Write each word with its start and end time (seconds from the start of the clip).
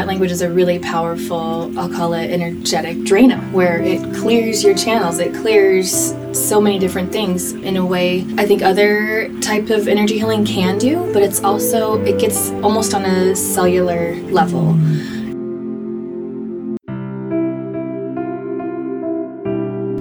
light 0.00 0.06
language 0.06 0.30
is 0.30 0.40
a 0.40 0.48
really 0.48 0.78
powerful, 0.78 1.70
I'll 1.78 1.90
call 1.90 2.14
it 2.14 2.30
energetic 2.30 2.96
Drano, 3.00 3.38
where 3.52 3.82
it 3.82 4.00
clears 4.14 4.64
your 4.64 4.74
channels. 4.74 5.18
It 5.18 5.34
clears 5.34 6.14
so 6.32 6.58
many 6.58 6.78
different 6.78 7.12
things 7.12 7.52
in 7.52 7.76
a 7.76 7.84
way 7.84 8.24
I 8.38 8.46
think 8.46 8.62
other 8.62 9.28
type 9.40 9.68
of 9.68 9.88
energy 9.88 10.16
healing 10.16 10.46
can 10.46 10.78
do, 10.78 11.12
but 11.12 11.22
it's 11.22 11.44
also 11.44 12.02
it 12.04 12.18
gets 12.18 12.50
almost 12.62 12.94
on 12.94 13.04
a 13.04 13.36
cellular 13.36 14.14
level. 14.30 14.68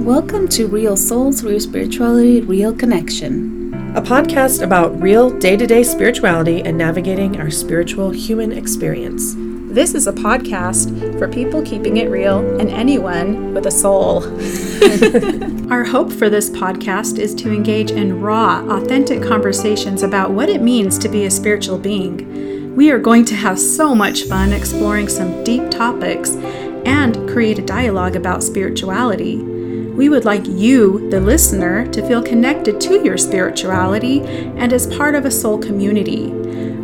Welcome 0.01 0.47
to 0.49 0.67
Real 0.67 0.95
Souls, 0.95 1.43
Real 1.43 1.59
Spirituality, 1.59 2.39
Real 2.39 2.73
Connection, 2.73 3.73
a 3.97 4.01
podcast 4.01 4.63
about 4.63 4.97
real 5.01 5.29
day 5.29 5.57
to 5.57 5.67
day 5.67 5.83
spirituality 5.83 6.61
and 6.61 6.77
navigating 6.77 7.37
our 7.41 7.51
spiritual 7.51 8.11
human 8.11 8.53
experience. 8.53 9.35
This 9.69 9.93
is 9.93 10.07
a 10.07 10.11
podcast 10.11 11.19
for 11.19 11.27
people 11.27 11.61
keeping 11.61 11.97
it 11.97 12.09
real 12.09 12.39
and 12.59 12.71
anyone 12.71 13.53
with 13.53 13.67
a 13.67 13.71
soul. 13.71 14.23
Our 15.71 15.83
hope 15.83 16.11
for 16.11 16.27
this 16.27 16.49
podcast 16.49 17.19
is 17.19 17.35
to 17.35 17.53
engage 17.53 17.91
in 17.91 18.19
raw, 18.19 18.65
authentic 18.67 19.21
conversations 19.21 20.01
about 20.01 20.31
what 20.31 20.49
it 20.49 20.63
means 20.63 20.97
to 20.97 21.07
be 21.07 21.25
a 21.25 21.29
spiritual 21.29 21.77
being. 21.77 22.75
We 22.75 22.89
are 22.89 22.97
going 22.97 23.25
to 23.25 23.35
have 23.35 23.59
so 23.59 23.93
much 23.93 24.23
fun 24.23 24.53
exploring 24.53 25.07
some 25.07 25.43
deep 25.43 25.69
topics 25.69 26.31
and 26.31 27.29
create 27.29 27.59
a 27.59 27.63
dialogue 27.63 28.15
about 28.15 28.43
spirituality. 28.43 29.37
We 29.37 30.09
would 30.09 30.25
like 30.25 30.47
you, 30.47 31.11
the 31.11 31.21
listener, 31.21 31.85
to 31.91 32.07
feel 32.07 32.23
connected 32.23 32.81
to 32.81 33.03
your 33.05 33.19
spirituality 33.19 34.21
and 34.21 34.73
as 34.73 34.87
part 34.87 35.13
of 35.13 35.25
a 35.25 35.31
soul 35.31 35.59
community. 35.59 36.33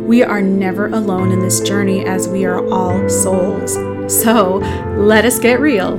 We 0.06 0.22
are 0.22 0.40
never 0.40 0.86
alone 0.86 1.32
in 1.32 1.40
this 1.40 1.58
journey 1.58 2.06
as 2.06 2.28
we 2.28 2.44
are 2.44 2.64
all 2.72 3.08
souls. 3.08 3.74
So 4.06 4.58
let 4.96 5.24
us 5.24 5.40
get 5.40 5.58
real. 5.58 5.98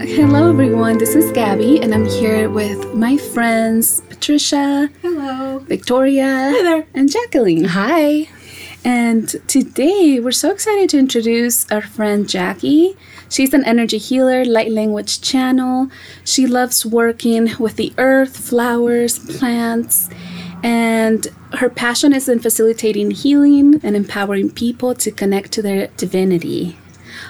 Hello, 0.00 0.48
everyone. 0.48 0.96
This 0.96 1.14
is 1.14 1.30
Gabby, 1.32 1.82
and 1.82 1.94
I'm 1.94 2.06
here 2.06 2.48
with 2.48 2.94
my 2.94 3.18
friends 3.18 4.00
Patricia. 4.08 4.88
Hello. 5.02 5.58
Victoria. 5.58 6.24
Hi 6.24 6.62
there. 6.62 6.86
And 6.94 7.12
Jaqueline. 7.12 7.64
Hi. 7.64 8.26
And 8.86 9.28
today 9.46 10.18
we're 10.18 10.32
so 10.32 10.50
excited 10.50 10.88
to 10.90 10.98
introduce 10.98 11.70
our 11.70 11.82
friend 11.82 12.26
Jackie. 12.26 12.96
She's 13.28 13.52
an 13.52 13.64
energy 13.64 13.98
healer, 13.98 14.46
light 14.46 14.70
language 14.70 15.20
channel. 15.20 15.88
She 16.24 16.46
loves 16.46 16.86
working 16.86 17.50
with 17.58 17.76
the 17.76 17.92
earth, 17.98 18.36
flowers, 18.36 19.18
plants, 19.18 20.08
and 20.64 21.28
her 21.52 21.68
passion 21.68 22.14
is 22.14 22.26
in 22.26 22.40
facilitating 22.40 23.10
healing 23.10 23.80
and 23.84 23.94
empowering 23.94 24.50
people 24.50 24.94
to 24.94 25.10
connect 25.10 25.52
to 25.52 25.62
their 25.62 25.88
divinity. 25.98 26.78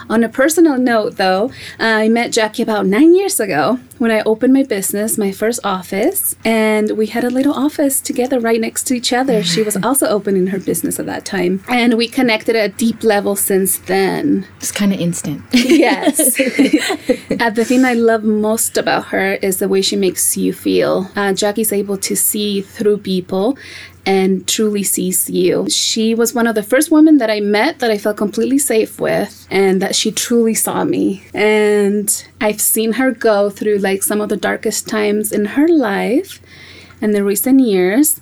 On 0.08 0.22
a 0.22 0.28
personal 0.28 0.78
note, 0.78 1.16
though, 1.16 1.50
I 1.80 2.08
met 2.08 2.30
Jackie 2.30 2.62
about 2.62 2.86
nine 2.86 3.14
years 3.14 3.40
ago 3.40 3.80
when 4.04 4.10
I 4.10 4.20
opened 4.26 4.52
my 4.52 4.64
business, 4.64 5.16
my 5.16 5.32
first 5.32 5.60
office, 5.64 6.36
and 6.44 6.90
we 6.90 7.06
had 7.06 7.24
a 7.24 7.30
little 7.30 7.54
office 7.54 8.02
together 8.02 8.38
right 8.38 8.60
next 8.60 8.86
to 8.88 8.94
each 8.94 9.14
other. 9.14 9.42
She 9.42 9.62
was 9.62 9.76
also 9.82 10.06
opening 10.08 10.48
her 10.48 10.58
business 10.58 11.00
at 11.00 11.06
that 11.06 11.24
time, 11.24 11.64
and 11.68 11.94
we 11.94 12.06
connected 12.06 12.54
at 12.54 12.70
a 12.70 12.74
deep 12.74 13.02
level 13.02 13.34
since 13.34 13.78
then. 13.78 14.46
Just 14.60 14.74
kind 14.74 14.92
of 14.92 15.00
instant. 15.00 15.42
Yes. 15.54 16.38
uh, 17.40 17.48
the 17.48 17.64
thing 17.64 17.86
I 17.86 17.94
love 17.94 18.24
most 18.24 18.76
about 18.76 19.06
her 19.06 19.36
is 19.40 19.56
the 19.56 19.68
way 19.68 19.80
she 19.80 19.96
makes 19.96 20.36
you 20.36 20.52
feel. 20.52 21.10
Uh, 21.16 21.32
Jackie's 21.32 21.72
able 21.72 21.96
to 21.96 22.14
see 22.14 22.60
through 22.60 22.98
people 22.98 23.56
and 24.06 24.46
truly 24.46 24.82
sees 24.82 25.30
you. 25.30 25.68
She 25.70 26.14
was 26.14 26.34
one 26.34 26.46
of 26.46 26.54
the 26.54 26.62
first 26.62 26.90
women 26.90 27.18
that 27.18 27.30
I 27.30 27.40
met 27.40 27.78
that 27.78 27.90
I 27.90 27.98
felt 27.98 28.16
completely 28.16 28.58
safe 28.58 29.00
with 29.00 29.46
and 29.50 29.80
that 29.80 29.96
she 29.96 30.12
truly 30.12 30.54
saw 30.54 30.84
me. 30.84 31.24
And 31.32 32.24
I've 32.40 32.60
seen 32.60 32.92
her 32.92 33.10
go 33.10 33.50
through 33.50 33.78
like 33.78 33.93
some 34.02 34.20
of 34.20 34.28
the 34.28 34.36
darkest 34.36 34.88
times 34.88 35.32
in 35.32 35.44
her 35.44 35.68
life 35.68 36.40
in 37.00 37.12
the 37.12 37.24
recent 37.24 37.60
years 37.60 38.20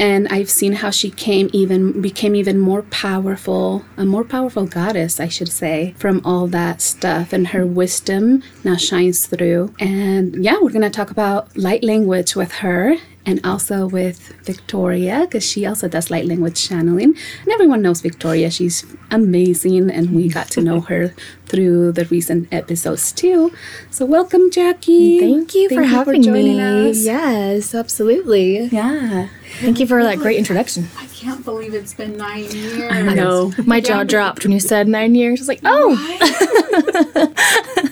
and 0.00 0.28
I've 0.28 0.50
seen 0.50 0.74
how 0.74 0.90
she 0.90 1.10
came 1.10 1.50
even 1.52 2.00
became 2.00 2.34
even 2.36 2.58
more 2.58 2.82
powerful, 2.82 3.84
a 3.96 4.04
more 4.04 4.24
powerful 4.24 4.64
goddess, 4.64 5.18
I 5.18 5.28
should 5.28 5.48
say, 5.48 5.94
from 5.98 6.20
all 6.24 6.46
that 6.48 6.80
stuff. 6.80 7.32
And 7.32 7.48
her 7.48 7.66
wisdom 7.66 8.42
now 8.62 8.76
shines 8.76 9.26
through. 9.26 9.74
And 9.80 10.42
yeah, 10.44 10.58
we're 10.60 10.70
gonna 10.70 10.90
talk 10.90 11.10
about 11.10 11.56
light 11.56 11.82
language 11.82 12.36
with 12.36 12.52
her 12.52 12.96
and 13.26 13.44
also 13.44 13.86
with 13.86 14.28
Victoria 14.44 15.22
because 15.22 15.44
she 15.44 15.66
also 15.66 15.88
does 15.88 16.10
light 16.10 16.26
language 16.26 16.66
channeling. 16.66 17.16
And 17.42 17.52
everyone 17.52 17.82
knows 17.82 18.00
Victoria; 18.00 18.50
she's 18.50 18.86
amazing, 19.10 19.90
and 19.90 20.14
we 20.14 20.28
got 20.28 20.48
to 20.52 20.60
know 20.60 20.80
her 20.82 21.12
through 21.48 21.92
the 21.92 22.04
recent 22.06 22.48
episodes 22.52 23.12
too. 23.12 23.52
So 23.90 24.04
welcome, 24.06 24.50
Jackie. 24.50 25.18
Thank 25.20 25.54
you 25.54 25.68
Thank 25.68 25.80
for 25.80 25.82
you 25.82 25.88
for 25.90 25.96
having 25.96 26.22
joining 26.22 26.56
me. 26.58 26.90
us. 26.90 27.04
Yes, 27.04 27.74
absolutely. 27.74 28.64
Yeah. 28.66 29.28
Thank 29.60 29.80
you 29.80 29.86
for 29.86 30.02
that 30.02 30.18
great 30.18 30.36
introduction. 30.38 30.88
I 30.98 31.06
can't 31.06 31.44
believe 31.44 31.74
it's 31.74 31.94
been 31.94 32.16
nine 32.16 32.44
years. 32.50 32.92
I 32.92 33.02
know. 33.14 33.52
My 33.66 33.80
jaw 33.80 34.04
dropped 34.04 34.44
when 34.44 34.52
you 34.52 34.60
said 34.60 34.86
nine 34.88 35.14
years. 35.14 35.40
I 35.40 35.42
was 35.42 35.48
like, 35.48 35.60
oh, 35.64 35.96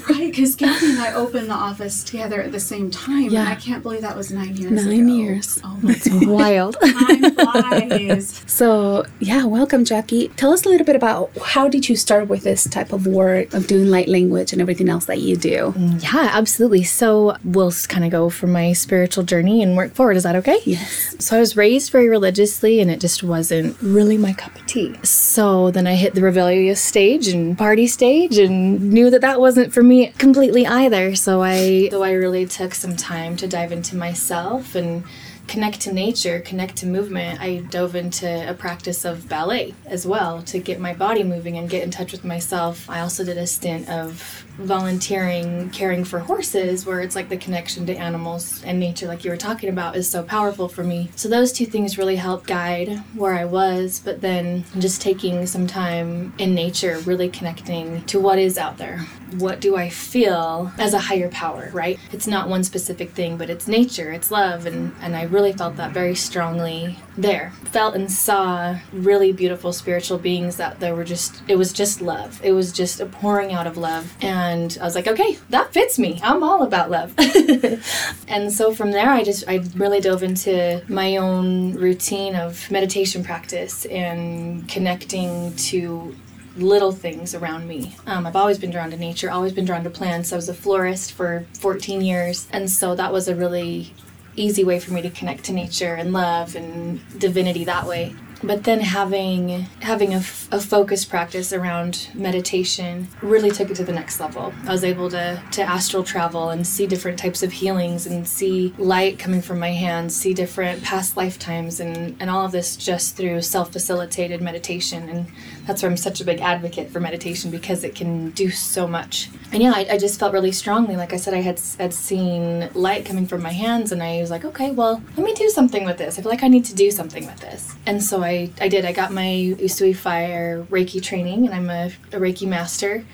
Right, 0.09 0.31
because 0.31 0.55
Gabby 0.55 0.91
and 0.93 1.01
I 1.01 1.13
opened 1.15 1.49
the 1.51 1.55
office 1.55 2.05
together 2.05 2.41
at 2.41 2.53
the 2.53 2.61
same 2.61 2.91
time. 2.91 3.25
Yeah. 3.31 3.41
And 3.41 3.49
I 3.49 3.55
can't 3.57 3.83
believe 3.83 4.03
that 4.03 4.17
was 4.17 4.31
nine 4.31 4.57
years 4.57 4.71
Nine 4.85 5.07
ago. 5.07 5.15
years. 5.17 5.61
Oh 5.65 5.79
my 5.83 5.97
wild. 6.27 6.77
time 6.85 7.35
flies. 7.35 8.43
So, 8.47 9.05
yeah, 9.19 9.45
welcome, 9.45 9.85
Jackie. 9.85 10.29
Tell 10.29 10.53
us 10.53 10.65
a 10.65 10.69
little 10.69 10.87
bit 10.87 10.97
about 10.97 11.31
how 11.45 11.69
did 11.69 11.89
you 11.89 11.97
start 11.97 12.29
with 12.29 12.45
this 12.45 12.65
type 12.69 12.93
of 12.93 13.07
work 13.07 13.46
of 13.55 13.67
doing 13.67 13.91
light 13.91 14.09
language 14.09 14.53
and 14.53 14.61
everything 14.61 14.89
else 14.89 15.07
that 15.07 15.21
you 15.21 15.37
do? 15.37 15.73
Mm. 15.77 16.03
Yeah, 16.03 16.31
absolutely. 16.33 16.85
So 16.85 17.37
we'll 17.45 17.73
kind 17.89 18.05
of 18.05 18.11
go 18.11 18.31
from 18.31 18.53
my 18.53 18.73
spiritual 18.73 19.25
journey 19.25 19.63
and 19.63 19.77
work 19.77 19.95
forward. 19.95 20.17
Is 20.17 20.23
that 20.23 20.37
okay? 20.37 20.59
Yes. 20.65 21.17
So 21.19 21.37
I 21.37 21.41
was 21.41 21.57
raised 21.57 21.91
very 21.91 22.09
religiously, 22.09 22.81
and 22.81 22.91
it 22.91 23.01
just 23.01 23.23
wasn't 23.23 23.77
really 23.81 24.19
my 24.19 24.33
cup 24.33 24.55
of 24.55 24.67
tea. 24.67 24.97
So 25.03 25.71
then 25.71 25.87
I 25.87 25.95
hit 25.95 26.15
the 26.15 26.23
rebellious 26.23 26.83
stage 26.83 27.29
and 27.29 27.57
party 27.57 27.87
stage, 27.87 28.39
and 28.39 28.93
knew 28.93 29.11
that 29.11 29.21
that 29.21 29.41
wasn't 29.41 29.73
for 29.73 29.83
me 29.83 30.09
completely 30.19 30.67
either. 30.67 31.15
So 31.17 31.43
I, 31.43 31.89
so 31.91 32.03
I 32.03 32.13
really 32.13 32.47
took 32.47 32.75
some 32.75 32.97
time 32.97 33.37
to 33.37 33.47
dive 33.47 33.73
into 33.73 33.97
myself 33.97 34.75
and 34.75 35.05
connect 35.49 35.81
to 35.83 35.93
nature, 35.93 36.41
connect 36.41 36.77
to 36.79 36.87
movement. 36.87 37.41
I 37.41 37.59
dove 37.59 37.95
into 37.95 38.49
a 38.49 38.55
practice 38.55 39.05
of 39.05 39.29
ballet 39.29 39.75
as 39.87 40.07
well 40.07 40.43
to 40.43 40.59
get 40.59 40.81
my 40.81 40.95
body 40.95 41.23
moving 41.23 41.57
and 41.57 41.69
get 41.69 41.83
in 41.83 41.91
touch 41.91 42.13
with 42.13 42.25
myself. 42.25 42.89
I 42.89 43.01
also 43.01 43.25
did 43.25 43.39
a 43.39 43.47
stint 43.47 43.89
of 43.89 44.46
volunteering 44.59 45.71
caring 45.71 46.05
for 46.05 46.19
horses 46.19 46.87
where 46.87 47.01
it's 47.01 47.15
like 47.15 47.29
the 47.29 47.37
connection 47.37 47.87
to 47.87 47.95
animals 47.95 48.63
and 48.65 48.81
nature 48.81 49.07
like 49.07 49.25
you 49.25 49.31
were 49.31 49.37
talking 49.37 49.69
about 49.69 49.97
is 49.97 50.09
so 50.09 50.23
powerful 50.23 50.69
for 50.69 50.85
me. 50.85 51.11
So 51.17 51.29
those 51.29 51.53
two 51.53 51.67
things 51.67 51.99
really 51.99 52.17
helped 52.17 52.47
guide 52.47 53.03
where 53.15 53.35
i 53.35 53.45
was 53.45 54.01
but 54.05 54.21
then 54.21 54.65
just 54.79 55.01
taking 55.01 55.47
some 55.47 55.67
time 55.67 56.33
in 56.39 56.55
nature 56.55 56.99
really 57.01 57.29
connecting 57.29 58.05
to 58.07 58.21
what 58.21 58.39
is 58.39 58.59
out 58.59 58.79
there. 58.79 58.99
What 59.39 59.61
do 59.61 59.77
i 59.77 59.89
feel 59.89 60.73
as 60.79 60.95
a 60.95 60.99
higher 60.99 61.29
power 61.29 61.71
right? 61.73 61.99
It's 62.13 62.27
not 62.27 62.49
one 62.49 62.65
specific 62.65 63.11
thing 63.11 63.37
but 63.37 63.51
it's 63.51 63.69
nature 63.69 64.13
it's 64.13 64.31
love 64.31 64.67
and 64.67 64.95
and 65.01 65.17
i 65.17 65.25
really 65.25 65.53
felt 65.53 65.77
that 65.77 65.93
very 65.93 66.15
strongly 66.15 66.97
there. 67.19 67.53
Felt 67.65 67.95
and 67.95 68.11
saw 68.11 68.79
really 68.93 69.33
beautiful 69.33 69.73
spiritual 69.73 70.19
beings 70.19 70.57
that 70.57 70.81
there 70.81 70.95
were 70.95 71.05
just 71.05 71.43
it 71.49 71.57
was 71.57 71.73
just 71.73 72.01
love. 72.01 72.41
It 72.43 72.53
was 72.53 72.73
just 72.73 73.01
a 73.01 73.07
pouring 73.07 73.53
out 73.53 73.67
of 73.67 73.77
love. 73.77 74.15
And 74.21 74.46
i 74.81 74.85
was 74.85 74.95
like 74.95 75.07
okay 75.07 75.39
that 75.51 75.73
fits 75.73 75.99
me 75.99 76.21
i'm 76.23 76.43
all 76.43 76.63
about 76.63 76.91
love 76.91 77.15
and 78.29 78.53
so 78.53 78.73
from 78.73 78.91
there 78.93 79.11
i 79.11 79.23
just 79.23 79.45
i 79.49 79.57
really 79.75 80.01
dove 80.01 80.23
into 80.23 80.83
my 80.89 81.17
own 81.17 81.75
routine 81.75 82.35
of 82.35 82.71
meditation 82.71 83.23
practice 83.23 83.85
and 83.87 84.69
connecting 84.69 85.55
to 85.57 86.15
little 86.57 86.93
things 86.93 87.35
around 87.35 87.69
me. 87.69 87.95
Um, 88.07 88.27
I've 88.27 88.37
always 88.37 88.59
been 88.59 88.71
drawn 88.71 88.91
to 88.91 88.97
nature, 88.97 89.31
always 89.31 89.53
been 89.53 89.65
drawn 89.65 89.85
to 89.85 89.91
plants. 89.91 90.33
I 90.33 90.37
was 90.37 90.49
a 90.49 90.55
florist 90.55 91.13
for 91.13 91.47
14 91.59 92.01
years, 92.01 92.49
and 92.51 92.71
so 92.71 92.95
that 92.95 93.13
was 93.13 93.29
a 93.29 93.35
really 93.35 93.95
easy 94.37 94.65
way 94.65 94.79
for 94.79 94.93
me 94.93 95.03
to 95.03 95.11
connect 95.11 95.45
to 95.45 95.53
nature 95.53 95.95
and 95.95 96.13
love 96.13 96.57
and 96.57 97.01
divinity 97.19 97.65
that 97.65 97.87
way. 97.87 98.15
But 98.43 98.65
then 98.65 98.81
having 98.81 99.67
having 99.81 100.15
a, 100.15 100.19
a 100.53 100.61
focused 100.61 101.09
practice 101.09 101.53
around 101.53 102.09
meditation 102.15 103.09
really 103.23 103.51
took 103.51 103.71
it 103.71 103.77
to 103.77 103.85
the 103.85 103.93
next 103.93 104.21
level. 104.21 104.53
I 104.65 104.73
was 104.73 104.85
able 104.85 105.11
to 105.11 105.43
to 105.53 105.63
astral 105.63 106.05
travel 106.05 106.51
and 106.51 106.67
see 106.67 106.87
different 106.87 107.19
types 107.19 107.43
of 107.43 107.53
healings 107.53 108.07
and 108.07 108.27
see 108.27 108.75
light 108.79 109.19
coming 109.19 109.43
from 109.43 109.59
my 109.59 109.73
hands, 109.73 110.15
see 110.15 110.35
different 110.35 110.83
past 110.83 111.17
lifetimes 111.17 111.81
and 111.81 112.17
and 112.21 112.31
all 112.31 112.45
of 112.45 112.53
this 112.53 112.77
just 112.77 113.17
through 113.17 113.43
self-facilitated 113.43 114.41
meditation 114.43 115.09
and 115.09 115.27
that's 115.67 115.83
why 115.83 115.89
I'm 115.89 115.97
such 115.97 116.21
a 116.21 116.25
big 116.25 116.41
advocate 116.41 116.91
for 116.91 117.01
meditation 117.01 117.51
because 117.51 117.83
it 117.83 117.95
can 117.95 118.31
do 118.31 118.51
so 118.51 118.87
much. 118.87 119.29
And 119.53 119.63
yeah, 119.63 119.73
I, 119.75 119.87
I 119.93 119.99
just 119.99 120.19
felt 120.21 120.33
really 120.33 120.53
strongly. 120.53 120.97
Like 120.97 121.13
I 121.13 121.17
said, 121.17 121.35
I 121.35 121.41
had 121.41 121.61
had 121.79 121.93
seen 121.93 122.71
light 122.75 123.05
coming 123.05 123.27
from 123.27 123.43
my 123.43 123.53
hands, 123.53 123.93
and 123.93 124.03
I 124.03 124.21
was 124.21 124.31
like, 124.31 124.45
okay, 124.45 124.71
well, 124.71 125.03
let 125.17 125.25
me 125.27 125.35
do 125.35 125.49
something 125.51 125.85
with 125.85 125.99
this. 125.99 126.19
I 126.19 126.23
feel 126.23 126.31
like 126.31 126.45
I 126.45 126.49
need 126.49 126.65
to 126.67 126.75
do 126.75 126.91
something 126.91 127.27
with 127.27 127.41
this. 127.41 127.75
And 127.85 128.03
so 128.03 128.23
I, 128.27 128.51
I 128.61 128.69
did. 128.69 128.85
I 128.85 128.93
got 128.93 129.13
my 129.13 129.55
Usui 129.59 129.95
Fire 129.95 130.65
Reiki 130.65 131.03
training, 131.03 131.47
and 131.47 131.55
I'm 131.55 131.71
a, 131.71 131.87
a 132.13 132.21
Reiki 132.21 132.47
master. 132.47 133.05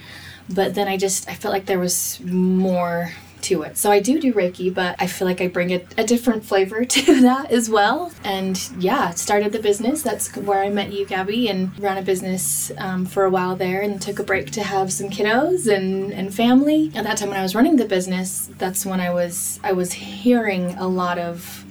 But 0.49 0.75
then 0.75 0.89
I 0.89 0.97
just 0.97 1.29
I 1.29 1.35
felt 1.35 1.53
like 1.53 1.67
there 1.67 1.79
was 1.79 2.19
more 2.21 3.13
to 3.43 3.63
it. 3.63 3.77
So 3.77 3.91
I 3.91 4.01
do 4.01 4.21
do 4.21 4.33
Reiki, 4.33 4.73
but 4.73 4.97
I 4.99 5.07
feel 5.07 5.27
like 5.27 5.41
I 5.41 5.49
bring 5.49 5.73
a, 5.73 5.85
a 5.99 6.05
different 6.05 6.45
flavor 6.45 6.85
to 6.97 7.21
that 7.23 7.51
as 7.51 7.69
well. 7.69 8.13
And 8.25 8.59
yeah, 8.79 9.11
started 9.11 9.53
the 9.53 9.59
business. 9.59 10.03
That's 10.03 10.35
where 10.37 10.63
I 10.63 10.71
met 10.71 10.93
you, 10.93 11.05
Gabby, 11.05 11.49
and 11.49 11.79
ran 11.79 11.99
a 11.99 12.03
business 12.03 12.73
um, 12.79 13.05
for 13.05 13.25
a 13.25 13.31
while 13.31 13.57
there 13.57 13.81
and 13.83 14.01
took 14.01 14.19
a 14.19 14.25
break 14.25 14.51
to 14.53 14.63
have 14.63 14.93
some 14.93 15.11
kiddos 15.11 15.73
and, 15.73 16.13
and 16.13 16.35
family. 16.35 16.93
At 16.95 17.05
that 17.05 17.17
time 17.19 17.29
when 17.29 17.39
I 17.39 17.43
was 17.43 17.55
running 17.55 17.77
the 17.77 17.85
business, 17.85 18.51
that's 18.59 18.87
when 18.87 19.01
I 19.01 19.11
was 19.11 19.61
I 19.63 19.73
was 19.73 19.93
hearing 19.93 20.75
a 20.75 20.89
lot 20.89 21.19
of 21.19 21.65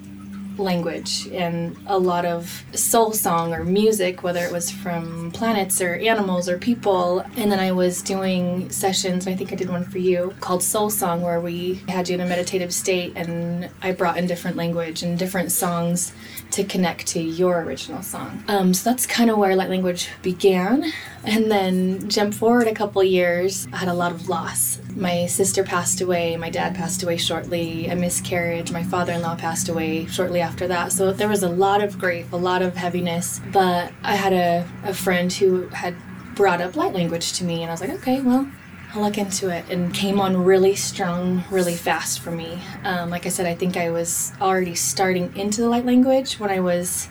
language 0.58 1.28
and 1.32 1.76
a 1.88 1.98
lot 1.98 2.26
of 2.26 2.64
soul 2.74 3.14
song 3.14 3.54
or 3.54 3.64
music, 3.64 4.24
whether 4.24 4.44
it 4.44 4.52
was 4.52 4.72
from 4.72 5.32
planets 5.32 5.82
or 5.82 5.96
animals 5.96 6.50
or 6.50 6.58
people. 6.58 7.20
And 7.38 7.52
then 7.52 7.60
I 7.60 7.72
was 7.72 8.02
doing 8.02 8.70
sessions, 8.70 9.28
I 9.28 9.36
think 9.36 9.52
I 9.52 9.56
did 9.56 9.70
one 9.70 9.84
for 9.84 9.98
you, 9.98 10.34
called 10.40 10.64
Soul 10.64 10.90
Song, 10.90 11.22
where 11.22 11.40
we 11.40 11.76
had 11.88 12.10
you 12.10 12.16
in 12.16 12.22
a 12.22 12.26
meditative 12.26 12.74
state 12.74 13.14
and 13.16 13.70
I 13.82 13.92
brought 13.92 14.18
in 14.18 14.28
different 14.28 14.58
language 14.58 15.04
and 15.04 15.18
different 15.18 15.52
songs 15.52 16.14
to 16.52 16.64
connect 16.64 17.08
to 17.08 17.22
your 17.22 17.62
original 17.62 18.02
song. 18.02 18.44
Um, 18.48 18.74
so 18.74 18.90
that's 18.90 19.06
kind 19.06 19.30
of 19.30 19.38
where 19.38 19.56
light 19.56 19.70
language 19.70 20.10
began. 20.22 20.92
And 21.24 21.52
then 21.52 22.10
jump 22.10 22.34
forward 22.34 22.68
a 22.68 22.74
couple 22.74 23.04
years, 23.04 23.68
I 23.72 23.78
had 23.78 23.88
a 23.88 23.94
lot 23.94 24.12
of 24.12 24.28
loss. 24.28 24.80
My 24.96 25.28
sister 25.28 25.64
passed 25.64 26.02
away, 26.02 26.36
my 26.36 26.50
dad 26.50 26.76
passed 26.76 27.04
away 27.04 27.18
shortly, 27.18 27.88
a 27.88 27.96
miscarriage, 27.96 28.72
my 28.72 28.84
father 28.84 29.14
in 29.14 29.22
law 29.22 29.36
passed 29.36 29.70
away 29.70 30.08
shortly 30.08 30.42
after 30.42 30.68
that. 30.68 30.92
So 30.92 31.14
there 31.14 31.30
was 31.30 31.44
a 31.44 31.50
lot 31.50 31.82
of 31.82 32.00
grief, 32.00 32.32
a 32.34 32.38
lot 32.38 32.62
of 32.62 32.76
heaviness. 32.76 33.40
But 33.52 33.94
I 34.04 34.16
had 34.16 34.34
a, 34.34 34.68
a 34.84 34.94
friend 34.94 35.32
who 35.32 35.68
had 35.70 35.96
brought 36.36 36.62
up 36.62 36.76
light 36.76 36.94
language 36.94 37.34
to 37.34 37.44
me, 37.44 37.62
and 37.62 37.70
I 37.70 37.74
was 37.74 37.82
like, 37.82 37.92
okay, 37.92 38.22
well, 38.22 38.50
I'll 38.94 39.02
look 39.02 39.18
into 39.18 39.50
it 39.50 39.70
and 39.70 39.94
came 39.94 40.20
on 40.20 40.44
really 40.44 40.76
strong, 40.76 41.44
really 41.50 41.76
fast 41.76 42.20
for 42.20 42.32
me. 42.32 42.62
Um, 42.84 43.10
like 43.10 43.26
I 43.26 43.30
said, 43.30 43.46
I 43.46 43.56
think 43.56 43.78
I 43.78 43.90
was 43.90 44.34
already 44.42 44.76
starting 44.76 45.36
into 45.38 45.62
the 45.62 45.70
light 45.70 45.86
language 45.86 46.40
when 46.40 46.50
I 46.50 46.60
was 46.60 47.08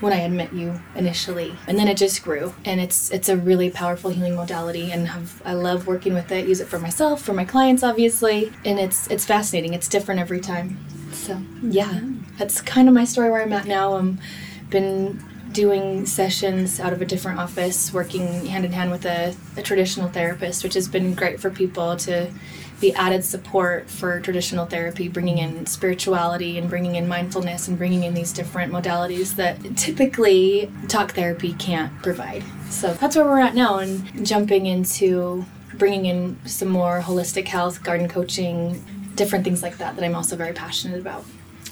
when 0.00 0.12
I 0.12 0.16
had 0.16 0.32
met 0.32 0.52
you 0.52 0.80
initially, 0.96 1.56
and 1.66 1.78
then 1.78 1.88
it 1.88 1.96
just 1.96 2.22
grew. 2.22 2.54
And 2.64 2.80
it's 2.80 3.10
it's 3.10 3.28
a 3.28 3.36
really 3.36 3.70
powerful 3.70 4.10
healing 4.10 4.36
modality, 4.36 4.92
and 4.92 5.08
have, 5.08 5.42
I 5.44 5.54
love 5.54 5.86
working 5.86 6.14
with 6.14 6.30
it. 6.30 6.46
Use 6.46 6.60
it 6.60 6.68
for 6.68 6.78
myself, 6.78 7.22
for 7.22 7.32
my 7.32 7.44
clients, 7.44 7.82
obviously, 7.82 8.52
and 8.64 8.78
it's 8.78 9.08
it's 9.10 9.24
fascinating. 9.24 9.74
It's 9.74 9.88
different 9.88 10.20
every 10.20 10.40
time. 10.40 10.78
So 11.12 11.40
yeah, 11.62 12.00
that's 12.38 12.60
kind 12.60 12.88
of 12.88 12.94
my 12.94 13.04
story 13.04 13.30
where 13.30 13.42
I'm 13.42 13.52
at 13.52 13.66
now. 13.66 13.94
I'm 13.94 14.20
been 14.70 15.22
doing 15.54 16.04
sessions 16.04 16.78
out 16.80 16.92
of 16.92 17.00
a 17.00 17.04
different 17.06 17.38
office, 17.38 17.92
working 17.94 18.44
hand 18.46 18.64
in 18.64 18.72
hand 18.72 18.90
with 18.90 19.06
a, 19.06 19.34
a 19.56 19.62
traditional 19.62 20.08
therapist, 20.08 20.62
which 20.62 20.74
has 20.74 20.86
been 20.88 21.14
great 21.14 21.40
for 21.40 21.48
people 21.48 21.96
to 21.96 22.30
be 22.80 22.92
added 22.94 23.24
support 23.24 23.88
for 23.88 24.20
traditional 24.20 24.66
therapy, 24.66 25.08
bringing 25.08 25.38
in 25.38 25.64
spirituality 25.64 26.58
and 26.58 26.68
bringing 26.68 26.96
in 26.96 27.06
mindfulness 27.06 27.68
and 27.68 27.78
bringing 27.78 28.02
in 28.02 28.12
these 28.12 28.32
different 28.32 28.72
modalities 28.72 29.36
that 29.36 29.56
typically 29.76 30.70
talk 30.88 31.12
therapy 31.12 31.54
can't 31.54 31.90
provide. 32.02 32.42
So 32.68 32.92
that's 32.94 33.14
where 33.16 33.24
we're 33.24 33.38
at 33.38 33.54
now, 33.54 33.78
and 33.78 34.26
jumping 34.26 34.66
into 34.66 35.46
bringing 35.74 36.06
in 36.06 36.36
some 36.44 36.68
more 36.68 37.00
holistic 37.00 37.46
health, 37.46 37.82
garden 37.82 38.08
coaching, 38.08 38.84
different 39.14 39.44
things 39.44 39.62
like 39.62 39.78
that 39.78 39.94
that 39.94 40.04
I'm 40.04 40.16
also 40.16 40.34
very 40.34 40.52
passionate 40.52 41.00
about. 41.00 41.24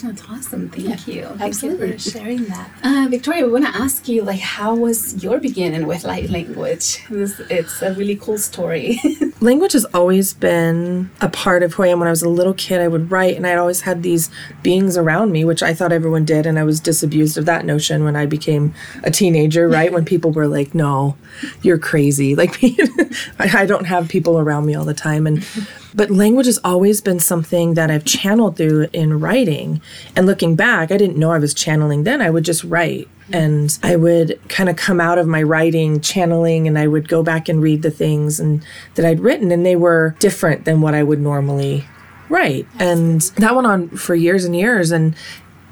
That's 0.02 0.28
awesome. 0.28 0.68
Thank 0.68 1.06
you. 1.06 1.24
Thank 1.26 1.40
absolutely. 1.42 1.92
you 1.92 1.92
for 1.94 2.10
sharing 2.10 2.44
that. 2.46 2.70
Uh, 2.82 3.06
Victoria, 3.08 3.46
we 3.46 3.52
want 3.52 3.66
to 3.66 3.74
ask 3.74 4.08
you, 4.08 4.22
like, 4.22 4.40
how 4.40 4.74
was 4.74 5.22
your 5.22 5.38
beginning 5.38 5.86
with 5.86 6.02
light 6.02 6.28
language? 6.28 7.04
It's, 7.08 7.38
it's 7.48 7.82
a 7.82 7.94
really 7.94 8.16
cool 8.16 8.38
story. 8.38 9.00
Language 9.40 9.72
has 9.72 9.84
always 9.86 10.34
been 10.34 11.10
a 11.20 11.28
part 11.28 11.62
of 11.62 11.74
who 11.74 11.84
I 11.84 11.88
am. 11.88 11.98
When 11.98 12.08
I 12.08 12.12
was 12.12 12.22
a 12.22 12.28
little 12.28 12.54
kid, 12.54 12.80
I 12.80 12.88
would 12.88 13.10
write, 13.10 13.36
and 13.36 13.46
I 13.46 13.54
always 13.56 13.82
had 13.82 14.02
these 14.02 14.30
beings 14.62 14.96
around 14.96 15.32
me, 15.32 15.44
which 15.44 15.62
I 15.62 15.74
thought 15.74 15.92
everyone 15.92 16.24
did, 16.24 16.46
and 16.46 16.58
I 16.58 16.64
was 16.64 16.80
disabused 16.80 17.38
of 17.38 17.44
that 17.46 17.64
notion 17.64 18.04
when 18.04 18.16
I 18.16 18.26
became 18.26 18.74
a 19.02 19.10
teenager, 19.10 19.68
right? 19.68 19.92
when 19.92 20.04
people 20.04 20.32
were 20.32 20.48
like, 20.48 20.74
no, 20.74 21.16
you're 21.62 21.78
crazy. 21.78 22.36
Like, 22.42 22.58
I 23.38 23.66
don't 23.66 23.84
have 23.84 24.08
people 24.08 24.36
around 24.36 24.66
me 24.66 24.74
all 24.74 24.84
the 24.84 24.94
time. 24.94 25.28
And 25.28 25.46
but 25.94 26.10
language 26.10 26.46
has 26.46 26.58
always 26.64 27.00
been 27.00 27.20
something 27.20 27.74
that 27.74 27.90
I've 27.90 28.04
channeled 28.04 28.56
through 28.56 28.88
in 28.92 29.20
writing. 29.20 29.80
And 30.16 30.26
looking 30.26 30.56
back, 30.56 30.90
I 30.90 30.96
didn't 30.96 31.18
know 31.18 31.30
I 31.30 31.38
was 31.38 31.54
channeling 31.54 32.04
then. 32.04 32.20
I 32.20 32.30
would 32.30 32.44
just 32.44 32.64
write 32.64 33.08
and 33.32 33.78
I 33.82 33.96
would 33.96 34.40
kind 34.48 34.68
of 34.68 34.76
come 34.76 35.00
out 35.00 35.18
of 35.18 35.26
my 35.26 35.42
writing 35.42 36.00
channeling 36.00 36.66
and 36.66 36.78
I 36.78 36.86
would 36.86 37.08
go 37.08 37.22
back 37.22 37.48
and 37.48 37.62
read 37.62 37.82
the 37.82 37.90
things 37.90 38.40
and 38.40 38.64
that 38.94 39.06
I'd 39.06 39.20
written 39.20 39.50
and 39.50 39.64
they 39.64 39.76
were 39.76 40.16
different 40.18 40.64
than 40.64 40.80
what 40.80 40.94
I 40.94 41.02
would 41.02 41.20
normally 41.20 41.86
write. 42.28 42.66
And 42.78 43.20
that 43.36 43.54
went 43.54 43.66
on 43.66 43.88
for 43.90 44.14
years 44.14 44.44
and 44.44 44.56
years 44.56 44.90
and 44.90 45.14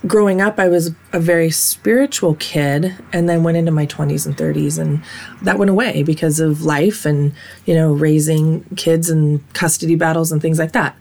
growing 0.07 0.41
up, 0.41 0.59
I 0.59 0.69
was 0.69 0.93
a 1.13 1.21
very 1.21 1.51
spiritual 1.51 2.35
kid 2.37 2.97
and 3.13 3.29
then 3.29 3.43
went 3.43 3.57
into 3.57 3.71
my 3.71 3.87
20s 3.87 4.27
and 4.27 4.37
30s. 4.37 4.79
And 4.79 5.03
that 5.43 5.59
went 5.59 5.71
away 5.71 6.03
because 6.03 6.41
of 6.41 6.63
life 6.63 7.05
and, 7.05 7.33
you 7.67 7.75
know, 7.75 7.93
raising 7.93 8.65
kids 8.77 9.11
and 9.11 9.41
custody 9.53 9.97
battles 9.97 10.33
and 10.33 10.41
things 10.41 10.59
like 10.59 10.73
that. 10.73 10.97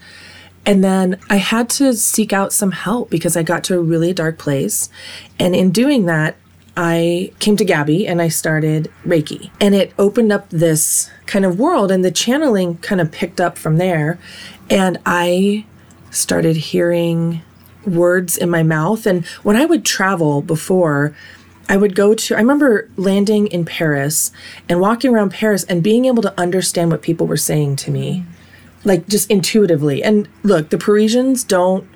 And 0.65 0.83
then 0.83 1.19
I 1.29 1.37
had 1.37 1.69
to 1.71 1.93
seek 1.93 2.33
out 2.33 2.53
some 2.53 2.71
help 2.71 3.09
because 3.09 3.37
I 3.37 3.43
got 3.43 3.63
to 3.65 3.77
a 3.77 3.81
really 3.81 4.13
dark 4.13 4.37
place. 4.37 4.89
And 5.39 5.55
in 5.55 5.71
doing 5.71 6.05
that, 6.05 6.35
I 6.75 7.33
came 7.39 7.57
to 7.57 7.65
Gabby 7.65 8.07
and 8.07 8.21
I 8.21 8.27
started 8.27 8.91
Reiki. 9.05 9.49
And 9.59 9.73
it 9.73 9.93
opened 9.97 10.31
up 10.31 10.49
this 10.49 11.09
kind 11.25 11.43
of 11.43 11.59
world, 11.59 11.91
and 11.91 12.05
the 12.05 12.11
channeling 12.11 12.77
kind 12.77 13.01
of 13.01 13.11
picked 13.11 13.41
up 13.41 13.57
from 13.57 13.77
there. 13.77 14.19
And 14.69 14.97
I 15.05 15.65
started 16.11 16.55
hearing 16.55 17.41
words 17.85 18.37
in 18.37 18.49
my 18.49 18.63
mouth. 18.63 19.05
And 19.05 19.25
when 19.43 19.55
I 19.55 19.65
would 19.65 19.85
travel 19.85 20.41
before, 20.41 21.15
I 21.67 21.77
would 21.77 21.95
go 21.95 22.15
to, 22.15 22.35
I 22.35 22.39
remember 22.39 22.89
landing 22.97 23.47
in 23.47 23.63
Paris 23.63 24.31
and 24.67 24.81
walking 24.81 25.13
around 25.13 25.31
Paris 25.31 25.63
and 25.65 25.83
being 25.83 26.05
able 26.05 26.23
to 26.23 26.39
understand 26.39 26.91
what 26.91 27.03
people 27.03 27.27
were 27.27 27.37
saying 27.37 27.75
to 27.77 27.91
me, 27.91 28.25
like 28.83 29.07
just 29.07 29.29
intuitively. 29.29 30.03
And 30.03 30.27
look, 30.41 30.69
the 30.69 30.79
Parisians 30.79 31.43
don't 31.43 31.87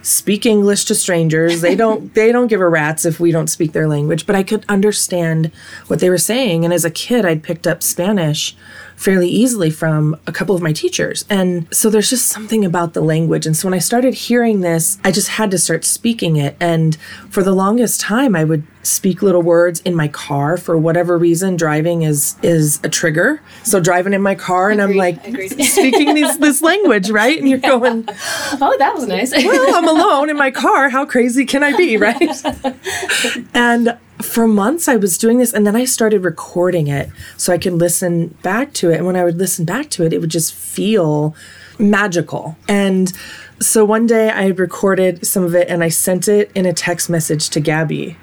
speak 0.00 0.46
English 0.46 0.86
to 0.86 0.94
strangers. 0.94 1.60
They 1.60 1.74
don't 1.82 2.14
they 2.14 2.32
don't 2.32 2.46
give 2.46 2.60
a 2.60 2.68
rat's 2.68 3.04
if 3.04 3.20
we 3.20 3.30
don't 3.30 3.48
speak 3.48 3.72
their 3.72 3.86
language, 3.86 4.26
but 4.26 4.34
I 4.34 4.42
could 4.42 4.64
understand 4.68 5.52
what 5.88 6.00
they 6.00 6.08
were 6.08 6.18
saying. 6.18 6.64
And 6.64 6.72
as 6.72 6.86
a 6.86 6.90
kid, 6.90 7.26
I'd 7.26 7.42
picked 7.42 7.66
up 7.66 7.82
Spanish 7.82 8.56
fairly 8.98 9.28
easily 9.28 9.70
from 9.70 10.16
a 10.26 10.32
couple 10.32 10.56
of 10.56 10.60
my 10.60 10.72
teachers. 10.72 11.24
And 11.30 11.72
so 11.72 11.88
there's 11.88 12.10
just 12.10 12.26
something 12.26 12.64
about 12.64 12.94
the 12.94 13.00
language. 13.00 13.46
And 13.46 13.56
so 13.56 13.68
when 13.68 13.74
I 13.74 13.78
started 13.78 14.12
hearing 14.12 14.60
this, 14.60 14.98
I 15.04 15.12
just 15.12 15.28
had 15.28 15.52
to 15.52 15.58
start 15.58 15.84
speaking 15.84 16.34
it. 16.36 16.56
And 16.58 16.96
for 17.30 17.44
the 17.44 17.52
longest 17.52 18.00
time, 18.00 18.34
I 18.34 18.42
would 18.42 18.64
speak 18.82 19.22
little 19.22 19.42
words 19.42 19.80
in 19.82 19.94
my 19.94 20.08
car 20.08 20.56
for 20.56 20.76
whatever 20.76 21.16
reason. 21.16 21.54
Driving 21.56 22.02
is 22.02 22.34
is 22.42 22.80
a 22.82 22.88
trigger. 22.88 23.40
So 23.62 23.78
driving 23.80 24.14
in 24.14 24.22
my 24.22 24.34
car 24.34 24.70
and 24.70 24.80
Agreed, 24.80 24.92
I'm 24.92 24.98
like 24.98 25.26
agreed. 25.28 25.62
speaking 25.64 26.14
this 26.14 26.36
this 26.38 26.60
language, 26.60 27.08
right? 27.10 27.38
And 27.38 27.48
you're 27.48 27.58
going, 27.58 28.04
Oh, 28.08 28.76
that 28.78 28.94
was 28.96 29.06
nice. 29.06 29.30
well, 29.32 29.76
I'm 29.76 29.86
alone 29.86 30.28
in 30.28 30.36
my 30.36 30.50
car. 30.50 30.88
How 30.88 31.04
crazy 31.06 31.44
can 31.44 31.62
I 31.62 31.76
be, 31.76 31.96
right? 32.08 32.20
and 33.54 33.96
for 34.22 34.48
months 34.48 34.88
I 34.88 34.96
was 34.96 35.18
doing 35.18 35.38
this 35.38 35.52
and 35.52 35.66
then 35.66 35.76
I 35.76 35.84
started 35.84 36.24
recording 36.24 36.88
it 36.88 37.10
so 37.36 37.52
I 37.52 37.58
could 37.58 37.74
listen 37.74 38.28
back 38.42 38.72
to 38.74 38.90
it. 38.90 38.96
And 38.96 39.06
when 39.06 39.16
I 39.16 39.24
would 39.24 39.38
listen 39.38 39.64
back 39.64 39.90
to 39.90 40.04
it, 40.04 40.12
it 40.12 40.20
would 40.20 40.30
just 40.30 40.54
feel 40.54 41.34
magical. 41.78 42.56
And 42.66 43.12
so 43.60 43.84
one 43.84 44.06
day 44.06 44.30
I 44.30 44.48
recorded 44.48 45.26
some 45.26 45.44
of 45.44 45.54
it 45.54 45.68
and 45.68 45.82
I 45.82 45.88
sent 45.88 46.28
it 46.28 46.50
in 46.54 46.66
a 46.66 46.72
text 46.72 47.08
message 47.08 47.50
to 47.50 47.60
Gabby. 47.60 48.16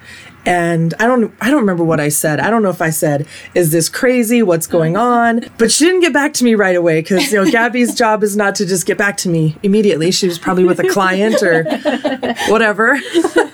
And 0.45 0.93
I 0.99 1.07
don't 1.07 1.33
I 1.41 1.49
don't 1.49 1.61
remember 1.61 1.83
what 1.83 1.99
I 1.99 2.09
said. 2.09 2.39
I 2.39 2.49
don't 2.49 2.61
know 2.61 2.69
if 2.69 2.81
I 2.81 2.91
said, 2.91 3.25
"Is 3.53 3.71
this 3.71 3.89
crazy? 3.89 4.43
What's 4.43 4.67
going 4.67 4.95
on?" 4.95 5.45
But 5.57 5.71
she 5.71 5.85
didn't 5.85 6.01
get 6.01 6.13
back 6.13 6.33
to 6.35 6.43
me 6.43 6.55
right 6.55 6.75
away 6.75 7.01
cuz 7.01 7.31
you 7.31 7.43
know 7.43 7.49
Gabby's 7.49 7.95
job 8.03 8.23
is 8.23 8.37
not 8.37 8.55
to 8.55 8.65
just 8.65 8.85
get 8.85 8.97
back 8.97 9.17
to 9.17 9.29
me 9.29 9.57
immediately. 9.63 10.11
She 10.11 10.27
was 10.27 10.37
probably 10.37 10.65
with 10.65 10.79
a 10.79 10.87
client 10.89 11.41
or 11.41 11.63
whatever. 12.49 12.99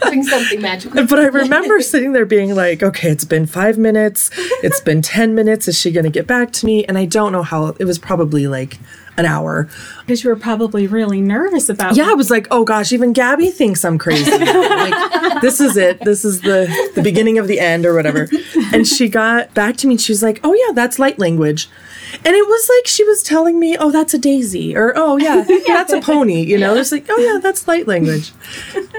Doing 0.04 0.24
something 0.24 0.62
magical. 0.62 1.06
But 1.06 1.20
I 1.20 1.28
remember 1.28 1.80
sitting 1.82 2.14
there 2.14 2.26
being 2.26 2.54
like, 2.56 2.84
okay, 2.84 3.10
it's 3.10 3.24
been 3.26 3.46
five 3.46 3.78
minutes. 3.78 4.30
It's 4.64 4.82
been 4.82 5.02
10 5.02 5.34
minutes. 5.34 5.68
Is 5.68 5.80
she 5.80 5.92
going 5.92 6.04
to 6.04 6.10
get 6.10 6.28
back 6.28 6.52
to 6.54 6.66
me? 6.66 6.84
And 6.86 6.98
I 6.98 7.06
don't 7.06 7.32
know 7.32 7.44
how, 7.44 7.68
it 7.80 7.86
was 7.86 7.98
probably 7.98 8.48
like 8.48 8.78
an 9.22 9.26
hour. 9.26 9.70
Because 10.02 10.24
you 10.24 10.30
were 10.30 10.36
probably 10.36 10.88
really 10.88 11.22
nervous 11.22 11.70
about 11.70 11.96
Yeah, 11.96 12.10
I 12.10 12.14
was 12.14 12.30
like, 12.30 12.48
oh 12.52 12.66
gosh, 12.66 12.92
even 12.92 13.14
Gabby 13.14 13.50
thinks 13.50 13.86
I'm 13.86 13.98
crazy. 13.98 14.30
like, 14.32 15.42
this 15.42 15.62
is 15.62 15.78
it. 15.78 16.04
This 16.04 16.26
is 16.26 16.42
the 16.42 16.68
the 16.96 17.02
beginning 17.02 17.38
of 17.38 17.48
the 17.48 17.60
end 17.60 17.86
or 17.86 17.94
whatever. 17.94 18.28
And 18.74 18.88
she 18.88 19.08
got 19.08 19.54
back 19.54 19.78
to 19.78 19.88
me 19.88 19.94
and 19.94 20.02
she 20.02 20.12
was 20.12 20.24
like, 20.24 20.40
oh 20.44 20.54
yeah, 20.54 20.74
that's 20.74 21.00
light 21.00 21.20
language. 21.20 21.70
And 22.14 22.36
it 22.36 22.46
was 22.46 22.70
like 22.78 22.88
she 22.88 23.04
was 23.04 23.24
telling 23.24 23.60
me, 23.60 23.78
oh, 23.78 23.92
that's 23.92 24.14
a 24.14 24.18
daisy, 24.18 24.76
or 24.76 24.94
oh 24.96 25.18
yeah, 25.18 25.46
that's 25.68 25.94
a 25.94 26.02
pony. 26.02 26.44
You 26.44 26.58
know, 26.58 26.76
it's 26.76 26.92
like, 26.92 27.06
oh 27.10 27.18
yeah, 27.18 27.40
that's 27.40 27.68
light 27.68 27.88
language. 27.88 28.34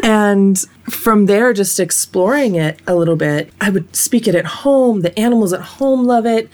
And 0.02 0.59
from 0.85 1.26
there, 1.26 1.52
just 1.52 1.79
exploring 1.79 2.55
it 2.55 2.81
a 2.87 2.95
little 2.95 3.17
bit, 3.17 3.52
I 3.61 3.71
would 3.71 3.95
speak 3.95 4.26
it 4.26 4.35
at 4.35 4.47
home. 4.47 5.02
The 5.02 5.17
animals 5.19 5.52
at 5.52 5.61
home 5.61 6.05
love 6.05 6.26
it, 6.26 6.49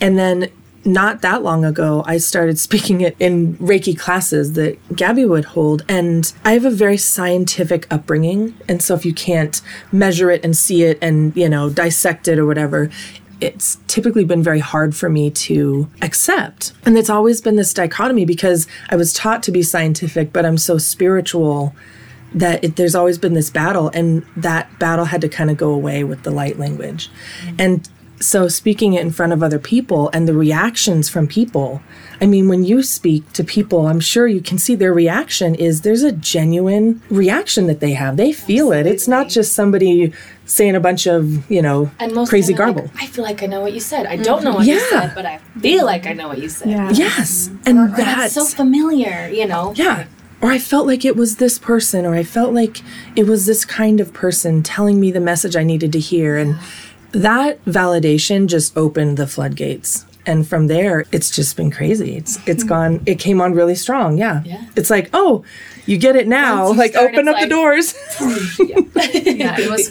and 0.00 0.18
then 0.18 0.50
not 0.84 1.22
that 1.22 1.42
long 1.42 1.64
ago, 1.64 2.02
I 2.06 2.18
started 2.18 2.58
speaking 2.70 3.00
it 3.00 3.16
in 3.18 3.56
Reiki 3.56 3.98
classes 3.98 4.54
that 4.54 4.78
Gabby 4.94 5.24
would 5.24 5.46
hold. 5.46 5.84
And 5.88 6.32
I 6.44 6.52
have 6.52 6.64
a 6.64 6.70
very 6.70 6.96
scientific 6.96 7.86
upbringing. 7.92 8.54
And 8.68 8.82
so 8.82 8.94
if 8.94 9.04
you 9.04 9.14
can't 9.14 9.60
measure 9.92 10.30
it 10.30 10.44
and 10.44 10.56
see 10.56 10.84
it 10.84 10.98
and, 11.00 11.36
you 11.36 11.48
know, 11.48 11.70
dissect 11.70 12.28
it 12.28 12.38
or 12.38 12.46
whatever, 12.46 12.90
it's 13.40 13.78
typically 13.86 14.24
been 14.24 14.42
very 14.42 14.58
hard 14.58 14.94
for 14.94 15.08
me 15.08 15.30
to 15.30 15.88
accept. 16.02 16.72
And 16.84 16.98
it's 16.98 17.10
always 17.10 17.40
been 17.40 17.56
this 17.56 17.72
dichotomy 17.72 18.26
because 18.26 18.66
I 18.90 18.96
was 18.96 19.12
taught 19.12 19.42
to 19.44 19.50
be 19.50 19.62
scientific, 19.62 20.32
but 20.32 20.44
I'm 20.44 20.58
so 20.58 20.76
spiritual 20.78 21.74
that 22.34 22.62
it, 22.62 22.76
there's 22.76 22.94
always 22.94 23.18
been 23.18 23.34
this 23.34 23.50
battle. 23.50 23.90
And 23.94 24.24
that 24.36 24.78
battle 24.78 25.06
had 25.06 25.22
to 25.22 25.28
kind 25.28 25.50
of 25.50 25.56
go 25.56 25.70
away 25.70 26.04
with 26.04 26.22
the 26.22 26.30
light 26.30 26.58
language. 26.58 27.10
And 27.58 27.88
so 28.20 28.48
speaking 28.48 28.92
it 28.92 29.00
in 29.00 29.10
front 29.10 29.32
of 29.32 29.42
other 29.42 29.58
people 29.58 30.10
and 30.12 30.28
the 30.28 30.34
reactions 30.34 31.08
from 31.08 31.26
people. 31.26 31.80
I 32.20 32.26
mean 32.26 32.48
when 32.48 32.64
you 32.64 32.82
speak 32.82 33.32
to 33.32 33.42
people 33.42 33.86
i'm 33.86 33.98
sure 34.00 34.26
you 34.26 34.42
can 34.42 34.58
see 34.58 34.74
their 34.74 34.92
reaction 34.92 35.54
is 35.54 35.80
there's 35.80 36.02
a 36.02 36.12
genuine 36.12 37.00
reaction 37.08 37.66
that 37.68 37.80
they 37.80 37.92
have. 37.94 38.16
They 38.18 38.32
feel 38.32 38.72
it. 38.72 38.86
It's 38.86 39.08
not 39.08 39.28
just 39.30 39.54
somebody 39.54 40.12
saying 40.44 40.74
a 40.74 40.80
bunch 40.80 41.06
of 41.06 41.50
you 41.50 41.62
know 41.62 41.90
And 41.98 42.12
most 42.12 42.28
crazy 42.28 42.52
of 42.52 42.58
them 42.58 42.68
are 42.68 42.72
garble. 42.74 42.90
Like, 42.94 43.02
I 43.04 43.06
feel 43.06 43.24
like 43.24 43.42
I 43.42 43.46
know 43.46 43.60
what 43.62 43.72
you 43.72 43.80
said. 43.80 44.04
I 44.06 44.16
don't 44.16 44.44
know 44.44 44.54
what 44.54 44.66
you 44.66 44.78
said, 44.80 45.12
but 45.14 45.24
I 45.24 45.38
feel 45.60 45.86
like 45.86 46.06
I 46.06 46.12
know 46.12 46.28
what 46.28 46.38
you 46.38 46.48
said. 46.50 46.68
Yeah. 46.68 46.90
yes. 46.90 47.48
Mm-hmm. 47.48 47.62
And 47.66 47.78
Or 47.78 47.88
that's 47.96 48.34
that's 48.34 48.34
so 48.34 48.44
familiar, 48.44 49.28
you 49.32 49.46
know. 49.46 49.72
yeah. 49.76 50.06
Or 50.42 50.50
i 50.50 50.58
felt 50.58 50.86
like 50.86 51.04
it 51.04 51.16
was 51.16 51.36
this 51.36 51.58
person 51.58 52.06
or 52.06 52.14
i 52.14 52.22
felt 52.22 52.54
like 52.54 52.80
it 53.14 53.24
was 53.26 53.44
this 53.44 53.66
kind 53.66 54.00
of 54.00 54.12
person 54.14 54.62
telling 54.62 54.98
me 54.98 55.10
the 55.10 55.20
message 55.20 55.54
i 55.54 55.62
needed 55.62 55.92
to 55.92 55.98
hear 56.00 56.38
and 56.38 56.56
that 57.12 57.64
validation 57.64 58.46
just 58.46 58.76
opened 58.76 59.16
the 59.16 59.26
floodgates. 59.26 60.06
And 60.26 60.46
from 60.46 60.66
there 60.66 61.06
it's 61.12 61.30
just 61.30 61.56
been 61.56 61.70
crazy. 61.70 62.16
It's 62.16 62.36
it's 62.46 62.62
mm-hmm. 62.62 62.68
gone 62.68 63.02
it 63.06 63.18
came 63.18 63.40
on 63.40 63.54
really 63.54 63.74
strong. 63.74 64.18
Yeah. 64.18 64.42
Yeah. 64.44 64.64
it's 64.76 64.90
like 64.90 65.10
oh 65.12 65.44
you 65.90 65.98
get 65.98 66.14
it 66.16 66.26
now 66.28 66.72
like 66.72 66.92
start, 66.92 67.12
open 67.12 67.28
up 67.28 67.38
the 67.40 67.48
doors 67.48 67.94
Yeah, 69.40 69.56
it 69.58 69.70
was 69.70 69.88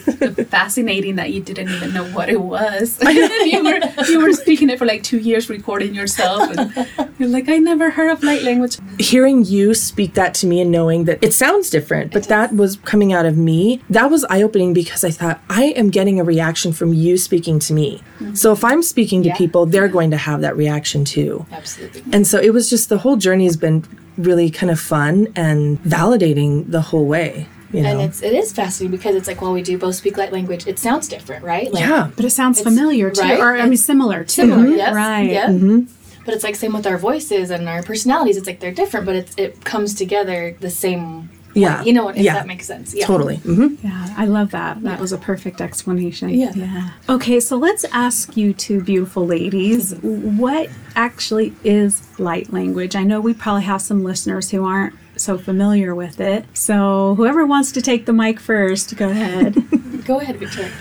fascinating 0.48 1.16
that 1.16 1.32
you 1.32 1.42
didn't 1.42 1.70
even 1.70 1.94
know 1.94 2.06
what 2.12 2.30
it 2.30 2.42
was. 2.42 3.00
you 3.04 3.64
were 3.64 3.80
you 4.08 4.20
were 4.22 4.34
speaking 4.34 4.70
it 4.70 4.78
for 4.78 4.86
like 4.86 5.04
two 5.04 5.18
years, 5.18 5.50
recording 5.50 5.96
yourself, 5.96 6.50
and 6.56 7.12
you're 7.18 7.30
like, 7.30 7.50
I 7.50 7.58
never 7.58 7.90
heard 7.90 8.12
of 8.12 8.24
light 8.24 8.44
language. 8.44 8.78
hearing 9.00 9.44
you 9.46 9.74
speak 9.74 10.14
that 10.14 10.34
to 10.36 10.48
me 10.48 10.62
and 10.62 10.72
knowing 10.72 11.06
that 11.06 11.24
it 11.24 11.34
sounds 11.34 11.70
different, 11.70 12.14
but 12.14 12.26
that 12.26 12.54
was 12.54 12.78
coming 12.78 13.14
out 13.14 13.26
of 13.26 13.36
me, 13.38 13.82
that 13.90 14.10
was 14.12 14.24
eye 14.26 14.42
opening 14.42 14.74
because 14.74 15.04
I 15.04 15.12
thought, 15.12 15.42
I 15.50 15.66
am 15.76 15.90
getting 15.90 16.20
a 16.20 16.24
reaction 16.24 16.72
from 16.72 16.94
you 16.94 17.18
speaking 17.18 17.60
to 17.60 17.74
me. 17.74 18.02
Mm-hmm. 18.20 18.36
So 18.36 18.52
if 18.52 18.64
I'm 18.64 18.84
speaking 18.84 19.24
to 19.24 19.30
Yeah. 19.30 19.38
people, 19.38 19.66
they're 19.66 19.88
going 19.88 20.12
to 20.12 20.18
have 20.18 20.42
that 20.42 20.56
reaction 20.56 21.04
too. 21.06 21.46
Absolutely. 21.52 22.04
And 22.14 22.28
so 22.28 22.40
it 22.40 22.54
was 22.54 22.70
just 22.70 22.90
the 22.90 23.00
whole 23.00 23.18
journey 23.18 23.46
has 23.46 23.58
been 23.58 23.84
really 24.20 24.50
kind 24.50 24.72
of 24.72 24.80
fun 24.80 25.28
and 25.36 25.82
validating 25.84 26.70
the 26.70 26.82
whole 26.82 27.06
way. 27.06 27.48
You 27.72 27.84
know? 27.84 27.90
And 27.90 28.02
it's 28.02 28.24
it 28.24 28.34
is 28.34 28.52
fascinating 28.52 28.98
because 28.98 29.16
it's 29.16 29.28
like 29.28 29.42
while 29.42 29.54
we 29.54 29.62
do 29.62 29.78
both 29.78 29.96
speak 29.96 30.18
light 30.18 30.32
language, 30.32 30.66
it 30.66 30.80
sounds 30.80 31.08
different, 31.08 31.44
right? 31.44 31.72
Like, 31.72 31.84
yeah. 31.84 32.10
But 32.16 32.26
it 32.26 32.32
sounds 32.32 32.60
familiar 32.62 33.12
too, 33.12 33.22
right? 33.22 33.40
or 33.40 33.56
I 33.58 33.66
mean 33.68 33.78
similar 33.78 34.24
too. 34.24 34.42
Similar, 34.42 34.68
yes. 34.68 34.94
Right. 34.94 35.30
Yeah. 35.30 35.48
Mm-hmm. 35.48 35.82
But 36.26 36.34
it's 36.34 36.44
like 36.44 36.56
same 36.56 36.74
with 36.74 36.88
our 36.88 36.98
voices 36.98 37.52
and 37.52 37.70
our 37.70 37.84
personalities. 37.84 38.38
It's 38.38 38.48
like 38.48 38.60
they're 38.60 38.72
different, 38.72 39.06
but 39.06 39.16
it's, 39.16 39.36
it 39.38 39.64
comes 39.66 39.94
together 39.94 40.56
the 40.60 40.70
same. 40.70 41.30
Way. 41.60 41.64
Yeah. 41.70 41.84
You 41.84 41.94
know 41.94 42.06
what? 42.06 42.18
If 42.18 42.24
Yeah. 42.24 42.34
that 42.34 42.48
makes 42.48 42.66
sense. 42.66 42.94
Yeah. 42.94 43.06
Totally. 43.06 43.38
hmm 43.38 43.76
Yeah, 43.84 44.14
I 44.18 44.26
love 44.26 44.52
that. 44.52 44.82
That 44.84 45.00
was 45.00 45.12
a 45.12 45.18
perfect 45.18 45.62
explanation. 45.62 46.30
Yeah. 46.30 46.90
Okay, 47.08 47.40
so 47.40 47.58
let's 47.58 47.86
ask 47.92 48.36
you 48.38 48.54
two 48.54 48.82
beautiful 48.82 49.26
ladies 49.26 49.94
what 50.02 50.70
actually 50.96 51.54
is 51.64 52.02
light 52.20 52.52
language? 52.52 52.96
I 52.96 53.04
know 53.04 53.20
we 53.22 53.34
probably 53.34 53.64
have 53.64 53.82
some 53.82 54.04
listeners 54.04 54.50
who 54.52 54.66
aren't 54.66 54.96
so 55.16 55.38
familiar 55.38 55.94
with 55.94 56.20
it. 56.22 56.46
So, 56.54 57.14
whoever 57.16 57.46
wants 57.46 57.72
to 57.74 57.82
take 57.82 58.06
the 58.06 58.14
mic 58.14 58.40
first, 58.40 58.96
go 58.96 59.10
ahead. 59.10 59.56
Go 60.06 60.20
ahead, 60.20 60.38
Victoria. 60.38 60.72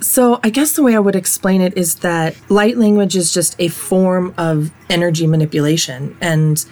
So, 0.00 0.40
I 0.42 0.48
guess 0.50 0.72
the 0.72 0.82
way 0.82 0.94
I 0.94 0.98
would 0.98 1.16
explain 1.16 1.60
it 1.60 1.76
is 1.76 1.96
that 1.96 2.34
light 2.48 2.78
language 2.78 3.16
is 3.16 3.34
just 3.34 3.54
a 3.58 3.68
form 3.68 4.32
of 4.38 4.70
energy 4.88 5.26
manipulation. 5.26 6.16
And 6.22 6.64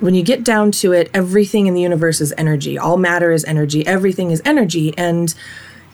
when 0.00 0.14
you 0.14 0.22
get 0.22 0.44
down 0.44 0.72
to 0.72 0.92
it, 0.92 1.10
everything 1.14 1.66
in 1.66 1.74
the 1.74 1.80
universe 1.80 2.20
is 2.20 2.34
energy. 2.36 2.78
All 2.78 2.96
matter 2.96 3.30
is 3.32 3.44
energy. 3.44 3.86
Everything 3.86 4.30
is 4.30 4.42
energy. 4.44 4.92
And 4.96 5.34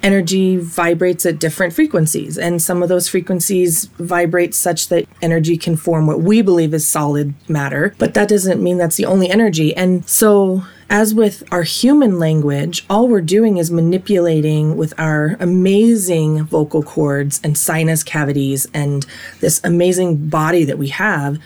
energy 0.02 0.56
vibrates 0.56 1.26
at 1.26 1.38
different 1.38 1.74
frequencies. 1.74 2.38
And 2.38 2.60
some 2.60 2.82
of 2.82 2.88
those 2.88 3.08
frequencies 3.08 3.86
vibrate 3.98 4.54
such 4.54 4.88
that 4.88 5.06
energy 5.22 5.56
can 5.56 5.76
form 5.76 6.06
what 6.06 6.20
we 6.20 6.42
believe 6.42 6.74
is 6.74 6.86
solid 6.86 7.34
matter. 7.48 7.94
But 7.98 8.14
that 8.14 8.28
doesn't 8.28 8.62
mean 8.62 8.78
that's 8.78 8.96
the 8.96 9.06
only 9.06 9.28
energy. 9.28 9.74
And 9.74 10.08
so, 10.08 10.62
as 10.88 11.12
with 11.12 11.42
our 11.50 11.64
human 11.64 12.20
language, 12.20 12.86
all 12.88 13.08
we're 13.08 13.20
doing 13.20 13.56
is 13.56 13.72
manipulating 13.72 14.76
with 14.76 14.94
our 14.98 15.36
amazing 15.40 16.44
vocal 16.44 16.82
cords 16.84 17.40
and 17.42 17.58
sinus 17.58 18.04
cavities 18.04 18.68
and 18.72 19.04
this 19.40 19.60
amazing 19.64 20.28
body 20.28 20.64
that 20.64 20.78
we 20.78 20.88
have. 20.88 21.38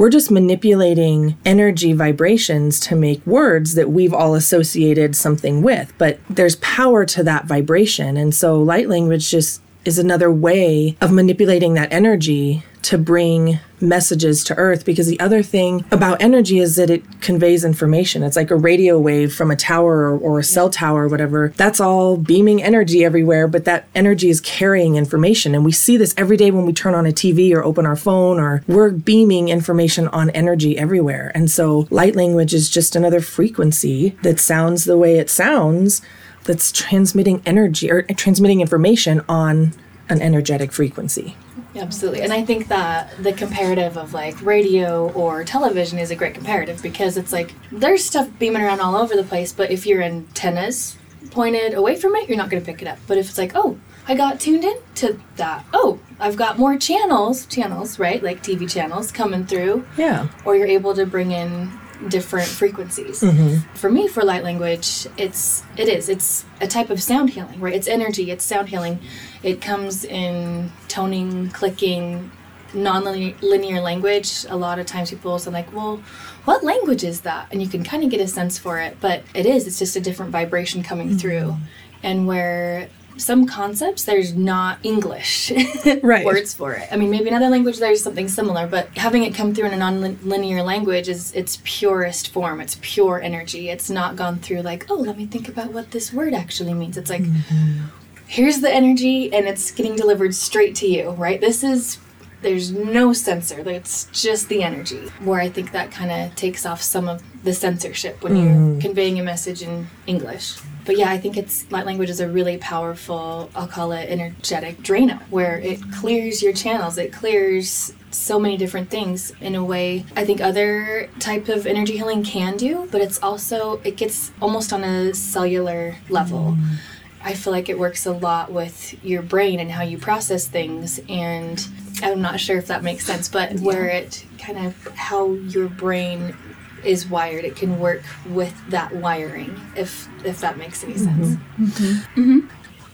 We're 0.00 0.08
just 0.08 0.30
manipulating 0.30 1.36
energy 1.44 1.92
vibrations 1.92 2.80
to 2.80 2.96
make 2.96 3.26
words 3.26 3.74
that 3.74 3.90
we've 3.90 4.14
all 4.14 4.34
associated 4.34 5.14
something 5.14 5.60
with. 5.60 5.92
But 5.98 6.18
there's 6.30 6.56
power 6.56 7.04
to 7.04 7.22
that 7.24 7.44
vibration. 7.44 8.16
And 8.16 8.34
so 8.34 8.58
light 8.58 8.88
language 8.88 9.30
just 9.30 9.60
is 9.84 9.98
another 9.98 10.32
way 10.32 10.96
of 11.02 11.12
manipulating 11.12 11.74
that 11.74 11.92
energy 11.92 12.62
to 12.82 12.98
bring 12.98 13.58
messages 13.80 14.44
to 14.44 14.54
earth 14.56 14.84
because 14.84 15.06
the 15.06 15.18
other 15.20 15.42
thing 15.42 15.84
about 15.90 16.20
energy 16.20 16.58
is 16.58 16.76
that 16.76 16.90
it 16.90 17.20
conveys 17.20 17.64
information. 17.64 18.22
It's 18.22 18.36
like 18.36 18.50
a 18.50 18.56
radio 18.56 18.98
wave 18.98 19.34
from 19.34 19.50
a 19.50 19.56
tower 19.56 20.10
or, 20.10 20.18
or 20.18 20.38
a 20.38 20.44
cell 20.44 20.70
tower 20.70 21.04
or 21.04 21.08
whatever. 21.08 21.52
That's 21.56 21.80
all 21.80 22.16
beaming 22.16 22.62
energy 22.62 23.04
everywhere 23.04 23.48
but 23.48 23.64
that 23.64 23.88
energy 23.94 24.28
is 24.28 24.40
carrying 24.40 24.96
information. 24.96 25.54
And 25.54 25.64
we 25.64 25.72
see 25.72 25.96
this 25.96 26.14
every 26.16 26.36
day 26.36 26.50
when 26.50 26.66
we 26.66 26.72
turn 26.72 26.94
on 26.94 27.06
a 27.06 27.10
tv 27.10 27.54
or 27.54 27.64
open 27.64 27.86
our 27.86 27.96
phone 27.96 28.38
or 28.38 28.62
we're 28.66 28.90
beaming 28.90 29.48
information 29.48 30.08
on 30.08 30.30
energy 30.30 30.78
everywhere. 30.78 31.32
And 31.34 31.50
so 31.50 31.86
light 31.90 32.16
language 32.16 32.54
is 32.54 32.70
just 32.70 32.96
another 32.96 33.20
frequency 33.20 34.10
that 34.22 34.40
sounds 34.40 34.84
the 34.84 34.98
way 34.98 35.18
it 35.18 35.30
sounds 35.30 36.02
that's 36.44 36.72
transmitting 36.72 37.42
energy 37.44 37.90
or 37.90 38.02
transmitting 38.02 38.60
information 38.60 39.22
on 39.28 39.72
an 40.08 40.20
energetic 40.20 40.72
frequency 40.72 41.36
Absolutely. 41.80 42.22
And 42.22 42.32
I 42.32 42.44
think 42.44 42.68
that 42.68 43.10
the 43.18 43.32
comparative 43.32 43.96
of 43.96 44.12
like 44.12 44.40
radio 44.44 45.10
or 45.12 45.44
television 45.44 45.98
is 45.98 46.10
a 46.10 46.16
great 46.16 46.34
comparative 46.34 46.82
because 46.82 47.16
it's 47.16 47.32
like 47.32 47.54
there's 47.72 48.04
stuff 48.04 48.28
beaming 48.38 48.62
around 48.62 48.80
all 48.80 48.96
over 48.96 49.16
the 49.16 49.24
place, 49.24 49.52
but 49.52 49.70
if 49.70 49.86
your 49.86 50.02
antennas 50.02 50.96
pointed 51.30 51.74
away 51.74 51.96
from 51.96 52.14
it, 52.16 52.28
you're 52.28 52.36
not 52.36 52.50
going 52.50 52.62
to 52.62 52.66
pick 52.66 52.82
it 52.82 52.88
up. 52.88 52.98
But 53.06 53.18
if 53.18 53.28
it's 53.28 53.38
like, 53.38 53.52
oh, 53.54 53.78
I 54.06 54.14
got 54.14 54.40
tuned 54.40 54.64
in 54.64 54.76
to 54.96 55.20
that. 55.36 55.64
Oh, 55.72 56.00
I've 56.18 56.36
got 56.36 56.58
more 56.58 56.76
channels, 56.76 57.46
channels, 57.46 57.98
right? 57.98 58.22
Like 58.22 58.42
TV 58.42 58.70
channels 58.70 59.12
coming 59.12 59.46
through, 59.46 59.84
yeah 59.96 60.28
or 60.44 60.56
you're 60.56 60.66
able 60.66 60.94
to 60.94 61.06
bring 61.06 61.30
in 61.30 61.70
different 62.08 62.48
frequencies. 62.48 63.20
Mm-hmm. 63.20 63.74
For 63.74 63.90
me, 63.90 64.08
for 64.08 64.22
light 64.22 64.42
language, 64.42 65.06
it's 65.16 65.62
it 65.76 65.88
is 65.88 66.08
it's 66.08 66.44
a 66.60 66.66
type 66.66 66.90
of 66.90 67.02
sound 67.02 67.30
healing, 67.30 67.60
right? 67.60 67.74
It's 67.74 67.88
energy, 67.88 68.30
it's 68.30 68.44
sound 68.44 68.68
healing. 68.68 69.00
It 69.42 69.60
comes 69.60 70.04
in 70.04 70.72
toning, 70.88 71.50
clicking, 71.50 72.30
non-linear 72.72 73.80
language. 73.80 74.46
A 74.48 74.56
lot 74.56 74.78
of 74.78 74.86
times 74.86 75.10
people 75.10 75.38
say 75.38 75.50
like, 75.50 75.72
"Well, 75.74 76.02
what 76.44 76.64
language 76.64 77.04
is 77.04 77.22
that?" 77.22 77.48
And 77.52 77.62
you 77.62 77.68
can 77.68 77.84
kind 77.84 78.04
of 78.04 78.10
get 78.10 78.20
a 78.20 78.28
sense 78.28 78.58
for 78.58 78.78
it, 78.80 78.96
but 79.00 79.22
it 79.34 79.46
is. 79.46 79.66
It's 79.66 79.78
just 79.78 79.96
a 79.96 80.00
different 80.00 80.32
vibration 80.32 80.82
coming 80.82 81.08
mm-hmm. 81.08 81.18
through, 81.18 81.56
and 82.02 82.26
where 82.26 82.88
some 83.20 83.46
concepts 83.46 84.04
there's 84.04 84.34
not 84.34 84.78
English 84.82 85.52
Right. 86.02 86.24
words 86.24 86.54
for 86.54 86.72
it. 86.72 86.88
I 86.90 86.96
mean, 86.96 87.10
maybe 87.10 87.28
in 87.28 87.34
another 87.34 87.50
language 87.50 87.78
there's 87.78 88.02
something 88.02 88.28
similar, 88.28 88.66
but 88.66 88.88
having 88.96 89.24
it 89.24 89.34
come 89.34 89.54
through 89.54 89.66
in 89.66 89.72
a 89.72 89.76
non-linear 89.76 90.62
language 90.62 91.08
is 91.08 91.32
its 91.32 91.58
purest 91.64 92.28
form. 92.28 92.60
It's 92.60 92.78
pure 92.80 93.20
energy. 93.20 93.68
It's 93.68 93.90
not 93.90 94.16
gone 94.16 94.38
through 94.38 94.62
like, 94.62 94.90
oh, 94.90 94.96
let 94.96 95.16
me 95.16 95.26
think 95.26 95.48
about 95.48 95.72
what 95.72 95.90
this 95.90 96.12
word 96.12 96.34
actually 96.34 96.74
means. 96.74 96.96
It's 96.96 97.10
like, 97.10 97.22
mm-hmm. 97.22 97.86
here's 98.26 98.60
the 98.60 98.72
energy, 98.72 99.32
and 99.32 99.46
it's 99.46 99.70
getting 99.70 99.96
delivered 99.96 100.34
straight 100.34 100.74
to 100.76 100.86
you. 100.86 101.10
Right? 101.10 101.40
This 101.40 101.62
is 101.62 101.98
there's 102.42 102.72
no 102.72 103.12
censor. 103.12 103.60
It's 103.68 104.06
just 104.12 104.48
the 104.48 104.62
energy. 104.62 105.08
Where 105.20 105.40
I 105.40 105.48
think 105.48 105.72
that 105.72 105.90
kind 105.90 106.10
of 106.10 106.34
takes 106.36 106.64
off 106.64 106.82
some 106.82 107.08
of 107.08 107.22
the 107.44 107.52
censorship 107.52 108.22
when 108.22 108.36
you're 108.36 108.54
mm. 108.54 108.80
conveying 108.80 109.18
a 109.18 109.22
message 109.22 109.62
in 109.62 109.88
English. 110.06 110.58
But 110.90 110.98
yeah, 110.98 111.12
I 111.12 111.18
think 111.18 111.36
it's 111.36 111.70
light 111.70 111.86
language 111.86 112.10
is 112.10 112.18
a 112.18 112.26
really 112.26 112.58
powerful, 112.58 113.48
I'll 113.54 113.68
call 113.68 113.92
it 113.92 114.10
energetic 114.10 114.78
Drano, 114.78 115.22
where 115.30 115.60
it 115.60 115.78
clears 115.92 116.42
your 116.42 116.52
channels. 116.52 116.98
It 116.98 117.12
clears 117.12 117.92
so 118.10 118.40
many 118.40 118.56
different 118.56 118.90
things 118.90 119.32
in 119.40 119.54
a 119.54 119.64
way 119.64 120.04
I 120.16 120.24
think 120.24 120.40
other 120.40 121.08
type 121.20 121.48
of 121.48 121.64
energy 121.64 121.96
healing 121.96 122.24
can 122.24 122.56
do, 122.56 122.88
but 122.90 123.00
it's 123.00 123.22
also 123.22 123.80
it 123.84 123.96
gets 123.96 124.32
almost 124.42 124.72
on 124.72 124.82
a 124.82 125.14
cellular 125.14 125.94
level. 126.08 126.56
Mm. 126.58 126.78
I 127.22 127.34
feel 127.34 127.52
like 127.52 127.68
it 127.68 127.78
works 127.78 128.04
a 128.04 128.12
lot 128.12 128.50
with 128.50 128.96
your 129.04 129.22
brain 129.22 129.60
and 129.60 129.70
how 129.70 129.84
you 129.84 129.96
process 129.96 130.48
things 130.48 130.98
and 131.08 131.64
I'm 132.02 132.20
not 132.20 132.40
sure 132.40 132.58
if 132.58 132.66
that 132.66 132.82
makes 132.82 133.06
sense, 133.06 133.28
but 133.28 133.60
where 133.60 133.86
it 133.86 134.24
kind 134.40 134.66
of 134.66 134.88
how 134.96 135.34
your 135.34 135.68
brain 135.68 136.34
is 136.84 137.06
wired, 137.08 137.44
it 137.44 137.56
can 137.56 137.78
work 137.78 138.02
with 138.28 138.54
that 138.70 138.94
wiring 138.94 139.60
if 139.76 140.08
if 140.24 140.40
that 140.40 140.58
makes 140.58 140.84
any 140.84 140.94
mm-hmm. 140.94 141.24
sense. 141.24 141.36
Mm-hmm. 141.58 142.20
Mm-hmm. 142.20 142.46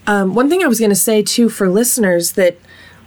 Um, 0.08 0.34
one 0.34 0.48
thing 0.48 0.62
I 0.62 0.68
was 0.68 0.78
going 0.78 0.90
to 0.90 0.96
say 0.96 1.22
too 1.22 1.48
for 1.48 1.68
listeners 1.68 2.32
that 2.32 2.58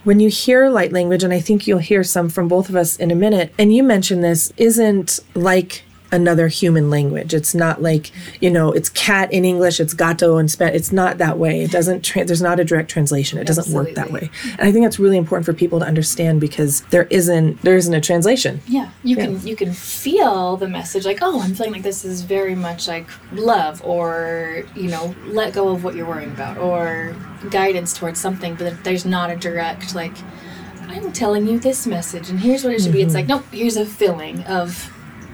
when 0.04 0.20
you 0.20 0.30
hear 0.30 0.70
light 0.70 0.92
language, 0.92 1.24
and 1.24 1.34
I 1.34 1.40
think 1.40 1.68
you'll 1.68 1.80
hear 1.80 2.04
some 2.04 2.30
from 2.30 2.48
both 2.48 2.70
of 2.70 2.76
us 2.76 2.96
in 2.98 3.12
a 3.12 3.16
minute, 3.16 3.54
and 3.58 3.74
you 3.74 3.84
mentioned 3.84 4.24
this, 4.24 4.52
isn't 4.58 5.20
like 5.36 5.84
another 6.12 6.48
human 6.48 6.90
language. 6.90 7.34
It's 7.34 7.54
not 7.54 7.82
like, 7.82 8.12
you 8.42 8.50
know, 8.50 8.72
it's 8.72 8.90
cat 8.90 9.32
in 9.32 9.46
English, 9.46 9.80
it's 9.80 9.94
gato 9.94 10.38
in 10.38 10.48
Spanish. 10.48 10.76
It's 10.76 10.92
not 10.92 11.18
that 11.20 11.38
way. 11.38 11.62
It 11.62 11.72
doesn't, 11.72 12.04
tra- 12.04 12.26
there's 12.26 12.42
not 12.42 12.60
a 12.60 12.64
direct 12.64 12.90
translation. 12.90 13.40
It 13.40 13.48
doesn't 13.48 13.74
work 13.74 13.94
that 13.96 14.12
way. 14.12 14.30
And 14.58 14.62
I 14.62 14.72
think 14.72 14.86
that's 14.86 15.00
really 15.00 15.18
important 15.18 15.46
for 15.46 15.54
people 15.54 15.80
to 15.80 15.86
understand 15.86 16.42
because 16.42 16.82
there 16.90 17.06
isn't, 17.06 17.62
there 17.62 17.76
isn't 17.76 17.94
a 17.94 18.02
translation. 18.02 18.62
Yeah, 18.68 18.90
you 19.04 19.16
can 19.16 19.46
you 19.46 19.56
can 19.56 19.74
feel 19.74 20.58
the 20.58 20.68
message 20.68 21.06
like, 21.06 21.20
oh, 21.22 21.42
I'm 21.42 21.54
feeling 21.54 21.74
like 21.74 21.84
this 21.84 22.06
is 22.06 22.22
very 22.22 22.56
much 22.56 22.88
like 22.88 23.08
love, 23.34 23.84
or 23.84 24.64
you 24.76 24.90
know, 24.90 25.16
let 25.26 25.54
go 25.54 25.70
of 25.70 25.84
what 25.84 25.96
you're 25.96 26.08
worrying 26.08 26.32
about, 26.32 26.58
or 26.58 27.16
guidance 27.50 27.94
towards 27.94 28.20
something. 28.20 28.56
But 28.56 28.84
there's 28.84 29.06
not 29.06 29.30
a 29.30 29.36
direct 29.36 29.96
like, 29.96 30.14
I'm 30.88 31.12
telling 31.12 31.48
you 31.48 31.60
this 31.60 31.86
message, 31.88 32.30
and 32.30 32.40
here's 32.40 32.64
what 32.64 32.74
it 32.74 32.82
should 32.82 32.94
be. 32.94 33.02
It's 33.02 33.14
mm-hmm. 33.14 33.16
like, 33.16 33.28
nope, 33.28 33.46
here's 33.52 33.78
a 33.78 33.86
feeling 33.86 34.44
of 34.46 34.92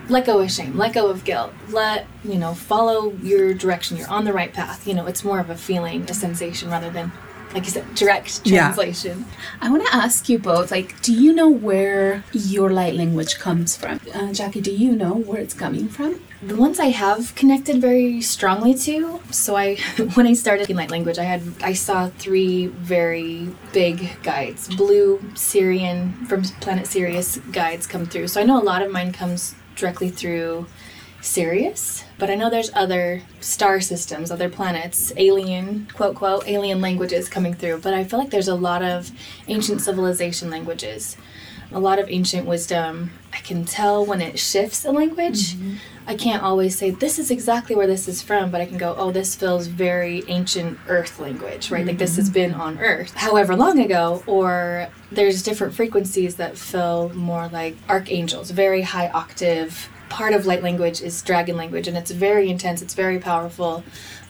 let 0.10 0.26
go 0.26 0.40
of 0.40 0.52
shame, 0.52 0.78
let 0.78 0.94
go 0.94 1.08
of 1.10 1.24
guilt, 1.24 1.54
let 1.70 2.08
you 2.24 2.36
know, 2.36 2.54
follow 2.54 3.14
your 3.24 3.54
direction. 3.54 3.98
You're 3.98 4.10
on 4.10 4.26
the 4.26 4.34
right 4.34 4.54
path. 4.54 4.88
You 4.88 4.94
know, 4.94 5.06
it's 5.08 5.24
more 5.24 5.40
of 5.40 5.50
a 5.50 5.56
feeling, 5.56 6.04
a 6.10 6.14
sensation, 6.14 6.70
rather 6.70 6.90
than 6.90 7.12
like 7.54 7.64
you 7.64 7.72
said, 7.72 7.86
direct 7.96 8.42
Yeah. 8.44 8.66
translation. 8.66 9.26
I 9.62 9.70
want 9.70 9.86
to 9.88 9.96
ask 9.96 10.28
you 10.28 10.38
both, 10.38 10.72
like, 10.72 11.02
do 11.02 11.14
you 11.14 11.32
know 11.32 11.48
where 11.48 12.24
your 12.34 12.70
light 12.70 12.96
language 12.96 13.40
comes 13.40 13.78
from? 13.78 14.02
Uh, 14.14 14.34
Jackie, 14.34 14.60
do 14.60 14.72
you 14.72 14.94
know 14.94 15.14
where 15.14 15.40
it's 15.40 15.54
coming 15.54 15.88
from? 15.88 16.20
The 16.46 16.58
ones 16.58 16.82
I 16.82 16.88
have 16.88 17.34
connected 17.36 17.80
very 17.80 18.20
strongly 18.20 18.74
to. 18.74 19.22
So 19.32 19.56
I, 19.56 19.76
when 20.16 20.28
I 20.28 20.34
started 20.34 20.70
in 20.70 20.76
light 20.76 20.92
language, 20.92 21.18
I 21.18 21.24
had 21.24 21.44
I 21.64 21.72
saw 21.74 22.10
three 22.18 22.68
very 22.68 23.48
big 23.72 24.22
guides, 24.22 24.68
blue 24.76 25.20
Sirian 25.36 26.28
from 26.28 26.44
planet 26.60 26.88
Sirius 26.88 27.38
guides 27.54 27.88
come 27.88 28.06
through. 28.06 28.28
So 28.28 28.42
I 28.42 28.44
know 28.44 28.62
a 28.62 28.66
lot 28.66 28.82
of 28.82 28.92
mine 28.92 29.14
comes 29.14 29.56
directly 29.76 30.10
through 30.10 30.68
Sirius, 31.22 32.04
but 32.20 32.30
I 32.30 32.36
know 32.36 32.50
there's 32.50 32.72
other 32.74 33.24
star 33.40 33.82
systems, 33.82 34.30
other 34.30 34.48
planets, 34.48 35.12
alien 35.18 35.88
quote 35.94 36.16
quote 36.16 36.48
alien 36.48 36.82
languages 36.82 37.28
coming 37.28 37.54
through. 37.54 37.80
But 37.80 37.94
I 37.96 38.04
feel 38.04 38.20
like 38.20 38.30
there's 38.30 38.48
a 38.48 38.56
lot 38.56 38.84
of 38.84 39.12
ancient 39.48 39.82
civilization 39.82 40.52
languages 40.52 41.18
a 41.72 41.80
lot 41.80 42.00
of 42.00 42.10
ancient 42.10 42.48
wisdom. 42.48 43.12
I 43.34 43.38
can 43.38 43.66
tell 43.66 44.06
when 44.06 44.22
it 44.22 44.40
shifts 44.40 44.86
a 44.86 44.92
language. 44.92 45.56
I 46.08 46.16
can't 46.16 46.44
always 46.44 46.78
say 46.78 46.92
this 46.92 47.18
is 47.18 47.32
exactly 47.32 47.76
where 47.76 47.88
this 47.88 48.08
is 48.08 48.22
from, 48.22 48.52
but 48.52 48.62
I 48.62 48.66
can 48.66 48.78
go, 48.78 48.96
oh, 48.98 49.12
this 49.12 49.36
feels 49.36 49.68
very 49.68 50.24
ancient 50.28 50.78
Earth 50.88 51.20
language, 51.20 51.72
right? 51.72 51.86
Like 51.86 51.98
this 51.98 52.16
has 52.18 52.30
been 52.30 52.54
on 52.54 52.78
Earth 52.78 53.14
however 53.16 53.56
long 53.56 53.80
ago, 53.80 54.24
or 54.28 54.88
there's 55.12 55.42
different 55.42 55.74
frequencies 55.74 56.36
that 56.36 56.58
feel 56.58 57.10
more 57.10 57.48
like 57.48 57.76
archangels, 57.90 58.52
very 58.52 58.84
high 58.84 59.10
octave. 59.10 59.90
Part 60.10 60.34
of 60.34 60.46
light 60.46 60.62
language 60.62 61.02
is 61.02 61.20
dragon 61.24 61.58
language, 61.58 61.88
and 61.88 61.98
it's 61.98 62.12
very 62.12 62.50
intense, 62.50 62.82
it's 62.84 62.94
very 62.94 63.20
powerful. 63.20 63.84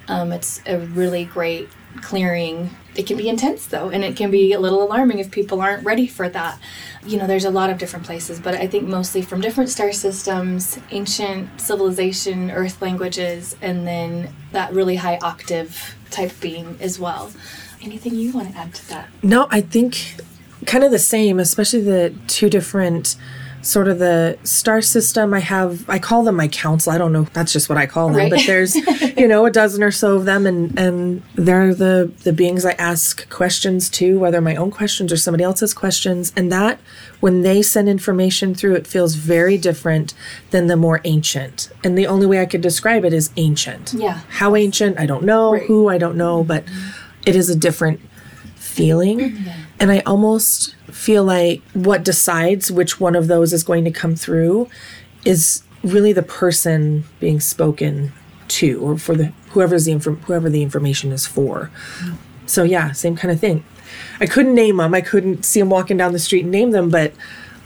Um, 0.07 0.31
it's 0.31 0.61
a 0.65 0.79
really 0.79 1.25
great 1.25 1.67
clearing. 2.01 2.69
It 2.95 3.07
can 3.07 3.17
be 3.17 3.27
intense 3.27 3.65
though, 3.67 3.89
and 3.89 4.03
it 4.03 4.15
can 4.15 4.31
be 4.31 4.53
a 4.53 4.59
little 4.59 4.81
alarming 4.83 5.19
if 5.19 5.31
people 5.31 5.61
aren't 5.61 5.83
ready 5.83 6.07
for 6.07 6.29
that. 6.29 6.59
You 7.05 7.17
know, 7.17 7.27
there's 7.27 7.45
a 7.45 7.49
lot 7.49 7.69
of 7.69 7.77
different 7.77 8.05
places, 8.05 8.39
but 8.39 8.55
I 8.55 8.67
think 8.67 8.87
mostly 8.87 9.21
from 9.21 9.41
different 9.41 9.69
star 9.69 9.91
systems, 9.91 10.79
ancient 10.91 11.59
civilization, 11.59 12.51
earth 12.51 12.81
languages, 12.81 13.55
and 13.61 13.85
then 13.85 14.33
that 14.51 14.73
really 14.73 14.95
high 14.95 15.17
octave 15.21 15.95
type 16.09 16.31
being 16.39 16.77
as 16.79 16.99
well. 16.99 17.31
Anything 17.81 18.15
you 18.15 18.31
want 18.31 18.51
to 18.51 18.57
add 18.57 18.73
to 18.73 18.89
that? 18.89 19.09
No, 19.21 19.47
I 19.51 19.61
think 19.61 20.15
kind 20.65 20.83
of 20.83 20.91
the 20.91 20.99
same, 20.99 21.39
especially 21.39 21.81
the 21.81 22.13
two 22.27 22.49
different 22.49 23.17
sort 23.65 23.87
of 23.87 23.97
the 23.97 24.37
star 24.43 24.79
system 24.79 25.33
I 25.33 25.39
have 25.39 25.89
I 25.89 25.97
call 25.97 26.23
them 26.23 26.35
my 26.35 26.47
council. 26.47 26.91
I 26.93 26.99
don't 26.99 27.11
know, 27.11 27.23
that's 27.33 27.51
just 27.51 27.67
what 27.67 27.79
I 27.79 27.87
call 27.87 28.07
them, 28.09 28.17
Right. 28.17 28.29
but 28.29 28.43
there's 28.45 28.75
you 29.17 29.27
know 29.27 29.45
a 29.47 29.51
dozen 29.51 29.81
or 29.81 29.89
so 29.91 30.15
of 30.15 30.25
them 30.25 30.45
and 30.45 30.77
and 30.79 31.23
they're 31.33 31.73
the 31.73 32.11
the 32.23 32.31
beings 32.31 32.63
I 32.63 32.73
ask 32.73 33.27
questions 33.29 33.89
to, 33.89 34.19
whether 34.19 34.39
my 34.39 34.55
own 34.55 34.69
questions 34.69 35.11
or 35.11 35.17
somebody 35.17 35.43
else's 35.43 35.73
questions, 35.73 36.31
and 36.35 36.51
that 36.51 36.79
when 37.21 37.41
they 37.41 37.61
send 37.63 37.89
information 37.89 38.53
through 38.53 38.75
it 38.75 38.85
feels 38.85 39.15
very 39.15 39.57
different 39.57 40.13
than 40.51 40.67
the 40.67 40.75
more 40.77 41.01
ancient. 41.03 41.69
And 41.83 41.97
the 41.97 42.05
only 42.05 42.27
way 42.27 42.39
I 42.41 42.45
could 42.45 42.61
describe 42.61 43.03
it 43.03 43.13
is 43.13 43.31
ancient. 43.35 43.93
Yeah. 43.93 44.19
How 44.29 44.55
ancient, 44.55 44.99
I 44.99 45.05
don't 45.07 45.23
know. 45.23 45.53
Right. 45.53 45.63
Who, 45.63 45.89
I 45.89 45.97
don't 45.97 46.17
know, 46.17 46.43
but 46.43 46.63
it 47.25 47.35
is 47.35 47.49
a 47.49 47.55
different 47.55 47.99
feeling. 48.55 49.19
Mm-hmm. 49.19 49.61
And 49.79 49.91
I 49.91 49.99
almost 49.99 50.75
feel 50.87 51.23
like 51.23 51.61
what 51.73 52.03
decides 52.03 52.71
which 52.71 52.99
one 52.99 53.15
of 53.15 53.27
those 53.27 53.51
is 53.51 53.63
going 53.63 53.83
to 53.85 53.91
come 53.91 54.15
through 54.15 54.69
is 55.25 55.63
really 55.83 56.13
the 56.13 56.23
person 56.23 57.03
being 57.19 57.39
spoken 57.39 58.13
to 58.47 58.79
or 58.81 58.97
for 58.97 59.15
the 59.15 59.25
whoever's 59.49 59.85
the 59.85 59.93
whoever 59.93 60.49
the 60.49 60.61
information 60.61 61.11
is 61.11 61.25
for. 61.25 61.71
So 62.45 62.63
yeah, 62.63 62.91
same 62.91 63.15
kind 63.15 63.31
of 63.31 63.39
thing. 63.39 63.63
I 64.19 64.25
couldn't 64.25 64.55
name 64.55 64.77
them. 64.77 64.93
I 64.93 65.01
couldn't 65.01 65.43
see 65.43 65.59
them 65.59 65.69
walking 65.69 65.97
down 65.97 66.13
the 66.13 66.19
street 66.19 66.43
and 66.43 66.51
name 66.51 66.71
them, 66.71 66.89
but 66.89 67.13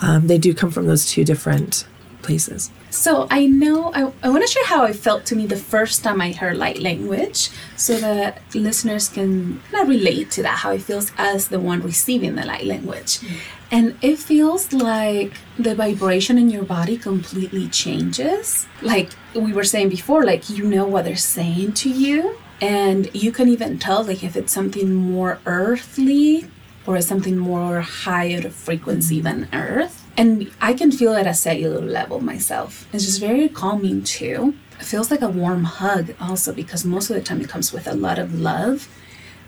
um, 0.02 0.28
they 0.28 0.38
do 0.38 0.54
come 0.54 0.72
from 0.72 0.88
those 0.88 1.06
two 1.06 1.24
different 1.24 1.86
places. 2.22 2.72
So 2.92 3.28
I 3.30 3.46
know 3.46 3.94
I, 3.94 4.12
I 4.24 4.30
want 4.30 4.42
to 4.42 4.52
share 4.52 4.66
how 4.66 4.84
it 4.86 4.96
felt 4.96 5.26
to 5.28 5.36
me 5.36 5.46
the 5.46 5.56
first 5.56 6.04
time 6.04 6.22
I 6.22 6.32
heard 6.32 6.58
light 6.58 6.80
language, 6.80 7.50
so 7.78 7.98
that 8.00 8.42
listeners 8.56 9.10
can 9.10 9.62
kind 9.72 9.84
of 9.84 9.90
relate 9.90 10.32
to 10.32 10.44
that 10.44 10.60
how 10.60 10.72
it 10.72 10.82
feels 10.82 11.12
as 11.18 11.50
the 11.50 11.60
one 11.60 11.82
receiving 11.82 12.36
the 12.36 12.46
light 12.46 12.66
language, 12.66 13.20
mm. 13.20 13.38
and 13.72 13.96
it 14.02 14.18
feels 14.18 14.74
like 14.74 15.34
the 15.58 15.76
vibration 15.76 16.38
in 16.38 16.50
your 16.50 16.64
body 16.64 16.98
completely 16.98 17.68
changes. 17.68 18.68
Like 18.82 19.12
we 19.36 19.54
were 19.54 19.64
saying 19.64 19.90
before, 19.90 20.24
like 20.26 20.50
you 20.50 20.64
know 20.64 20.86
what 20.86 21.06
they're 21.06 21.16
saying 21.16 21.74
to 21.74 21.90
you, 21.90 22.38
and 22.60 23.14
you 23.14 23.32
can 23.32 23.50
even 23.50 23.78
tell 23.78 24.04
like 24.04 24.24
if 24.24 24.36
it's 24.36 24.52
something 24.52 24.94
more 24.94 25.40
earthly 25.46 26.50
or 26.88 27.00
something 27.02 27.38
more 27.38 27.82
higher 27.82 28.50
frequency 28.50 29.20
mm. 29.20 29.24
than 29.24 29.50
earth. 29.54 29.99
And 30.20 30.52
I 30.60 30.74
can 30.74 30.92
feel 30.92 31.14
it 31.14 31.22
at 31.22 31.28
a 31.28 31.34
cellular 31.34 31.80
level 31.80 32.20
myself. 32.20 32.88
It's 32.92 33.06
just 33.06 33.22
very 33.22 33.48
calming 33.48 34.04
too. 34.04 34.54
It 34.78 34.84
feels 34.84 35.10
like 35.10 35.22
a 35.22 35.30
warm 35.30 35.64
hug 35.64 36.14
also 36.20 36.54
because 36.54 36.84
most 36.84 37.10
of 37.10 37.16
the 37.16 37.22
time 37.22 37.40
it 37.40 37.48
comes 37.48 37.72
with 37.72 37.88
a 37.88 37.96
lot 37.96 38.20
of 38.20 38.38
love 38.38 38.90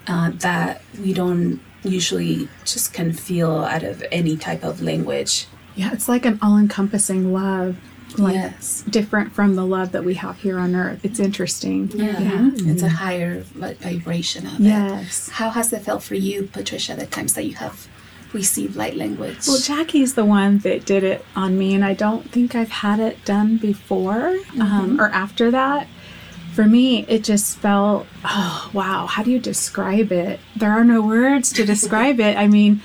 uh, 0.08 0.32
that 0.36 0.82
we 1.04 1.12
don't 1.12 1.60
usually 1.84 2.48
just 2.64 2.94
can 2.94 3.12
feel 3.12 3.66
out 3.66 3.84
of 3.84 4.02
any 4.14 4.38
type 4.38 4.64
of 4.64 4.82
language. 4.82 5.46
Yeah, 5.76 5.92
it's 5.92 6.08
like 6.08 6.26
an 6.26 6.40
all 6.42 6.58
encompassing 6.58 7.34
love. 7.34 7.76
Like 8.18 8.36
yes. 8.36 8.84
different 8.90 9.32
from 9.32 9.56
the 9.56 9.66
love 9.66 9.94
that 9.94 10.04
we 10.04 10.16
have 10.16 10.38
here 10.38 10.60
on 10.60 10.76
earth. 10.76 11.00
It's 11.04 11.20
interesting. 11.20 11.90
Yeah. 11.94 12.52
It's 12.56 12.84
a 12.84 12.90
higher 12.90 13.46
like, 13.56 13.78
vibration 13.78 14.46
of 14.48 14.60
it. 14.60 14.64
Yes. 14.64 15.30
How 15.30 15.50
has 15.50 15.72
it 15.72 15.82
felt 15.82 16.04
for 16.04 16.16
you, 16.16 16.44
Patricia, 16.44 16.96
the 16.96 17.06
times 17.06 17.36
that 17.36 17.46
you 17.46 17.56
have 17.56 17.88
received 18.34 18.76
light 18.76 18.96
language? 18.96 19.48
Well, 19.48 19.60
Jackie's 19.60 20.16
the 20.16 20.26
one 20.26 20.60
that 20.60 20.86
did 20.86 21.04
it 21.04 21.26
on 21.36 21.58
me, 21.58 21.74
and 21.74 21.84
I 21.84 21.94
don't 21.94 22.30
think 22.30 22.56
I've 22.56 22.72
had 22.72 23.00
it 23.00 23.24
done 23.26 23.58
before 23.58 24.38
um, 24.60 25.00
or 25.00 25.10
after 25.10 25.52
that. 25.52 25.88
For 26.54 26.66
me, 26.66 27.06
it 27.08 27.24
just 27.24 27.58
felt, 27.60 28.06
oh, 28.26 28.70
wow, 28.74 29.06
how 29.06 29.24
do 29.24 29.32
you 29.32 29.40
describe 29.40 30.12
it? 30.12 30.40
There 30.56 30.72
are 30.72 30.84
no 30.84 31.02
words 31.02 31.54
to 31.54 31.66
describe 31.66 32.20
it. 32.20 32.36
I 32.38 32.48
mean, 32.48 32.82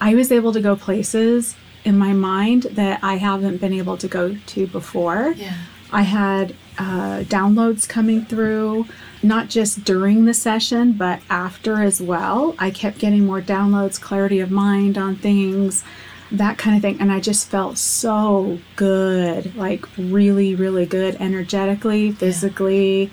I 0.00 0.16
was 0.16 0.32
able 0.32 0.52
to 0.52 0.60
go 0.60 0.74
places 0.74 1.54
in 1.84 1.96
my 1.96 2.12
mind 2.12 2.64
that 2.64 3.04
I 3.04 3.16
haven't 3.16 3.58
been 3.58 3.72
able 3.72 3.96
to 3.98 4.08
go 4.08 4.34
to 4.34 4.66
before. 4.66 5.34
Yeah. 5.36 5.58
I 5.94 6.02
had 6.02 6.54
uh, 6.76 7.20
downloads 7.22 7.88
coming 7.88 8.24
through, 8.24 8.86
not 9.22 9.48
just 9.48 9.84
during 9.84 10.24
the 10.24 10.34
session, 10.34 10.92
but 10.92 11.20
after 11.30 11.82
as 11.82 12.02
well. 12.02 12.56
I 12.58 12.70
kept 12.70 12.98
getting 12.98 13.24
more 13.24 13.40
downloads, 13.40 14.00
clarity 14.00 14.40
of 14.40 14.50
mind 14.50 14.98
on 14.98 15.16
things. 15.16 15.84
that 16.30 16.58
kind 16.58 16.76
of 16.76 16.82
thing. 16.82 17.00
And 17.00 17.12
I 17.12 17.20
just 17.20 17.48
felt 17.48 17.78
so 17.78 18.58
good, 18.76 19.54
like 19.56 19.86
really, 19.96 20.54
really 20.54 20.86
good 20.86 21.16
energetically, 21.20 22.12
physically, 22.12 23.10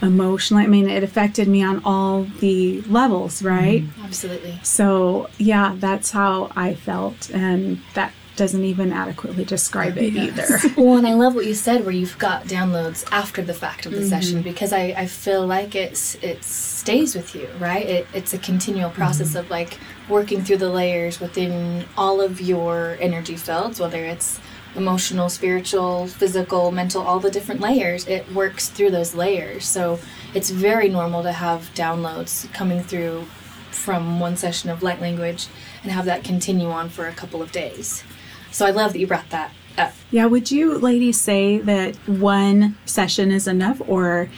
emotionally. 0.00 0.64
I 0.64 0.66
mean, 0.66 0.88
it 0.88 1.04
affected 1.04 1.48
me 1.48 1.62
on 1.62 1.82
all 1.84 2.24
the 2.40 2.80
levels, 2.82 3.42
right? 3.42 3.84
Absolutely. 4.02 4.58
So, 4.62 5.28
yeah, 5.38 5.76
that's 5.78 6.10
how 6.10 6.50
I 6.56 6.74
felt. 6.74 7.30
And 7.30 7.80
that 7.94 8.12
doesn't 8.36 8.64
even 8.64 8.92
adequately 8.92 9.44
describe 9.44 9.98
it 9.98 10.14
either. 10.14 10.58
Well, 10.76 10.96
and 10.96 11.06
I 11.06 11.14
love 11.14 11.34
what 11.34 11.46
you 11.46 11.54
said 11.54 11.84
where 11.84 11.92
you've 11.92 12.18
got 12.18 12.44
downloads 12.44 13.06
after 13.12 13.42
the 13.42 13.54
fact 13.54 13.84
of 13.86 13.92
the 13.92 13.98
mm-hmm. 13.98 14.08
session 14.08 14.42
because 14.42 14.72
I, 14.72 14.94
I 14.96 15.06
feel 15.06 15.46
like 15.46 15.74
it's 15.74 16.14
it 16.16 16.42
stays 16.42 17.14
with 17.14 17.34
you, 17.34 17.48
right? 17.58 17.84
It, 17.84 18.06
it's 18.14 18.32
a 18.32 18.38
continual 18.38 18.90
process 18.90 19.30
mm-hmm. 19.30 19.38
of 19.38 19.50
like 19.50 19.78
working 20.08 20.42
through 20.42 20.58
the 20.58 20.70
layers 20.70 21.20
within 21.20 21.84
all 21.96 22.20
of 22.20 22.40
your 22.40 22.96
energy 23.00 23.36
fields, 23.36 23.78
whether 23.80 24.02
it's 24.04 24.40
emotional, 24.74 25.28
spiritual, 25.28 26.06
physical, 26.06 26.70
mental, 26.70 27.02
all 27.02 27.20
the 27.20 27.30
different 27.30 27.60
layers. 27.60 28.06
It 28.06 28.30
works 28.32 28.68
through 28.68 28.90
those 28.90 29.14
layers. 29.14 29.66
So 29.66 29.98
it's 30.34 30.50
very 30.50 30.88
normal 30.88 31.22
to 31.22 31.32
have 31.32 31.70
downloads 31.74 32.50
coming 32.52 32.82
through 32.82 33.26
from 33.70 34.20
one 34.20 34.36
session 34.36 34.70
of 34.70 34.82
light 34.82 35.00
language 35.00 35.48
and 35.82 35.92
have 35.92 36.04
that 36.06 36.24
continue 36.24 36.68
on 36.68 36.88
for 36.88 37.08
a 37.08 37.12
couple 37.12 37.42
of 37.42 37.52
days. 37.52 38.04
So 38.52 38.66
I 38.66 38.70
love 38.70 38.92
that 38.92 38.98
you 38.98 39.06
brought 39.06 39.28
that 39.30 39.50
up. 39.78 39.92
Yeah, 40.10 40.26
would 40.26 40.50
you 40.50 40.78
ladies 40.78 41.20
say 41.20 41.58
that 41.58 41.96
one 42.08 42.76
session 42.84 43.30
is 43.32 43.48
enough, 43.48 43.80
or 43.88 44.28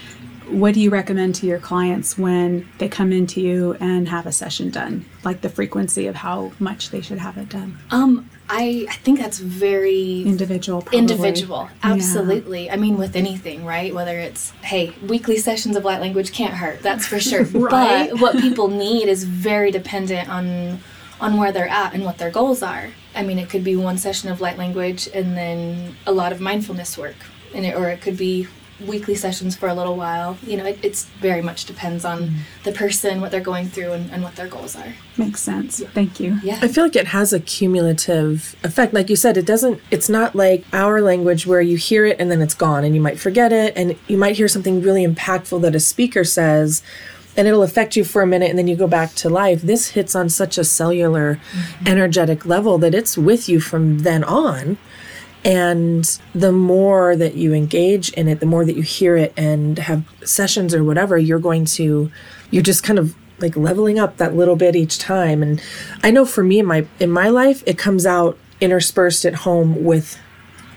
what 0.48 0.74
do 0.74 0.80
you 0.80 0.90
recommend 0.90 1.34
to 1.36 1.46
your 1.46 1.58
clients 1.58 2.16
when 2.18 2.68
they 2.78 2.88
come 2.88 3.12
into 3.12 3.40
you 3.40 3.74
and 3.80 4.08
have 4.08 4.26
a 4.26 4.32
session 4.32 4.70
done? 4.70 5.04
Like 5.24 5.40
the 5.40 5.48
frequency 5.48 6.06
of 6.06 6.14
how 6.14 6.52
much 6.58 6.90
they 6.90 7.00
should 7.00 7.18
have 7.18 7.38
it 7.38 7.48
done? 7.48 7.78
Um, 7.90 8.28
I, 8.50 8.86
I 8.90 8.94
think 8.96 9.18
that's 9.18 9.38
very 9.38 10.22
Individual, 10.22 10.82
probably. 10.82 10.98
individual. 10.98 11.68
Yeah. 11.82 11.94
Absolutely. 11.94 12.70
I 12.70 12.76
mean, 12.76 12.98
with 12.98 13.16
anything, 13.16 13.64
right? 13.64 13.92
Whether 13.94 14.18
it's, 14.18 14.50
hey, 14.62 14.92
weekly 15.08 15.38
sessions 15.38 15.76
of 15.76 15.84
light 15.84 16.00
language 16.02 16.30
can't 16.32 16.52
hurt. 16.54 16.82
That's 16.82 17.06
for 17.06 17.18
sure. 17.18 17.44
Right. 17.54 18.10
But 18.10 18.20
what 18.20 18.36
people 18.38 18.68
need 18.68 19.08
is 19.08 19.24
very 19.24 19.70
dependent 19.70 20.28
on 20.28 20.78
on 21.24 21.38
where 21.38 21.50
they're 21.50 21.68
at 21.68 21.94
and 21.94 22.04
what 22.04 22.18
their 22.18 22.30
goals 22.30 22.62
are. 22.62 22.90
I 23.14 23.22
mean, 23.22 23.38
it 23.38 23.48
could 23.48 23.64
be 23.64 23.76
one 23.76 23.96
session 23.96 24.30
of 24.30 24.42
light 24.42 24.58
language 24.58 25.08
and 25.14 25.34
then 25.34 25.96
a 26.06 26.12
lot 26.12 26.32
of 26.32 26.40
mindfulness 26.40 26.98
work, 26.98 27.16
and 27.54 27.64
it, 27.64 27.74
or 27.74 27.88
it 27.88 28.02
could 28.02 28.18
be 28.18 28.46
weekly 28.86 29.14
sessions 29.14 29.56
for 29.56 29.68
a 29.68 29.74
little 29.74 29.96
while. 29.96 30.36
You 30.46 30.58
know, 30.58 30.66
it 30.66 30.78
it's 30.82 31.04
very 31.22 31.40
much 31.40 31.64
depends 31.64 32.04
on 32.04 32.24
mm-hmm. 32.24 32.36
the 32.64 32.72
person, 32.72 33.22
what 33.22 33.30
they're 33.30 33.40
going 33.40 33.68
through, 33.68 33.92
and, 33.92 34.10
and 34.10 34.22
what 34.22 34.36
their 34.36 34.48
goals 34.48 34.76
are. 34.76 34.92
Makes 35.16 35.40
sense. 35.40 35.80
Thank 35.94 36.20
you. 36.20 36.38
Yeah. 36.42 36.58
I 36.60 36.68
feel 36.68 36.84
like 36.84 36.96
it 36.96 37.06
has 37.06 37.32
a 37.32 37.40
cumulative 37.40 38.54
effect. 38.62 38.92
Like 38.92 39.08
you 39.08 39.16
said, 39.16 39.38
it 39.38 39.46
doesn't, 39.46 39.80
it's 39.90 40.10
not 40.10 40.34
like 40.34 40.66
our 40.74 41.00
language 41.00 41.46
where 41.46 41.62
you 41.62 41.78
hear 41.78 42.04
it 42.04 42.16
and 42.18 42.30
then 42.30 42.42
it's 42.42 42.54
gone 42.54 42.84
and 42.84 42.94
you 42.94 43.00
might 43.00 43.18
forget 43.18 43.50
it 43.50 43.72
and 43.76 43.96
you 44.08 44.18
might 44.18 44.36
hear 44.36 44.48
something 44.48 44.82
really 44.82 45.06
impactful 45.06 45.62
that 45.62 45.74
a 45.74 45.80
speaker 45.80 46.24
says 46.24 46.82
and 47.36 47.48
it'll 47.48 47.62
affect 47.62 47.96
you 47.96 48.04
for 48.04 48.22
a 48.22 48.26
minute 48.26 48.50
and 48.50 48.58
then 48.58 48.68
you 48.68 48.76
go 48.76 48.86
back 48.86 49.14
to 49.14 49.28
life. 49.28 49.62
This 49.62 49.90
hits 49.90 50.14
on 50.14 50.28
such 50.28 50.58
a 50.58 50.64
cellular, 50.64 51.36
mm-hmm. 51.36 51.88
energetic 51.88 52.46
level 52.46 52.78
that 52.78 52.94
it's 52.94 53.18
with 53.18 53.48
you 53.48 53.60
from 53.60 54.00
then 54.00 54.24
on. 54.24 54.78
And 55.44 56.04
the 56.34 56.52
more 56.52 57.16
that 57.16 57.34
you 57.34 57.52
engage 57.52 58.10
in 58.12 58.28
it, 58.28 58.40
the 58.40 58.46
more 58.46 58.64
that 58.64 58.76
you 58.76 58.82
hear 58.82 59.16
it 59.16 59.34
and 59.36 59.78
have 59.78 60.08
sessions 60.24 60.74
or 60.74 60.82
whatever, 60.82 61.18
you're 61.18 61.38
going 61.38 61.66
to, 61.66 62.10
you're 62.50 62.62
just 62.62 62.82
kind 62.82 62.98
of 62.98 63.14
like 63.40 63.56
leveling 63.56 63.98
up 63.98 64.16
that 64.16 64.34
little 64.34 64.56
bit 64.56 64.74
each 64.74 64.98
time. 64.98 65.42
And 65.42 65.62
I 66.02 66.10
know 66.10 66.24
for 66.24 66.42
me 66.42 66.60
in 66.60 66.66
my 66.66 66.86
in 66.98 67.10
my 67.10 67.28
life, 67.28 67.62
it 67.66 67.76
comes 67.76 68.06
out 68.06 68.38
interspersed 68.60 69.24
at 69.24 69.34
home 69.34 69.84
with 69.84 70.18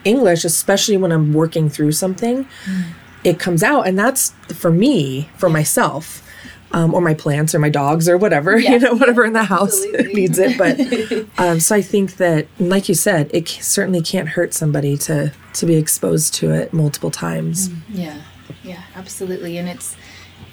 English, 0.04 0.44
especially 0.44 0.98
when 0.98 1.12
I'm 1.12 1.34
working 1.34 1.70
through 1.70 1.94
something. 1.94 2.46
Mm. 2.66 2.84
It 3.24 3.40
comes 3.40 3.64
out, 3.64 3.88
and 3.88 3.98
that's 3.98 4.32
for 4.54 4.72
me, 4.72 5.30
for 5.38 5.50
myself. 5.50 6.24
Um, 6.74 6.94
or 6.94 7.00
my 7.00 7.14
plants 7.14 7.56
or 7.56 7.60
my 7.60 7.70
dogs 7.70 8.10
or 8.10 8.18
whatever 8.18 8.58
you 8.60 8.78
know 8.78 8.94
whatever 8.94 9.24
in 9.24 9.32
the 9.32 9.46
house 9.46 9.86
needs 10.14 10.38
it. 10.38 10.58
But 10.58 10.78
um, 11.40 11.62
so 11.62 11.76
i 11.76 11.82
think 11.82 12.18
that 12.18 12.48
like 12.60 12.90
you 12.90 12.96
said 12.96 13.32
it 13.34 13.48
certainly 13.48 14.02
can't 14.02 14.28
hurt 14.28 14.54
somebody 14.54 14.98
to 14.98 15.32
to 15.54 15.66
be 15.66 15.76
exposed 15.76 16.34
to 16.36 16.52
it 16.52 16.74
multiple 16.74 17.10
times. 17.10 17.70
Yeah, 17.90 18.22
yeah, 18.64 18.84
absolutely. 18.96 19.58
And 19.58 19.70
it's 19.70 19.96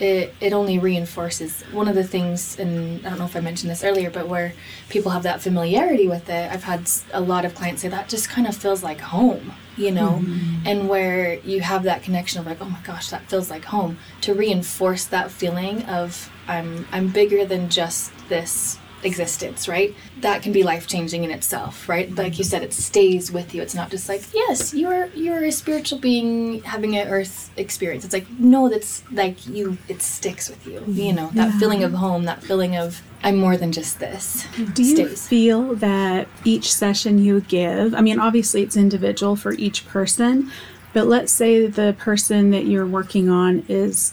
it 0.01 0.35
it 0.41 0.53
only 0.53 0.79
reinforces 0.79 1.63
one 1.73 1.89
of 1.89 1.95
the 1.95 2.05
things 2.05 2.59
and 2.59 3.05
I 3.07 3.11
don't 3.11 3.19
know 3.19 3.25
if 3.25 3.37
I 3.37 3.41
mentioned 3.41 3.71
this 3.71 3.85
earlier, 3.85 4.11
but 4.11 4.29
where 4.29 4.53
people 4.89 5.13
have 5.13 5.23
that 5.23 5.41
familiarity 5.41 6.09
with 6.09 6.29
it. 6.29 6.51
I've 6.51 6.65
had 6.65 6.91
a 7.13 7.21
lot 7.21 7.45
of 7.45 7.55
clients 7.55 7.83
say 7.83 7.89
that 7.89 8.09
just 8.09 8.29
kind 8.29 8.47
of 8.47 8.57
feels 8.57 8.83
like 8.83 9.01
home, 9.01 9.53
you 9.77 9.91
know, 9.91 10.21
mm-hmm. 10.23 10.67
and 10.67 10.89
where 10.89 11.35
you 11.41 11.61
have 11.61 11.85
that 11.85 12.03
connection 12.03 12.41
of 12.41 12.47
like, 12.47 12.61
oh 12.61 12.69
my 12.69 12.81
gosh, 12.81 13.11
that 13.11 13.29
feels 13.29 13.51
like 13.51 13.65
home. 13.65 13.99
To 14.23 14.35
reinforce 14.35 15.05
that 15.07 15.31
feeling 15.31 15.83
of 15.85 16.31
I'm 16.49 16.87
I'm 16.93 17.09
bigger 17.09 17.45
than 17.45 17.69
just 17.69 18.13
this 18.29 18.79
existence, 19.05 19.69
right? 19.69 19.95
That 20.21 20.43
can 20.43 20.53
be 20.53 20.63
life 20.63 20.87
changing 20.87 21.25
in 21.25 21.31
itself, 21.31 21.89
right? 21.89 22.13
Like 22.15 22.39
you 22.39 22.45
said, 22.45 22.63
it 22.63 22.73
stays 22.73 23.31
with 23.31 23.55
you. 23.55 23.63
It's 23.63 23.75
not 23.75 23.91
just 23.91 24.09
like, 24.09 24.23
yes, 24.33 24.75
you're 24.75 25.07
you're 25.15 25.45
a 25.45 25.53
spiritual 25.53 25.99
being 25.99 26.63
having 26.63 26.97
an 26.97 27.09
earth 27.09 27.51
experience. 27.57 28.05
It's 28.05 28.15
like, 28.15 28.29
no, 28.39 28.69
that's 28.69 29.03
like 29.13 29.47
you 29.47 29.79
it 29.89 30.03
sticks 30.03 30.49
with 30.49 30.67
you. 30.67 30.83
You 30.87 31.13
know, 31.13 31.31
that 31.35 31.53
feeling 31.55 31.85
of 31.85 31.93
home, 31.93 32.25
that 32.25 32.43
feeling 32.43 32.77
of 32.77 33.03
I'm 33.23 33.37
more 33.37 33.57
than 33.57 33.73
just 33.73 34.01
this. 34.01 34.47
Do 34.75 34.83
you 34.83 34.97
stays. 34.97 35.27
feel 35.27 35.75
that 35.77 36.29
each 36.45 36.73
session 36.73 37.19
you 37.19 37.41
give, 37.41 37.95
I 37.95 38.03
mean, 38.03 38.21
obviously 38.21 38.63
it's 38.63 38.77
individual 38.77 39.35
for 39.35 39.53
each 39.53 39.87
person, 39.87 40.51
but 40.93 41.07
let's 41.07 41.33
say 41.33 41.67
the 41.67 41.97
person 41.99 42.51
that 42.51 42.67
you're 42.67 42.87
working 42.87 43.31
on 43.31 43.65
is 43.67 44.13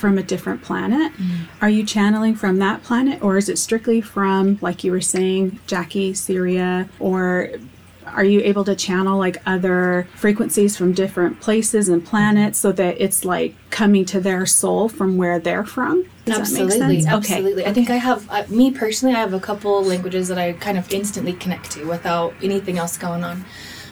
from 0.00 0.18
a 0.18 0.22
different 0.22 0.62
planet. 0.62 1.12
Are 1.60 1.70
you 1.70 1.84
channeling 1.84 2.34
from 2.34 2.56
that 2.56 2.82
planet, 2.82 3.22
or 3.22 3.36
is 3.36 3.48
it 3.48 3.58
strictly 3.58 4.00
from, 4.00 4.58
like 4.60 4.82
you 4.82 4.90
were 4.90 5.00
saying, 5.00 5.60
Jackie, 5.66 6.14
Syria, 6.14 6.88
or 6.98 7.50
are 8.06 8.24
you 8.24 8.40
able 8.40 8.64
to 8.64 8.74
channel 8.74 9.18
like 9.18 9.36
other 9.46 10.08
frequencies 10.16 10.76
from 10.76 10.92
different 10.92 11.40
places 11.40 11.88
and 11.88 12.04
planets 12.04 12.58
so 12.58 12.72
that 12.72 13.00
it's 13.00 13.24
like 13.24 13.54
coming 13.70 14.04
to 14.06 14.20
their 14.20 14.46
soul 14.46 14.88
from 14.88 15.16
where 15.16 15.38
they're 15.38 15.64
from? 15.64 16.04
Does 16.24 16.38
absolutely, 16.38 16.78
that 16.78 16.88
make 16.88 17.02
sense? 17.02 17.30
absolutely. 17.30 17.66
I 17.66 17.72
think 17.72 17.90
I 17.90 17.96
have 17.96 18.28
uh, 18.30 18.44
me 18.48 18.70
personally. 18.70 19.14
I 19.14 19.20
have 19.20 19.34
a 19.34 19.40
couple 19.40 19.82
languages 19.82 20.28
that 20.28 20.38
I 20.38 20.52
kind 20.54 20.78
of 20.78 20.90
instantly 20.92 21.32
connect 21.34 21.70
to 21.72 21.84
without 21.84 22.34
anything 22.42 22.78
else 22.78 22.96
going 22.96 23.24
on. 23.24 23.44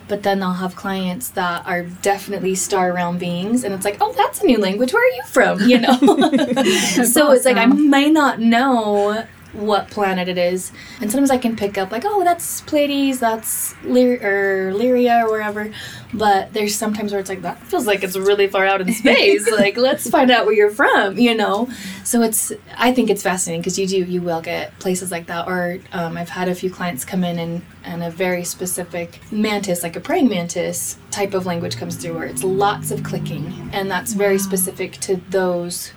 But 0.09 0.23
then 0.23 0.43
I'll 0.43 0.53
have 0.53 0.75
clients 0.75 1.29
that 1.29 1.65
are 1.65 1.83
definitely 1.83 2.55
star 2.55 2.91
realm 2.91 3.17
beings, 3.17 3.63
and 3.63 3.73
it's 3.73 3.85
like, 3.85 3.97
oh, 4.01 4.11
that's 4.13 4.41
a 4.41 4.45
new 4.45 4.57
language. 4.57 4.91
Where 4.91 5.03
are 5.03 5.15
you 5.15 5.23
from? 5.27 5.61
You 5.61 5.79
know. 5.79 5.97
so 7.05 7.31
it's 7.31 7.45
like 7.45 7.57
I 7.57 7.67
may 7.67 8.09
not 8.09 8.39
know 8.39 9.25
what 9.53 9.89
planet 9.89 10.27
it 10.27 10.37
is, 10.37 10.71
and 11.01 11.11
sometimes 11.11 11.31
I 11.31 11.37
can 11.37 11.55
pick 11.55 11.77
up 11.77 11.91
like, 11.91 12.03
oh, 12.05 12.23
that's 12.23 12.61
Pleiades, 12.61 13.19
that's 13.19 13.75
Lyr- 13.83 14.19
or 14.21 14.73
Lyria 14.73 15.23
or 15.23 15.31
wherever. 15.31 15.71
But 16.13 16.53
there's 16.53 16.75
sometimes 16.75 17.11
where 17.11 17.19
it's 17.19 17.29
like 17.29 17.41
that 17.43 17.61
feels 17.63 17.85
like 17.85 18.03
it's 18.03 18.17
really 18.17 18.47
far 18.47 18.65
out 18.65 18.81
in 18.81 18.91
space. 18.93 19.49
like, 19.51 19.77
let's 19.77 20.09
find 20.09 20.31
out 20.31 20.45
where 20.45 20.55
you're 20.55 20.71
from. 20.71 21.17
You 21.17 21.35
know. 21.35 21.69
So 22.03 22.21
it's 22.21 22.51
I 22.77 22.93
think 22.93 23.09
it's 23.09 23.23
fascinating 23.23 23.61
because 23.61 23.77
you 23.77 23.87
do 23.87 23.97
you 24.03 24.21
will 24.21 24.41
get 24.41 24.77
places 24.79 25.11
like 25.11 25.27
that. 25.27 25.47
Or 25.47 25.79
um, 25.93 26.17
I've 26.17 26.29
had 26.29 26.47
a 26.47 26.55
few 26.55 26.69
clients 26.69 27.05
come 27.05 27.23
in 27.23 27.39
and 27.39 27.61
and 27.83 28.03
a 28.03 28.11
very 28.11 28.43
specific 28.43 29.19
mantis, 29.31 29.83
like 29.83 29.95
a 29.95 29.99
praying 29.99 30.29
mantis 30.29 30.97
type 31.11 31.33
of 31.33 31.45
language 31.45 31.77
comes 31.77 31.95
through 31.95 32.15
where 32.15 32.25
it's 32.25 32.43
lots 32.43 32.91
of 32.91 33.03
clicking, 33.03 33.69
and 33.73 33.89
that's 33.89 34.13
very 34.13 34.37
specific 34.39 34.93
to 35.01 35.17
those 35.29 35.91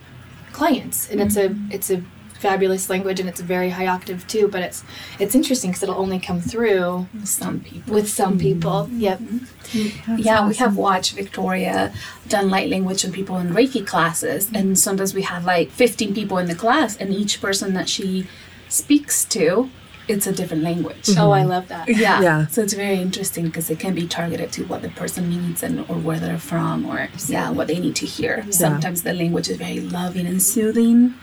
clients 0.52 1.08
and 1.10 1.20
it's 1.20 1.36
a 1.36 1.56
it's 1.70 1.90
a 1.90 2.02
fabulous 2.46 2.90
language 2.90 3.18
and 3.20 3.28
it's 3.28 3.40
very 3.40 3.70
high 3.70 3.86
octave 3.86 4.26
too 4.26 4.48
but 4.48 4.60
it's 4.62 4.84
it's 5.18 5.34
interesting 5.34 5.70
because 5.70 5.82
it'll 5.82 6.02
only 6.06 6.18
come 6.18 6.40
through 6.40 7.06
Some 7.24 7.60
people. 7.60 7.94
with 7.94 8.08
some 8.08 8.38
people. 8.38 8.84
Mm-hmm. 8.84 9.00
Yep. 9.00 9.18
Mm-hmm. 9.18 10.16
Yeah, 10.18 10.48
we 10.48 10.54
have 10.56 10.76
watched 10.76 11.12
Victoria 11.14 11.92
done 12.28 12.50
light 12.50 12.68
language 12.68 13.04
on 13.04 13.12
people 13.12 13.38
in 13.38 13.48
Reiki 13.50 13.86
classes, 13.86 14.46
and 14.48 14.56
mm-hmm. 14.56 14.74
sometimes 14.74 15.14
we 15.14 15.22
have 15.22 15.44
like 15.44 15.70
15 15.70 16.14
people 16.14 16.38
in 16.38 16.46
the 16.46 16.54
class, 16.54 16.96
and 16.96 17.12
each 17.12 17.40
person 17.40 17.74
that 17.74 17.88
she 17.88 18.26
speaks 18.68 19.24
to, 19.26 19.70
it's 20.08 20.26
a 20.26 20.32
different 20.32 20.62
language. 20.62 21.10
oh 21.16 21.30
i 21.30 21.44
love 21.44 21.68
that. 21.68 21.88
Yeah. 21.88 22.20
Yeah. 22.20 22.46
So 22.48 22.62
it's 22.62 22.74
very 22.74 22.96
interesting 22.96 23.44
because 23.46 23.70
it 23.70 23.78
can 23.78 23.94
be 23.94 24.06
targeted 24.06 24.52
to 24.52 24.64
what 24.64 24.82
the 24.82 24.90
person 24.90 25.30
needs 25.30 25.62
and 25.62 25.80
or 25.88 25.96
where 25.96 26.18
they're 26.18 26.38
from 26.38 26.86
or 26.86 27.08
yeah, 27.28 27.50
what 27.50 27.66
they 27.68 27.78
need 27.78 27.96
to 27.96 28.06
hear. 28.06 28.44
Sometimes 28.50 29.02
the 29.02 29.14
language 29.14 29.48
is 29.48 29.56
very 29.56 29.80
loving 29.80 30.26
and 30.26 30.42
soothing, 30.42 31.14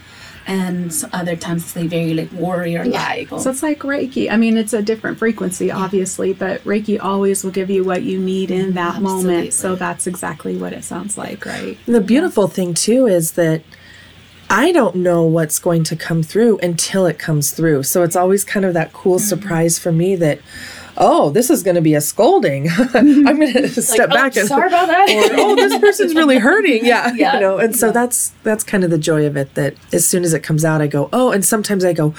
and 0.49 0.91
other 1.13 1.35
times 1.35 1.63
it's 1.63 1.75
like 1.75 1.89
very 1.89 2.15
like 2.15 2.31
warrior 2.33 2.83
like. 2.83 3.29
Yeah. 3.29 3.37
So 3.37 3.51
it's 3.51 3.61
like 3.61 3.79
Reiki. 3.81 4.31
I 4.31 4.35
mean, 4.35 4.57
it's 4.57 4.73
a 4.73 4.81
different 4.81 5.19
frequency, 5.19 5.69
obviously, 5.71 6.33
but 6.33 6.63
Reiki 6.63 6.99
always 6.99 7.43
will 7.43 7.51
give 7.51 7.69
you 7.69 7.83
what 7.83 8.01
you 8.01 8.17
need 8.19 8.49
in 8.49 8.73
that 8.73 8.99
moment. 8.99 9.53
So 9.53 9.75
that's 9.75 10.07
exactly 10.07 10.57
what 10.57 10.73
it 10.73 10.83
sounds 10.83 11.17
like, 11.19 11.45
right? 11.45 11.77
And 11.85 11.93
the 11.93 12.01
beautiful 12.01 12.47
thing 12.47 12.73
too 12.73 13.05
is 13.05 13.33
that 13.33 13.61
I 14.49 14.71
don't 14.71 14.95
know 14.95 15.21
what's 15.21 15.59
going 15.59 15.83
to 15.83 15.95
come 15.95 16.23
through 16.23 16.57
until 16.63 17.05
it 17.05 17.19
comes 17.19 17.51
through. 17.51 17.83
So 17.83 18.01
it's 18.01 18.15
always 18.15 18.43
kind 18.43 18.65
of 18.65 18.73
that 18.73 18.91
cool 18.91 19.17
Mm-hmm. 19.19 19.27
surprise 19.27 19.77
for 19.77 19.91
me 19.91 20.15
that, 20.15 20.39
oh, 20.99 21.29
this 21.29 21.49
is 21.49 21.63
going 21.63 21.75
to 21.75 21.81
be 21.81 21.95
a 21.95 22.01
scolding. 22.01 22.69
I'm 22.93 23.23
going 23.39 23.53
to 23.53 23.81
step 23.81 24.09
oh, 24.11 24.13
back 24.13 24.35
and 24.35 24.47
sorry 24.47 24.67
about 24.67 24.87
that. 24.87 25.09
or 25.09 25.39
oh, 25.39 25.55
this 25.55 25.77
person's 25.79 26.13
really 26.13 26.37
hurting. 26.37 26.85
Yeah, 26.85 27.13
Yeah. 27.13 27.35
you 27.35 27.39
know. 27.39 27.57
And 27.57 27.75
so 27.75 27.91
that's 27.91 28.31
that's 28.43 28.63
kind 28.63 28.83
of 28.83 28.89
the 28.91 28.97
joy 28.97 29.25
of 29.25 29.35
it. 29.37 29.55
That 29.55 29.75
as 29.93 30.07
soon 30.07 30.23
as 30.23 30.33
it 30.33 30.43
comes 30.43 30.63
out, 30.65 30.81
I 30.81 30.87
go, 30.87 31.09
oh, 31.13 31.31
and 31.31 31.43
sometimes 31.43 31.83
I 31.85 31.93
go. 31.93 32.13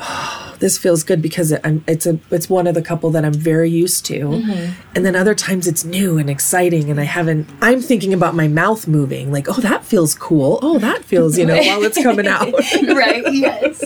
Oh, 0.00 0.44
this 0.60 0.76
feels 0.78 1.04
good 1.04 1.20
because 1.22 1.52
it, 1.52 1.60
I'm, 1.62 1.84
it's 1.86 2.04
a 2.06 2.18
it's 2.32 2.48
one 2.50 2.66
of 2.66 2.74
the 2.74 2.82
couple 2.82 3.10
that 3.10 3.24
I'm 3.24 3.32
very 3.34 3.70
used 3.70 4.04
to, 4.06 4.20
Mm-hmm. 4.20 4.72
and 4.96 5.04
then 5.06 5.14
other 5.16 5.34
times 5.34 5.66
it's 5.68 5.84
new 5.84 6.18
and 6.18 6.28
exciting, 6.30 6.90
and 6.90 7.00
I 7.00 7.04
haven't. 7.04 7.48
I'm 7.60 7.80
thinking 7.80 8.12
about 8.14 8.34
my 8.34 8.48
mouth 8.48 8.86
moving, 8.88 9.30
like 9.32 9.48
oh 9.48 9.60
that 9.60 9.84
feels 9.84 10.14
cool, 10.14 10.58
oh 10.62 10.78
that 10.78 11.04
feels 11.04 11.36
you 11.38 11.46
know 11.46 11.56
while 11.58 11.82
it's 11.84 12.00
coming 12.02 12.26
out. 12.28 12.52
right? 12.52 13.24
Yes. 13.32 13.84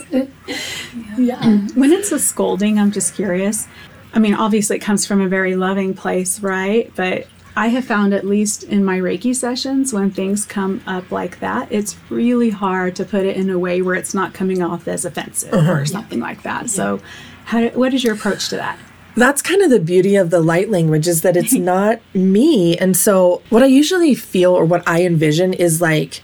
Yeah. 1.18 1.58
When 1.74 1.92
it's 1.92 2.12
a 2.12 2.18
scolding, 2.18 2.78
I'm 2.78 2.90
just 2.92 3.14
curious. 3.14 3.66
I 4.12 4.18
mean, 4.18 4.34
obviously, 4.34 4.76
it 4.76 4.80
comes 4.80 5.06
from 5.06 5.20
a 5.20 5.28
very 5.28 5.56
loving 5.56 5.94
place, 5.94 6.40
right? 6.40 6.92
But 6.94 7.26
I 7.56 7.68
have 7.68 7.84
found, 7.84 8.14
at 8.14 8.26
least 8.26 8.62
in 8.64 8.84
my 8.84 8.98
Reiki 8.98 9.34
sessions, 9.34 9.92
when 9.92 10.10
things 10.10 10.44
come 10.44 10.82
up 10.86 11.10
like 11.10 11.40
that, 11.40 11.70
it's 11.70 11.96
really 12.10 12.50
hard 12.50 12.96
to 12.96 13.04
put 13.04 13.24
it 13.24 13.36
in 13.36 13.50
a 13.50 13.58
way 13.58 13.82
where 13.82 13.94
it's 13.94 14.14
not 14.14 14.34
coming 14.34 14.62
off 14.62 14.88
as 14.88 15.04
offensive 15.04 15.52
uh-huh. 15.52 15.72
or 15.72 15.86
something 15.86 16.20
like 16.20 16.42
that. 16.42 16.70
So, 16.70 17.00
how, 17.44 17.68
what 17.70 17.92
is 17.94 18.04
your 18.04 18.14
approach 18.14 18.48
to 18.50 18.56
that? 18.56 18.78
that's 19.16 19.42
kind 19.42 19.62
of 19.62 19.70
the 19.70 19.80
beauty 19.80 20.16
of 20.16 20.30
the 20.30 20.40
light 20.40 20.70
language 20.70 21.06
is 21.06 21.22
that 21.22 21.36
it's 21.36 21.52
not 21.52 22.00
me. 22.14 22.76
And 22.78 22.96
so 22.96 23.42
what 23.50 23.62
I 23.62 23.66
usually 23.66 24.14
feel 24.14 24.52
or 24.52 24.64
what 24.64 24.86
I 24.88 25.02
envision 25.04 25.52
is 25.52 25.80
like 25.80 26.22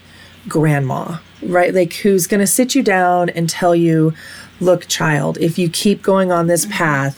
grandma, 0.48 1.18
right? 1.42 1.74
Like 1.74 1.92
who's 1.94 2.26
going 2.26 2.40
to 2.40 2.46
sit 2.46 2.74
you 2.74 2.82
down 2.82 3.28
and 3.30 3.48
tell 3.48 3.74
you, 3.74 4.14
look 4.60 4.86
child, 4.88 5.38
if 5.38 5.58
you 5.58 5.68
keep 5.68 6.02
going 6.02 6.32
on 6.32 6.46
this 6.46 6.66
path, 6.66 7.16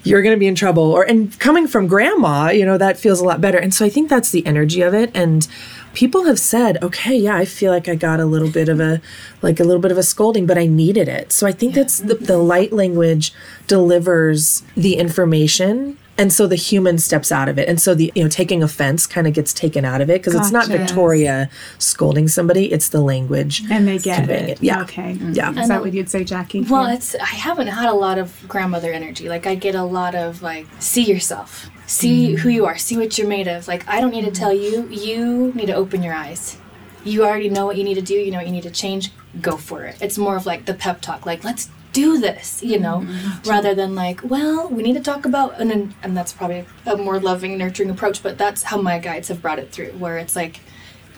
you're 0.06 0.22
going 0.22 0.34
to 0.34 0.38
be 0.38 0.46
in 0.46 0.54
trouble 0.54 0.84
or 0.84 1.02
and 1.02 1.38
coming 1.38 1.66
from 1.66 1.86
grandma, 1.86 2.50
you 2.50 2.64
know, 2.64 2.78
that 2.78 2.98
feels 2.98 3.20
a 3.20 3.24
lot 3.24 3.40
better. 3.40 3.58
And 3.58 3.74
so 3.74 3.84
I 3.84 3.88
think 3.88 4.08
that's 4.08 4.30
the 4.30 4.44
energy 4.46 4.82
of 4.82 4.94
it 4.94 5.10
and 5.14 5.46
people 5.94 6.24
have 6.24 6.38
said, 6.38 6.80
okay, 6.82 7.16
yeah, 7.16 7.36
I 7.36 7.44
feel 7.44 7.72
like 7.72 7.88
I 7.88 7.96
got 7.96 8.20
a 8.20 8.24
little 8.24 8.50
bit 8.50 8.68
of 8.68 8.78
a, 8.78 9.00
like 9.42 9.58
a 9.58 9.64
little 9.64 9.82
bit 9.82 9.90
of 9.90 9.98
a 9.98 10.02
scolding, 10.02 10.46
but 10.46 10.56
I 10.56 10.66
needed 10.66 11.08
it. 11.08 11.32
So 11.32 11.46
I 11.46 11.50
think 11.50 11.74
that's 11.74 11.98
the, 11.98 12.14
the 12.14 12.38
light 12.38 12.72
language 12.72 13.32
delivers 13.66 14.62
the 14.76 14.94
information. 14.94 15.98
And 16.18 16.32
so 16.32 16.48
the 16.48 16.56
human 16.56 16.98
steps 16.98 17.30
out 17.30 17.48
of 17.48 17.58
it. 17.58 17.68
And 17.68 17.80
so 17.80 17.94
the, 17.94 18.12
you 18.16 18.24
know, 18.24 18.28
taking 18.28 18.62
offense 18.62 19.06
kind 19.06 19.28
of 19.28 19.34
gets 19.34 19.52
taken 19.52 19.84
out 19.84 20.00
of 20.00 20.10
it 20.10 20.20
because 20.20 20.34
it's 20.34 20.50
not 20.50 20.66
Victoria 20.66 21.48
scolding 21.78 22.26
somebody, 22.26 22.72
it's 22.72 22.88
the 22.88 23.00
language. 23.00 23.62
And 23.70 23.86
they 23.86 23.98
get 23.98 24.16
conveying 24.18 24.48
it. 24.48 24.60
Yeah. 24.60 24.82
Okay. 24.82 25.12
Yeah. 25.12 25.52
Is 25.52 25.68
that 25.68 25.80
what 25.80 25.94
you'd 25.94 26.10
say, 26.10 26.24
Jackie? 26.24 26.62
Well, 26.62 26.88
Yeah. 26.88 26.94
it's 26.94 27.14
I 27.14 27.24
haven't 27.24 27.68
had 27.68 27.88
a 27.88 27.94
lot 27.94 28.18
of 28.18 28.44
grandmother 28.48 28.92
energy. 28.92 29.28
Like 29.28 29.46
I 29.46 29.54
get 29.54 29.76
a 29.76 29.84
lot 29.84 30.16
of 30.16 30.42
like 30.42 30.66
see 30.80 31.04
yourself. 31.04 31.70
See 31.86 32.32
mm-hmm. 32.32 32.36
who 32.38 32.48
you 32.48 32.66
are. 32.66 32.76
See 32.76 32.96
what 32.96 33.16
you're 33.16 33.28
made 33.28 33.46
of. 33.46 33.68
Like 33.68 33.88
I 33.88 34.00
don't 34.00 34.10
need 34.10 34.24
to 34.24 34.32
tell 34.32 34.52
you. 34.52 34.88
You 34.88 35.52
need 35.54 35.66
to 35.66 35.74
open 35.74 36.02
your 36.02 36.14
eyes. 36.14 36.58
You 37.04 37.24
already 37.24 37.48
know 37.48 37.64
what 37.64 37.76
you 37.76 37.84
need 37.84 37.94
to 37.94 38.02
do. 38.02 38.14
You 38.14 38.32
know 38.32 38.38
what 38.38 38.46
you 38.46 38.52
need 38.52 38.64
to 38.64 38.70
change. 38.70 39.12
Go 39.40 39.56
for 39.56 39.84
it. 39.84 40.02
It's 40.02 40.18
more 40.18 40.36
of 40.36 40.46
like 40.46 40.64
the 40.64 40.74
pep 40.74 41.00
talk. 41.00 41.24
Like 41.24 41.44
let's 41.44 41.70
do 41.92 42.18
this. 42.18 42.62
You 42.62 42.78
know, 42.78 43.00
mm-hmm. 43.00 43.48
rather 43.48 43.74
than 43.74 43.94
like 43.94 44.20
well 44.22 44.68
we 44.68 44.82
need 44.82 44.94
to 44.94 45.00
talk 45.02 45.24
about 45.24 45.60
and 45.60 45.94
and 46.02 46.16
that's 46.16 46.32
probably 46.32 46.64
a 46.86 46.96
more 46.96 47.18
loving 47.20 47.56
nurturing 47.58 47.90
approach. 47.90 48.22
But 48.22 48.38
that's 48.38 48.62
how 48.64 48.80
my 48.80 48.98
guides 48.98 49.28
have 49.28 49.42
brought 49.42 49.58
it 49.58 49.72
through. 49.72 49.92
Where 49.92 50.18
it's 50.18 50.36
like 50.36 50.60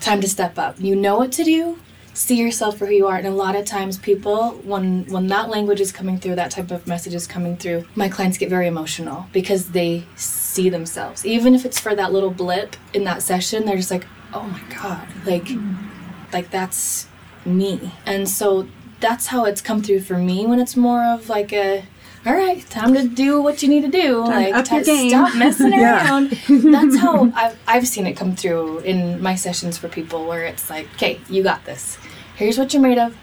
time 0.01 0.21
to 0.21 0.29
step 0.29 0.59
up. 0.59 0.81
You 0.81 0.97
know 0.97 1.19
what 1.19 1.33
to 1.33 1.45
do. 1.45 1.79
See 2.13 2.37
yourself 2.37 2.77
for 2.77 2.87
who 2.87 2.93
you 2.93 3.07
are. 3.07 3.17
And 3.17 3.27
a 3.27 3.31
lot 3.31 3.55
of 3.55 3.65
times 3.65 3.99
people 3.99 4.53
when 4.65 5.05
when 5.07 5.29
that 5.29 5.49
language 5.49 5.81
is 5.81 5.93
coming 5.93 6.19
through, 6.19 6.35
that 6.37 6.51
type 6.51 6.71
of 6.71 6.87
message 6.87 7.15
is 7.15 7.27
coming 7.27 7.57
through, 7.57 7.85
my 7.95 8.09
clients 8.09 8.37
get 8.37 8.51
very 8.51 8.67
emotional 8.67 9.27
because 9.33 9.71
they 9.71 10.05
see 10.17 10.69
themselves. 10.69 11.25
Even 11.25 11.55
if 11.55 11.65
it's 11.65 11.79
for 11.79 11.95
that 11.95 12.13
little 12.13 12.31
blip 12.31 12.77
in 12.93 13.05
that 13.05 13.23
session, 13.23 13.65
they're 13.65 13.77
just 13.77 13.91
like, 13.91 14.07
"Oh 14.35 14.43
my 14.43 14.63
god." 14.75 15.07
Like 15.25 15.45
mm-hmm. 15.45 16.33
like 16.33 16.51
that's 16.51 17.07
me. 17.45 17.93
And 18.07 18.29
so 18.29 18.67
that's 19.01 19.29
how 19.29 19.45
it's 19.45 19.61
come 19.61 19.83
through 19.83 20.01
for 20.01 20.19
me 20.19 20.47
when 20.47 20.61
it's 20.61 20.77
more 20.77 21.05
of 21.05 21.29
like 21.29 21.53
a 21.53 21.85
all 22.27 22.35
right, 22.35 22.69
time 22.69 22.93
to 22.93 23.09
do 23.09 23.41
what 23.41 23.63
you 23.63 23.69
need 23.69 23.81
to 23.81 23.89
do. 23.89 24.19
like, 24.21 24.55
up 24.55 24.71
your 24.71 24.83
game. 24.83 25.09
stop 25.09 25.35
messing 25.37 25.73
around. 25.83 26.31
That's 26.49 26.99
how 26.99 27.33
I've, 27.35 27.59
I've 27.67 27.89
seen 27.89 28.07
it 28.07 28.15
come 28.15 28.37
through 28.37 28.81
in 28.81 29.23
my 29.23 29.35
sessions 29.35 29.79
for 29.79 29.89
people 29.89 30.27
where 30.27 30.45
it's 30.45 30.69
like, 30.69 30.87
okay, 30.97 31.19
you 31.31 31.43
got 31.43 31.65
this. 31.65 31.97
Here's 32.37 32.59
what 32.59 32.75
you're 32.75 32.83
made 32.83 32.99
of. 32.99 33.17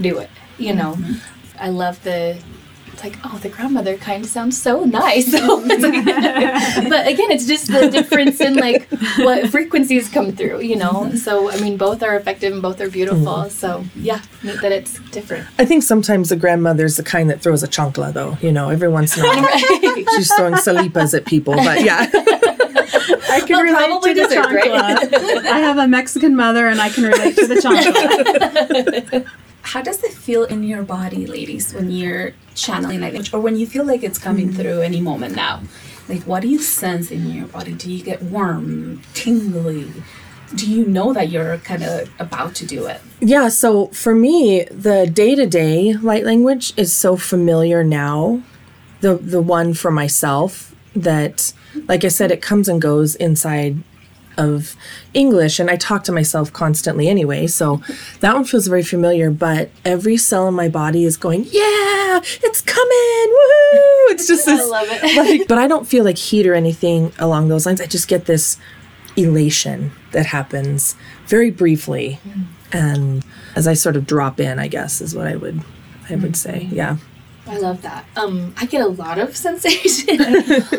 Do 0.00 0.18
it. 0.18 0.30
You 0.58 0.74
know, 0.74 0.92
mm-hmm. 0.94 1.14
I 1.58 1.70
love 1.70 2.02
the. 2.04 2.38
It's 2.96 3.04
like, 3.04 3.18
oh, 3.24 3.36
the 3.36 3.50
grandmother 3.50 3.98
kind 3.98 4.24
of 4.24 4.30
sounds 4.30 4.58
so 4.60 4.84
nice. 4.84 5.30
So 5.36 5.60
it's 5.66 5.82
like- 5.82 6.88
but 6.88 7.06
again, 7.06 7.30
it's 7.30 7.46
just 7.46 7.66
the 7.70 7.90
difference 7.90 8.40
in 8.40 8.54
like 8.56 8.88
what 9.18 9.50
frequencies 9.50 10.08
come 10.08 10.32
through, 10.32 10.62
you 10.62 10.76
know? 10.76 11.12
So, 11.14 11.50
I 11.50 11.60
mean, 11.60 11.76
both 11.76 12.02
are 12.02 12.16
effective 12.16 12.54
and 12.54 12.62
both 12.62 12.80
are 12.80 12.88
beautiful. 12.88 13.20
Mm. 13.44 13.50
So, 13.50 13.84
yeah, 13.96 14.22
neat 14.42 14.62
that 14.62 14.72
it's 14.72 14.98
different. 15.10 15.46
I 15.58 15.66
think 15.66 15.82
sometimes 15.82 16.30
the 16.30 16.36
grandmother's 16.36 16.96
the 16.96 17.02
kind 17.02 17.28
that 17.28 17.42
throws 17.42 17.62
a 17.62 17.68
chancla 17.68 18.14
though, 18.14 18.38
you 18.40 18.50
know, 18.50 18.70
every 18.70 18.88
once 18.88 19.14
in 19.18 19.24
a 19.24 19.28
while. 19.28 19.58
She's 20.16 20.32
throwing 20.34 20.54
salipas 20.54 21.12
at 21.14 21.26
people, 21.26 21.54
but 21.54 21.84
yeah. 21.84 22.08
I 23.28 23.40
can 23.46 23.56
Well, 23.58 24.00
relate 24.00 24.02
to 24.04 24.14
the 24.14 24.26
deserved, 24.26 24.54
right? 24.54 24.96
chancla. 25.10 25.44
I 25.44 25.58
have 25.58 25.76
a 25.76 25.86
Mexican 25.86 26.34
mother, 26.34 26.66
and 26.66 26.80
I 26.80 26.88
can 26.88 27.04
relate 27.04 27.36
to 27.36 27.46
the 27.46 27.56
chancla. 27.56 29.30
How 29.66 29.82
does 29.82 30.04
it 30.04 30.12
feel 30.12 30.44
in 30.44 30.62
your 30.62 30.84
body, 30.84 31.26
ladies, 31.26 31.74
when 31.74 31.90
you're 31.90 32.34
channeling 32.54 33.00
light 33.00 33.14
language 33.14 33.34
or 33.34 33.40
when 33.40 33.56
you 33.56 33.66
feel 33.66 33.84
like 33.84 34.04
it's 34.04 34.16
coming 34.16 34.48
mm-hmm. 34.50 34.62
through 34.62 34.80
any 34.80 35.00
moment 35.00 35.34
now? 35.34 35.60
Like, 36.08 36.22
what 36.22 36.42
do 36.42 36.48
you 36.48 36.60
sense 36.60 37.10
in 37.10 37.28
your 37.32 37.48
body? 37.48 37.72
Do 37.72 37.90
you 37.90 38.04
get 38.04 38.22
warm, 38.22 39.02
tingly? 39.12 39.92
Do 40.54 40.70
you 40.70 40.86
know 40.86 41.12
that 41.12 41.30
you're 41.30 41.58
kind 41.58 41.82
of 41.82 42.08
about 42.20 42.54
to 42.56 42.66
do 42.66 42.86
it? 42.86 43.00
Yeah, 43.18 43.48
so 43.48 43.88
for 43.88 44.14
me, 44.14 44.62
the 44.70 45.10
day 45.12 45.34
to 45.34 45.46
day 45.46 45.94
light 45.94 46.24
language 46.24 46.72
is 46.76 46.94
so 46.94 47.16
familiar 47.16 47.82
now. 47.82 48.42
The 49.00 49.16
the 49.16 49.42
one 49.42 49.74
for 49.74 49.90
myself 49.90 50.76
that 50.94 51.52
like 51.88 52.04
I 52.04 52.08
said, 52.08 52.30
it 52.30 52.40
comes 52.40 52.68
and 52.68 52.80
goes 52.80 53.16
inside 53.16 53.82
of 54.36 54.76
English 55.14 55.58
and 55.58 55.70
I 55.70 55.76
talk 55.76 56.04
to 56.04 56.12
myself 56.12 56.52
constantly 56.52 57.08
anyway. 57.08 57.46
So 57.46 57.80
that 58.20 58.34
one 58.34 58.44
feels 58.44 58.66
very 58.66 58.82
familiar, 58.82 59.30
but 59.30 59.70
every 59.84 60.16
cell 60.16 60.48
in 60.48 60.54
my 60.54 60.68
body 60.68 61.04
is 61.04 61.16
going, 61.16 61.44
Yeah, 61.44 62.20
it's 62.42 62.60
coming! 62.62 63.36
Woohoo! 63.36 64.12
It's 64.12 64.26
just 64.26 64.46
this 64.46 64.60
I 64.60 64.64
love 64.64 64.88
it. 64.90 65.16
like 65.16 65.48
but 65.48 65.58
I 65.58 65.66
don't 65.66 65.86
feel 65.86 66.04
like 66.04 66.18
heat 66.18 66.46
or 66.46 66.54
anything 66.54 67.12
along 67.18 67.48
those 67.48 67.66
lines. 67.66 67.80
I 67.80 67.86
just 67.86 68.08
get 68.08 68.26
this 68.26 68.58
elation 69.16 69.92
that 70.12 70.26
happens 70.26 70.94
very 71.26 71.50
briefly 71.50 72.20
mm. 72.22 72.44
and 72.70 73.24
as 73.54 73.66
I 73.66 73.72
sort 73.72 73.96
of 73.96 74.06
drop 74.06 74.38
in, 74.40 74.58
I 74.58 74.68
guess 74.68 75.00
is 75.00 75.14
what 75.14 75.26
I 75.26 75.36
would 75.36 75.62
I 76.08 76.16
would 76.16 76.32
mm. 76.32 76.36
say. 76.36 76.68
Yeah. 76.70 76.98
I 77.48 77.58
love 77.58 77.82
that. 77.82 78.04
Um, 78.16 78.52
I 78.56 78.66
get 78.66 78.80
a 78.80 78.88
lot 78.88 79.18
of 79.18 79.36
sensation. 79.46 80.20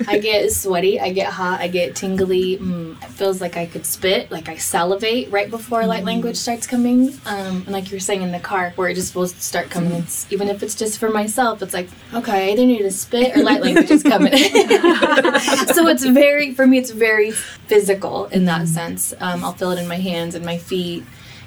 I 0.07 0.19
get 0.21 0.51
sweaty. 0.51 0.99
I 0.99 1.13
get 1.13 1.31
hot. 1.31 1.61
I 1.61 1.67
get 1.67 1.95
tingly. 1.95 2.57
Mm, 2.57 3.01
it 3.01 3.09
feels 3.09 3.39
like 3.39 3.55
I 3.55 3.65
could 3.65 3.85
spit. 3.85 4.29
Like 4.31 4.49
I 4.49 4.57
salivate 4.57 5.31
right 5.31 5.49
before 5.49 5.85
light 5.85 6.03
language 6.03 6.35
starts 6.35 6.67
coming. 6.67 7.13
Um, 7.25 7.63
and 7.63 7.69
like 7.69 7.89
you 7.89 7.95
were 7.95 8.01
saying 8.01 8.21
in 8.21 8.31
the 8.31 8.39
car, 8.39 8.73
where 8.75 8.89
it 8.89 8.95
just 8.95 9.15
will 9.15 9.27
start 9.27 9.69
coming. 9.69 9.93
It's 9.93 10.31
even 10.31 10.49
if 10.49 10.61
it's 10.61 10.75
just 10.75 10.99
for 10.99 11.09
myself. 11.09 11.61
It's 11.61 11.73
like 11.73 11.89
okay, 12.13 12.49
I 12.49 12.51
either 12.51 12.65
need 12.65 12.79
to 12.79 12.91
spit 12.91 13.35
or 13.37 13.43
light 13.43 13.61
language 13.61 13.89
is 13.89 14.03
coming. 14.03 14.33
so 14.37 15.87
it's 15.87 16.05
very 16.05 16.53
for 16.53 16.67
me. 16.67 16.77
It's 16.77 16.91
very 16.91 17.31
physical 17.31 18.25
in 18.25 18.45
that 18.45 18.67
sense. 18.67 19.13
Um, 19.19 19.43
I'll 19.43 19.53
feel 19.53 19.71
it 19.71 19.79
in 19.79 19.87
my 19.87 19.95
hands 19.95 20.35
and 20.35 20.45
my 20.45 20.57
feet. 20.57 21.05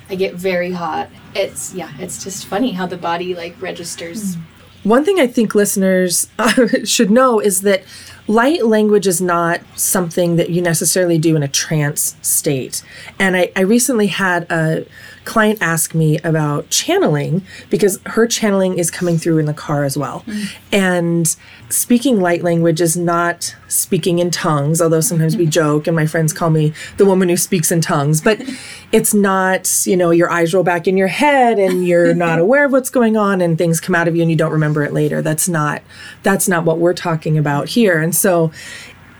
I 0.08 0.14
get 0.14 0.34
very 0.34 0.72
hot. 0.72 1.08
It's 1.34 1.74
yeah. 1.74 1.92
It's 1.98 2.24
just 2.24 2.46
funny 2.46 2.72
how 2.72 2.86
the 2.86 2.96
body 2.96 3.34
like 3.34 3.60
registers. 3.60 4.36
One 4.82 5.04
thing 5.04 5.20
I 5.20 5.26
think 5.26 5.54
listeners 5.54 6.28
should 6.84 7.10
know 7.10 7.38
is 7.38 7.60
that 7.62 7.84
light 8.26 8.64
language 8.64 9.06
is 9.06 9.20
not 9.20 9.60
something 9.76 10.36
that 10.36 10.50
you 10.50 10.62
necessarily 10.62 11.18
do 11.18 11.36
in 11.36 11.42
a 11.42 11.48
trance 11.48 12.16
state. 12.22 12.82
And 13.18 13.36
I, 13.36 13.52
I 13.56 13.60
recently 13.60 14.06
had 14.06 14.50
a 14.50 14.86
client 15.24 15.58
ask 15.60 15.94
me 15.94 16.18
about 16.18 16.70
channeling 16.70 17.42
because 17.68 18.00
her 18.06 18.26
channeling 18.26 18.78
is 18.78 18.90
coming 18.90 19.18
through 19.18 19.38
in 19.38 19.46
the 19.46 19.54
car 19.54 19.84
as 19.84 19.96
well. 19.96 20.24
And 20.72 21.36
speaking 21.68 22.20
light 22.20 22.42
language 22.42 22.80
is 22.80 22.96
not 22.96 23.54
speaking 23.68 24.18
in 24.18 24.30
tongues, 24.30 24.80
although 24.80 25.00
sometimes 25.00 25.36
we 25.36 25.44
mm-hmm. 25.44 25.50
joke 25.50 25.86
and 25.86 25.94
my 25.94 26.06
friends 26.06 26.32
call 26.32 26.50
me 26.50 26.72
the 26.96 27.04
woman 27.04 27.28
who 27.28 27.36
speaks 27.36 27.70
in 27.70 27.80
tongues. 27.80 28.20
But 28.20 28.42
it's 28.92 29.14
not, 29.14 29.86
you 29.86 29.96
know, 29.96 30.10
your 30.10 30.30
eyes 30.30 30.52
roll 30.52 30.64
back 30.64 30.88
in 30.88 30.96
your 30.96 31.08
head 31.08 31.58
and 31.58 31.86
you're 31.86 32.14
not 32.14 32.38
aware 32.40 32.64
of 32.64 32.72
what's 32.72 32.90
going 32.90 33.16
on 33.16 33.40
and 33.40 33.56
things 33.56 33.80
come 33.80 33.94
out 33.94 34.08
of 34.08 34.16
you 34.16 34.22
and 34.22 34.30
you 34.30 34.36
don't 34.36 34.52
remember 34.52 34.82
it 34.82 34.92
later. 34.92 35.22
That's 35.22 35.48
not 35.48 35.82
that's 36.22 36.48
not 36.48 36.64
what 36.64 36.78
we're 36.78 36.94
talking 36.94 37.38
about 37.38 37.68
here. 37.68 38.00
And 38.00 38.14
so 38.14 38.50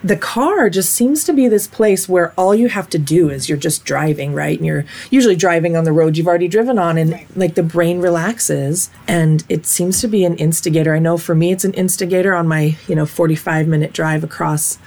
the 0.02 0.16
car 0.16 0.70
just 0.70 0.92
seems 0.92 1.24
to 1.24 1.32
be 1.32 1.48
this 1.48 1.66
place 1.66 2.08
where 2.08 2.32
all 2.36 2.54
you 2.54 2.68
have 2.68 2.88
to 2.90 2.98
do 2.98 3.28
is 3.28 3.48
you're 3.48 3.58
just 3.58 3.84
driving, 3.84 4.32
right? 4.32 4.56
And 4.56 4.66
you're 4.66 4.84
usually 5.10 5.36
driving 5.36 5.76
on 5.76 5.84
the 5.84 5.92
road 5.92 6.16
you've 6.16 6.26
already 6.26 6.48
driven 6.48 6.78
on, 6.78 6.96
and 6.96 7.20
like 7.36 7.54
the 7.54 7.62
brain 7.62 8.00
relaxes. 8.00 8.90
And 9.06 9.44
it 9.48 9.66
seems 9.66 10.00
to 10.00 10.08
be 10.08 10.24
an 10.24 10.36
instigator. 10.36 10.94
I 10.94 10.98
know 10.98 11.18
for 11.18 11.34
me, 11.34 11.52
it's 11.52 11.64
an 11.64 11.74
instigator 11.74 12.34
on 12.34 12.48
my, 12.48 12.76
you 12.88 12.94
know, 12.94 13.06
45 13.06 13.68
minute 13.68 13.92
drive 13.92 14.24
across 14.24 14.78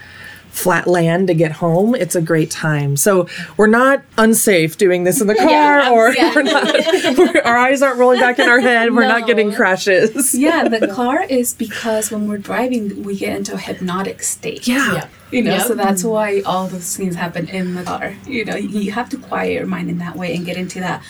flat 0.53 0.85
land 0.87 1.27
to 1.27 1.33
get 1.33 1.51
home, 1.51 1.95
it's 1.95 2.15
a 2.15 2.21
great 2.21 2.51
time. 2.51 2.95
So 2.95 3.27
we're 3.57 3.67
not 3.67 4.03
unsafe 4.17 4.77
doing 4.77 5.03
this 5.03 5.19
in 5.19 5.27
the 5.27 5.35
car, 5.45 5.49
Yeah, 5.49 5.91
or 5.91 6.13
yeah. 6.13 6.31
we're 6.35 6.43
not, 6.43 6.73
we're, 7.17 7.41
our 7.45 7.57
eyes 7.57 7.81
aren't 7.81 7.97
rolling 7.99 8.19
back 8.19 8.37
in 8.39 8.47
our 8.47 8.59
head. 8.59 8.93
We're 8.93 9.07
not 9.07 9.25
getting 9.27 9.51
crashes. 9.51 10.33
yeah, 10.35 10.67
the 10.67 10.87
car 10.87 11.23
is 11.23 11.53
because 11.53 12.11
when 12.11 12.27
we're 12.27 12.37
driving, 12.37 13.03
we 13.03 13.17
get 13.17 13.35
into 13.35 13.55
a 13.55 13.57
hypnotic 13.57 14.21
state. 14.23 14.67
Yeah. 14.67 15.07
You 15.31 15.41
know, 15.41 15.55
Yep. 15.55 15.65
so 15.67 15.73
that's 15.73 16.03
why 16.03 16.41
all 16.45 16.67
those 16.67 16.95
things 16.95 17.15
happen 17.15 17.47
in 17.49 17.73
the 17.73 17.81
car. 17.83 18.15
You 18.27 18.45
know, 18.45 18.55
you 18.55 18.91
have 18.91 19.09
to 19.09 19.17
quiet 19.17 19.53
your 19.53 19.65
mind 19.65 19.89
in 19.89 19.97
that 19.97 20.15
way 20.15 20.35
and 20.35 20.45
get 20.45 20.57
into 20.57 20.79
that 20.81 21.01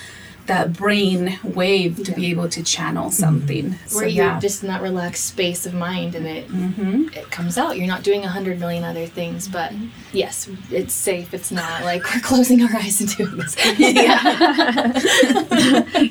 that 0.46 0.72
brain 0.74 1.38
wave 1.42 2.02
to 2.04 2.12
be 2.12 2.26
able 2.26 2.48
to 2.50 2.62
channel 2.62 3.10
something. 3.10 3.76
So, 3.86 3.96
where 3.96 4.06
you're 4.08 4.26
yeah. 4.26 4.38
just 4.40 4.62
in 4.62 4.68
that 4.68 4.82
relaxed 4.82 5.24
space 5.24 5.64
of 5.66 5.72
mind 5.74 6.14
and 6.14 6.26
it 6.26 6.48
Mm-hmm. 6.48 7.08
it 7.14 7.30
comes 7.30 7.56
out. 7.58 7.78
You're 7.78 7.86
not 7.86 8.02
doing 8.02 8.24
a 8.24 8.28
hundred 8.28 8.60
million 8.60 8.84
other 8.84 9.06
things, 9.06 9.48
but 9.48 9.72
yes, 10.12 10.48
it's 10.70 10.92
safe. 10.92 11.32
It's 11.34 11.50
not 11.50 11.82
like 11.84 12.02
we're 12.14 12.20
closing 12.22 12.62
our 12.62 12.74
eyes 12.76 13.00
and 13.00 13.16
doing 13.16 13.36
this. 13.36 13.54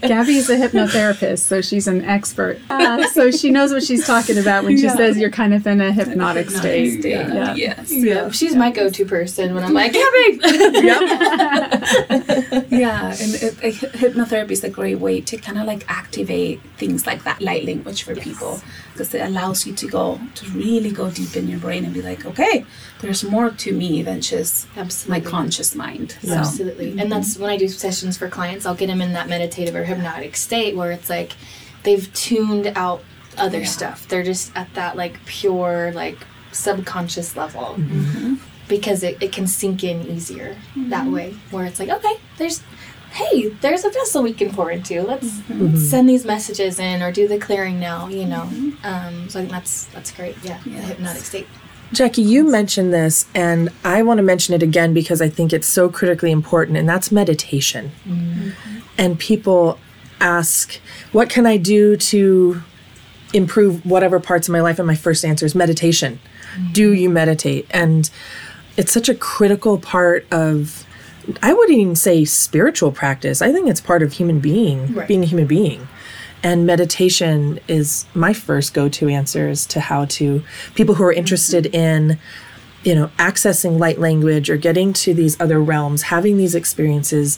Gabby 0.01 0.37
is 0.37 0.49
a 0.49 0.57
hypnotherapist, 0.57 1.39
so 1.39 1.61
she's 1.61 1.87
an 1.87 2.03
expert. 2.05 2.59
Uh, 2.69 3.07
so 3.09 3.29
she 3.31 3.51
knows 3.51 3.71
what 3.71 3.83
she's 3.83 4.05
talking 4.05 4.37
about 4.37 4.63
when 4.63 4.77
she 4.77 4.83
Yeah. 4.85 4.95
says 4.95 5.17
you're 5.17 5.29
kind 5.29 5.53
of 5.53 5.65
in 5.67 5.79
a 5.81 5.91
hypnotic 5.91 6.49
state. 6.49 6.99
state. 7.01 7.11
Yeah. 7.11 7.53
Yes. 7.55 7.91
Yeah, 7.91 8.29
she's 8.31 8.55
my 8.55 8.71
go-to 8.71 9.05
person 9.05 9.53
when 9.53 9.63
I'm 9.63 9.73
like, 9.73 9.93
Gabby. 9.93 10.39
Yeah, 12.69 13.07
and 13.09 13.33
it, 13.35 13.57
it, 13.63 14.15
hypnotherapy 14.25 14.51
is 14.51 14.63
a 14.63 14.69
great 14.69 14.99
way 14.99 15.21
to 15.21 15.37
kind 15.37 15.57
of 15.57 15.65
like 15.65 15.83
activate 15.89 16.61
things 16.77 17.05
like 17.05 17.23
that 17.23 17.41
light 17.41 17.65
language 17.65 18.03
for 18.03 18.15
people 18.15 18.61
because 18.91 19.13
it 19.13 19.21
allows 19.21 19.65
you 19.65 19.73
to 19.73 19.87
go 19.87 20.19
to 20.35 20.45
really 20.51 20.91
go 20.91 21.09
deep 21.09 21.35
in 21.35 21.47
your 21.47 21.59
brain 21.59 21.83
and 21.85 21.93
be 21.93 22.01
like, 22.01 22.25
okay, 22.25 22.65
there's 23.01 23.23
more 23.23 23.49
to 23.49 23.73
me 23.73 24.01
than 24.03 24.21
just 24.21 24.67
Absolutely. 24.77 25.23
my 25.23 25.29
conscious 25.29 25.75
mind. 25.75 26.17
So, 26.21 26.33
Absolutely. 26.33 26.99
And 26.99 27.11
that's 27.11 27.37
when 27.37 27.49
I 27.49 27.57
do 27.57 27.67
sessions 27.67 28.17
for 28.17 28.29
clients, 28.29 28.65
I'll 28.65 28.75
get 28.75 28.87
them 28.87 29.01
in 29.01 29.13
that 29.13 29.27
meditative 29.29 29.75
or 29.75 29.83
hypnotic 29.83 30.35
state 30.35 30.75
where 30.75 30.91
it's 30.91 31.09
like 31.09 31.33
they've 31.83 32.11
tuned 32.13 32.67
out 32.75 33.03
other 33.37 33.59
Yeah. 33.59 33.65
stuff. 33.65 34.07
They're 34.07 34.23
just 34.23 34.51
at 34.55 34.73
that 34.75 34.95
like 34.95 35.23
pure, 35.25 35.91
like 35.93 36.17
subconscious 36.51 37.35
level. 37.35 37.75
Mm-hmm. 37.77 38.35
Because 38.69 39.03
it, 39.03 39.21
it 39.21 39.33
can 39.33 39.45
sink 39.45 39.83
in 39.83 40.07
easier 40.07 40.55
that 40.87 41.05
way, 41.07 41.33
where 41.51 41.65
it's 41.65 41.79
like, 41.79 41.89
okay, 41.89 42.15
there's, 42.37 42.63
hey, 43.13 43.49
there's 43.61 43.83
a 43.85 43.89
vessel 43.89 44.23
we 44.23 44.33
can 44.33 44.51
pour 44.51 44.71
into. 44.71 45.01
Let's, 45.03 45.27
Mm-hmm. 45.43 45.65
let's 45.67 45.89
send 45.89 46.09
these 46.09 46.25
messages 46.25 46.79
in 46.79 47.01
or 47.01 47.11
do 47.11 47.27
the 47.27 47.37
clearing 47.37 47.79
now, 47.79 48.07
you 48.07 48.25
know. 48.25 48.43
Um, 48.83 49.29
so 49.29 49.39
I 49.39 49.43
think 49.43 49.51
that's, 49.51 49.85
that's 49.87 50.11
great. 50.11 50.35
Yeah, 50.43 50.59
the 50.65 50.71
hypnotic 50.71 51.21
state. 51.23 51.47
Jackie, 51.91 52.23
you 52.23 52.43
mentioned 52.49 52.91
this, 52.91 53.27
and 53.35 53.69
I 53.83 54.01
want 54.01 54.17
to 54.17 54.23
mention 54.23 54.55
it 54.55 54.63
again 54.63 54.93
because 54.95 55.21
I 55.21 55.29
think 55.29 55.53
it's 55.53 55.67
so 55.67 55.89
critically 55.89 56.31
important, 56.31 56.75
and 56.77 56.89
that's 56.89 57.11
meditation. 57.11 57.91
And 58.97 59.19
people 59.19 59.77
ask, 60.19 60.79
What 61.11 61.29
can 61.29 61.45
I 61.45 61.57
do 61.57 61.95
to 61.97 62.61
improve 63.31 63.85
whatever 63.85 64.19
parts 64.19 64.47
of 64.47 64.53
my 64.53 64.61
life? 64.61 64.79
And 64.79 64.87
my 64.87 64.95
first 64.95 65.23
answer 65.23 65.45
is 65.45 65.53
meditation. 65.53 66.19
Do 66.71 66.93
you 66.93 67.09
meditate? 67.11 67.67
And 67.69 68.09
it's 68.75 68.91
such 68.91 69.07
a 69.09 69.13
critical 69.15 69.77
part 69.77 70.25
of, 70.31 70.87
I 71.41 71.53
wouldn't 71.53 71.77
even 71.77 71.95
say 71.95 72.25
spiritual 72.25 72.91
practice. 72.91 73.41
I 73.41 73.51
think 73.51 73.69
it's 73.69 73.81
part 73.81 74.03
of 74.03 74.13
human 74.13 74.39
being, 74.39 74.93
Right. 74.93 75.07
being 75.07 75.23
a 75.23 75.25
human 75.25 75.47
being. 75.47 75.87
And 76.43 76.65
meditation 76.65 77.59
is 77.69 78.05
my 78.13 78.33
first 78.33 78.73
go 78.73 78.89
to 78.89 79.07
answers 79.07 79.65
to 79.67 79.79
how 79.79 80.05
to 80.05 80.43
people 80.75 80.95
who 80.95 81.03
are 81.05 81.13
interested 81.13 81.67
in, 81.67 82.19
you 82.83 82.93
know, 82.95 83.09
accessing 83.17 83.79
light 83.79 83.99
language 83.99 84.49
or 84.49 84.57
getting 84.57 84.91
to 84.93 85.13
these 85.13 85.39
other 85.39 85.61
realms, 85.61 86.01
having 86.03 86.35
these 86.37 86.53
experiences 86.55 87.37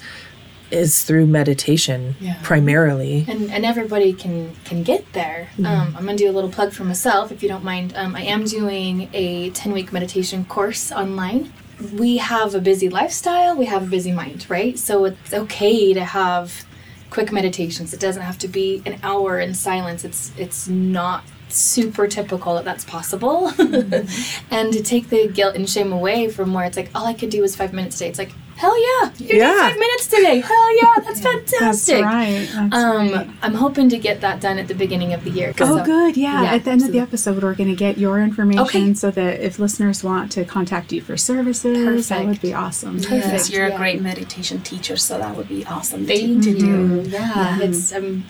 is 0.71 1.04
through 1.04 1.28
meditation 1.28 2.15
Yeah. 2.19 2.38
primarily. 2.41 3.24
and 3.28 3.52
and 3.52 3.63
everybody 3.63 4.12
can 4.12 4.54
can 4.65 4.82
get 4.82 5.13
there. 5.13 5.50
Um, 5.60 5.93
I'm 5.95 6.06
gonna 6.06 6.17
do 6.17 6.28
a 6.30 6.34
little 6.34 6.50
plug 6.50 6.74
for 6.74 6.84
myself, 6.84 7.32
if 7.32 7.43
you 7.43 7.48
don't 7.50 7.63
mind. 7.63 7.93
Um, 7.95 8.15
I 8.15 8.24
am 8.24 8.45
doing 8.45 9.08
a 9.13 9.52
10 9.52 9.71
week 9.74 9.93
meditation 9.93 10.43
course 10.45 10.91
online. 10.91 11.52
We 11.94 12.18
have 12.18 12.56
a 12.56 12.60
busy 12.60 12.90
lifestyle. 12.90 13.56
We 13.56 13.66
have 13.66 13.84
a 13.84 13.88
busy 13.88 14.12
mind, 14.12 14.46
right? 14.50 14.78
So 14.78 15.06
it's 15.06 15.34
okay 15.34 15.94
to 15.94 16.04
have 16.04 16.66
quick 17.10 17.32
meditations. 17.32 17.94
It 17.94 18.00
doesn't 18.00 18.22
have 18.22 18.38
to 18.40 18.48
be 18.48 18.82
an 18.86 19.00
hour 19.04 19.40
in 19.40 19.54
silence. 19.54 20.04
It's 20.04 20.32
it's 20.38 20.68
not 20.68 21.24
super 21.48 22.08
typical 22.08 22.56
that 22.56 22.66
that's 22.66 22.84
possible 22.84 23.52
mm-hmm. 23.52 24.52
and 24.54 24.74
to 24.74 24.82
take 24.82 25.10
the 25.10 25.28
guilt 25.28 25.56
and 25.56 25.70
shame 25.70 25.94
away 25.94 26.28
from 26.28 26.54
where 26.54 26.66
it's 26.66 26.76
like 26.76 26.90
all 26.96 27.06
i 27.06 27.14
could 27.14 27.30
do 27.30 27.42
was 27.42 27.56
five 27.56 27.72
minutes 27.72 27.98
today 27.98 28.10
it's 28.10 28.20
like 28.20 28.32
hell 28.58 28.76
yeah 29.04 29.12
you 29.18 29.28
did 29.28 29.38
Yeah. 29.38 29.60
five 29.70 29.78
minutes 29.78 30.08
today 30.08 30.39
hell 30.39 30.76
yeah 30.82 30.96
that's 31.04 31.20
fantastic 31.22 32.02
That's 32.02 32.04
right. 32.04 32.50
That's 32.70 32.76
um, 32.76 33.12
right. 33.12 33.30
I'm 33.41 33.54
hoping 33.56 33.89
to 33.89 33.98
get 33.98 34.22
that 34.22 34.39
done 34.41 34.58
at 34.60 34.68
the 34.68 34.74
beginning 34.76 35.13
of 35.13 35.24
the 35.24 35.30
year. 35.30 35.54
Oh, 35.60 35.78
So- 35.78 35.84
good. 35.86 36.15
Yeah. 36.18 36.44
yeah, 36.44 36.54
At 36.56 36.63
the 36.63 36.72
end 36.72 36.84
of 36.84 36.91
the 36.91 37.00
episode, 37.00 37.41
we're 37.44 37.54
going 37.54 37.70
to 37.70 37.76
get 37.76 37.98
your 37.98 38.20
information 38.22 38.63
Okay. 38.65 38.94
so 38.94 39.12
that 39.12 39.39
if 39.41 39.60
listeners 39.60 40.04
want 40.04 40.32
to 40.34 40.46
contact 40.46 40.91
you 40.94 41.02
for 41.02 41.18
services, 41.18 42.08
that 42.10 42.26
would 42.26 42.41
be 42.41 42.54
awesome. 42.54 42.98
Yes, 43.00 43.08
Perfect, 43.08 43.50
you're 43.52 43.68
yeah. 43.68 43.76
a 43.76 43.78
great 43.78 44.02
meditation 44.02 44.62
teacher, 44.62 44.96
so 44.98 45.18
that 45.18 45.36
would 45.36 45.50
be 45.50 45.65
awesome 45.65 46.06
Thank 46.06 46.44
to, 46.44 46.54
to 46.54 46.60
do. 46.60 46.65
you. 46.65 47.02
Yeah, 47.02 47.60
it's 47.62 47.91
I'm 47.94 48.24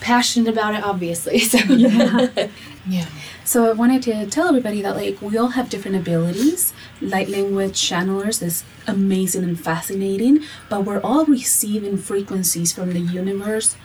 passionate 0.00 0.48
about 0.52 0.74
it, 0.74 0.82
obviously. 0.84 1.38
So 1.52 1.58
yeah, 1.58 2.48
yeah. 2.86 3.06
So 3.44 3.68
I 3.68 3.72
wanted 3.72 4.02
to 4.04 4.26
tell 4.26 4.48
everybody 4.48 4.82
that 4.82 4.96
like 4.96 5.22
we 5.22 5.38
all 5.38 5.48
have 5.48 5.70
different 5.70 5.96
abilities. 5.96 6.72
Light 7.00 7.28
language 7.28 7.74
channelers 7.74 8.42
is 8.42 8.64
amazing 8.86 9.44
and 9.44 9.58
fascinating, 9.58 10.40
but 10.68 10.84
we're 10.84 11.00
all 11.00 11.24
receiving 11.24 11.96
frequencies 11.96 12.72
from 12.72 12.92
the 12.92 13.00
universe 13.00 13.76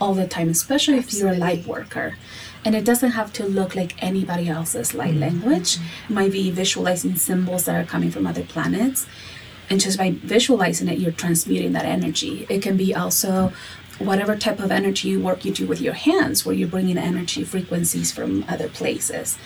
all 0.00 0.14
the 0.14 0.26
time, 0.26 0.48
especially 0.48 0.98
if 0.98 1.12
you're 1.12 1.32
a 1.32 1.36
light 1.36 1.66
worker. 1.66 2.16
And 2.64 2.74
it 2.74 2.84
doesn't 2.84 3.12
have 3.12 3.32
to 3.34 3.46
look 3.46 3.76
like 3.76 4.02
anybody 4.02 4.48
else's 4.48 4.94
light 4.94 5.12
mm-hmm. 5.12 5.20
language. 5.20 5.78
It 6.08 6.12
might 6.12 6.32
be 6.32 6.50
visualizing 6.50 7.16
symbols 7.16 7.64
that 7.66 7.76
are 7.76 7.86
coming 7.86 8.10
from 8.10 8.26
other 8.26 8.42
planets. 8.42 9.06
And 9.68 9.80
just 9.80 9.98
by 9.98 10.12
visualizing 10.12 10.88
it, 10.88 10.98
you're 10.98 11.12
transmuting 11.12 11.72
that 11.72 11.84
energy. 11.84 12.46
It 12.48 12.62
can 12.62 12.76
be 12.76 12.94
also 12.94 13.52
whatever 13.98 14.36
type 14.36 14.58
of 14.60 14.70
energy 14.70 15.16
work 15.16 15.44
you 15.44 15.52
do 15.52 15.66
with 15.66 15.80
your 15.80 15.94
hands, 15.94 16.44
where 16.44 16.54
you're 16.54 16.68
bringing 16.68 16.98
energy 16.98 17.44
frequencies 17.44 18.12
from 18.12 18.44
other 18.48 18.68
places. 18.68 19.38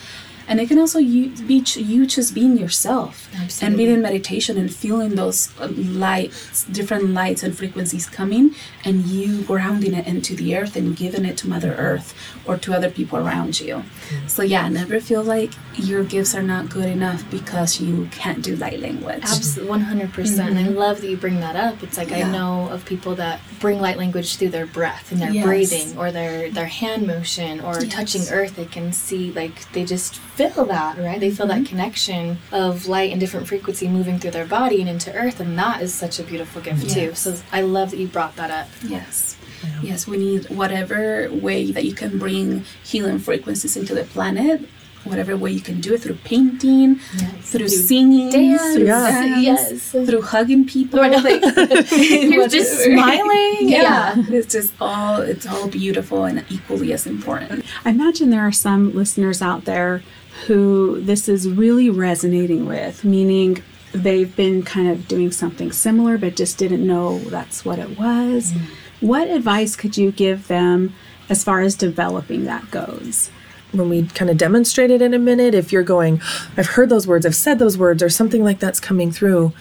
And 0.51 0.59
it 0.59 0.67
can 0.67 0.77
also 0.79 0.99
be 0.99 1.63
you 1.93 2.05
just 2.05 2.33
being 2.35 2.57
yourself 2.57 3.29
and 3.63 3.77
being 3.77 3.93
in 3.95 4.01
meditation 4.01 4.57
and 4.57 4.69
feeling 4.83 5.15
those 5.15 5.39
uh, 5.61 5.67
lights, 5.67 6.65
different 6.65 7.05
lights 7.11 7.41
and 7.43 7.57
frequencies 7.57 8.05
coming, 8.19 8.53
and 8.83 9.05
you 9.05 9.43
grounding 9.43 9.93
it 9.93 10.05
into 10.05 10.35
the 10.35 10.57
earth 10.57 10.75
and 10.75 10.95
giving 11.03 11.23
it 11.23 11.37
to 11.37 11.47
Mother 11.47 11.73
Earth 11.75 12.13
or 12.45 12.57
to 12.57 12.73
other 12.73 12.89
people 12.89 13.17
around 13.17 13.61
you. 13.61 13.83
So 14.27 14.41
yeah, 14.43 14.67
never 14.67 14.99
feel 14.99 15.23
like 15.23 15.51
your 15.75 16.03
gifts 16.03 16.35
are 16.35 16.43
not 16.43 16.69
good 16.69 16.89
enough 16.89 17.21
because 17.31 17.79
you 17.79 18.09
can't 18.11 18.43
do 18.43 18.55
light 18.57 18.79
language. 18.81 19.23
Absolutely, 19.23 19.69
one 19.69 19.81
hundred 19.81 20.11
percent. 20.11 20.49
And 20.49 20.59
I 20.59 20.67
love 20.67 20.99
that 21.01 21.09
you 21.09 21.17
bring 21.17 21.39
that 21.39 21.55
up. 21.55 21.81
It's 21.81 21.97
like 21.97 22.09
Mm-hmm. 22.11 22.19
Yeah. 22.19 22.27
I 22.27 22.31
know 22.39 22.67
of 22.75 22.83
people 22.83 23.15
that 23.15 23.39
bring 23.61 23.79
light 23.79 23.97
language 23.97 24.35
through 24.35 24.49
their 24.49 24.65
breath 24.65 25.13
and 25.13 25.21
their 25.21 25.31
Yes. 25.31 25.45
breathing, 25.45 25.97
or 25.97 26.11
their 26.11 26.49
their 26.51 26.65
hand 26.81 27.07
motion, 27.07 27.61
or 27.61 27.75
Yes. 27.81 27.93
touching 27.93 28.23
earth. 28.29 28.57
They 28.57 28.65
can 28.65 28.91
see 28.91 29.31
like 29.31 29.71
they 29.71 29.85
just 29.85 30.19
feel 30.49 30.65
that, 30.65 30.97
right? 30.97 31.19
They 31.19 31.29
feel 31.31 31.47
Mm-hmm. 31.47 31.63
that 31.63 31.69
connection 31.69 32.37
of 32.51 32.87
light 32.87 33.11
and 33.11 33.19
different 33.19 33.47
frequency 33.47 33.87
moving 33.87 34.19
through 34.19 34.31
their 34.31 34.45
body 34.45 34.79
and 34.81 34.89
into 34.89 35.13
earth, 35.13 35.39
and 35.39 35.57
that 35.57 35.81
is 35.81 35.93
such 35.93 36.19
a 36.19 36.23
beautiful 36.23 36.61
gift 36.61 36.89
too. 36.89 37.13
So 37.15 37.35
I 37.51 37.61
love 37.61 37.91
that 37.91 37.97
you 37.97 38.07
brought 38.07 38.35
that 38.37 38.51
up. 38.51 38.67
Yes. 38.83 39.37
Yes, 39.83 40.07
we 40.07 40.17
need 40.17 40.49
whatever 40.49 41.29
way 41.31 41.71
that 41.71 41.85
you 41.85 41.93
can 41.93 42.17
bring 42.17 42.63
healing 42.83 43.19
frequencies 43.19 43.77
into 43.77 43.93
the 43.93 44.03
planet, 44.03 44.67
whatever 45.03 45.35
way 45.37 45.51
you 45.51 45.59
can 45.61 45.79
do 45.81 45.93
it 45.93 46.01
through 46.01 46.15
painting, 46.23 46.99
Yes. 47.17 47.51
through 47.51 47.67
Do 47.67 47.67
singing, 47.69 48.29
dance, 48.31 48.73
through 48.75 48.85
Yeah. 48.85 49.11
dance, 49.11 49.43
yes. 49.43 49.91
through 49.91 50.21
hugging 50.21 50.65
people. 50.65 50.99
Or 50.99 51.07
no, 51.09 51.17
like, 51.17 51.41
You're 51.91 52.47
just 52.47 52.71
whatever. 52.87 52.97
smiling. 52.97 53.69
Yeah. 53.69 54.15
it's 54.29 54.51
just 54.53 54.73
all 54.81 55.21
it's 55.21 55.45
all 55.47 55.67
beautiful 55.67 56.25
and 56.25 56.43
equally 56.49 56.91
as 56.93 57.05
important. 57.05 57.63
I 57.85 57.89
imagine 57.91 58.29
there 58.31 58.41
are 58.45 58.51
some 58.51 58.93
listeners 58.95 59.41
out 59.41 59.65
there 59.65 60.01
who 60.47 61.01
this 61.01 61.27
is 61.27 61.49
really 61.49 61.89
resonating 61.89 62.65
with, 62.65 63.03
meaning 63.03 63.61
they've 63.93 64.35
been 64.35 64.63
kind 64.63 64.89
of 64.89 65.07
doing 65.07 65.31
something 65.31 65.71
similar 65.71 66.17
but 66.17 66.35
just 66.35 66.57
didn't 66.57 66.85
know 66.85 67.19
that's 67.19 67.65
what 67.65 67.79
it 67.79 67.97
was. 67.99 68.51
Mm. 68.51 68.61
What 69.01 69.27
advice 69.29 69.75
could 69.75 69.97
you 69.97 70.11
give 70.11 70.47
them 70.47 70.93
as 71.29 71.43
far 71.43 71.61
as 71.61 71.75
developing 71.75 72.45
that 72.45 72.71
goes? 72.71 73.29
when 73.71 73.89
we 73.89 74.05
kind 74.07 74.29
of 74.29 74.37
demonstrate 74.37 74.91
it 74.91 75.01
in 75.01 75.13
a 75.13 75.19
minute, 75.19 75.53
if 75.53 75.71
you're 75.71 75.83
going, 75.83 76.21
I've 76.57 76.67
heard 76.67 76.89
those 76.89 77.07
words, 77.07 77.25
I've 77.25 77.35
said 77.35 77.59
those 77.59 77.77
words, 77.77 78.03
or 78.03 78.09
something 78.09 78.43
like 78.43 78.59
that's 78.59 78.79
coming 78.79 79.11
through, 79.11 79.53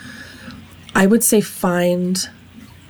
I 0.95 1.07
would 1.07 1.23
say 1.23 1.41
find 1.41 2.29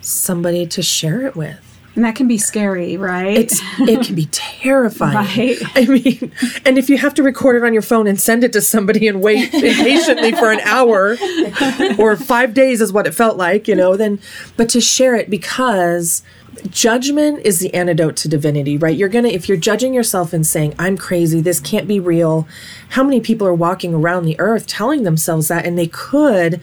somebody 0.01 0.67
to 0.67 0.83
share 0.83 1.27
it 1.27 1.37
with. 1.37 1.70
And 2.01 2.07
that 2.07 2.15
can 2.15 2.29
be 2.29 2.39
scary, 2.39 2.97
right? 2.97 3.37
It's 3.37 3.61
it 3.81 4.07
can 4.07 4.15
be 4.15 4.25
terrifying. 4.33 5.17
Right. 5.17 5.59
I 5.75 5.85
mean, 5.85 6.33
and 6.65 6.79
if 6.79 6.89
you 6.89 6.97
have 6.97 7.13
to 7.13 7.23
record 7.23 7.57
it 7.57 7.63
on 7.63 7.75
your 7.75 7.83
phone 7.83 8.07
and 8.07 8.19
send 8.19 8.43
it 8.43 8.55
to 8.55 8.63
somebody 8.63 9.07
and 9.07 9.21
wait 9.21 9.53
impatiently 9.53 10.33
for 10.33 10.51
an 10.51 10.61
hour 10.61 11.19
or 11.99 12.17
5 12.17 12.55
days 12.55 12.81
is 12.81 12.91
what 12.91 13.07
it 13.07 13.13
felt 13.13 13.37
like, 13.37 13.69
you 13.69 13.75
know, 13.75 13.99
then 13.99 14.19
but 14.57 14.71
to 14.71 14.81
share 14.81 15.15
it 15.15 15.29
because 15.29 16.23
judgment 16.71 17.45
is 17.45 17.61
the 17.61 17.75
antidote 17.75 18.17
to 18.17 18.29
divinity, 18.29 18.79
right? 18.79 18.97
You're 18.97 19.11
going 19.11 19.25
to 19.25 19.31
if 19.31 19.47
you're 19.47 19.59
judging 19.59 19.93
yourself 19.93 20.33
and 20.33 20.47
saying 20.47 20.75
I'm 20.79 20.97
crazy, 20.97 21.43
this 21.43 21.61
can't 21.61 21.87
be 21.87 22.01
real. 22.01 22.49
How 22.89 23.05
many 23.05 23.21
people 23.21 23.47
are 23.47 23.53
walking 23.53 23.93
around 23.93 24.25
the 24.25 24.41
earth 24.41 24.67
telling 24.67 25.03
themselves 25.03 25.49
that 25.49 25.67
and 25.67 25.77
they 25.77 25.89
could 25.89 26.63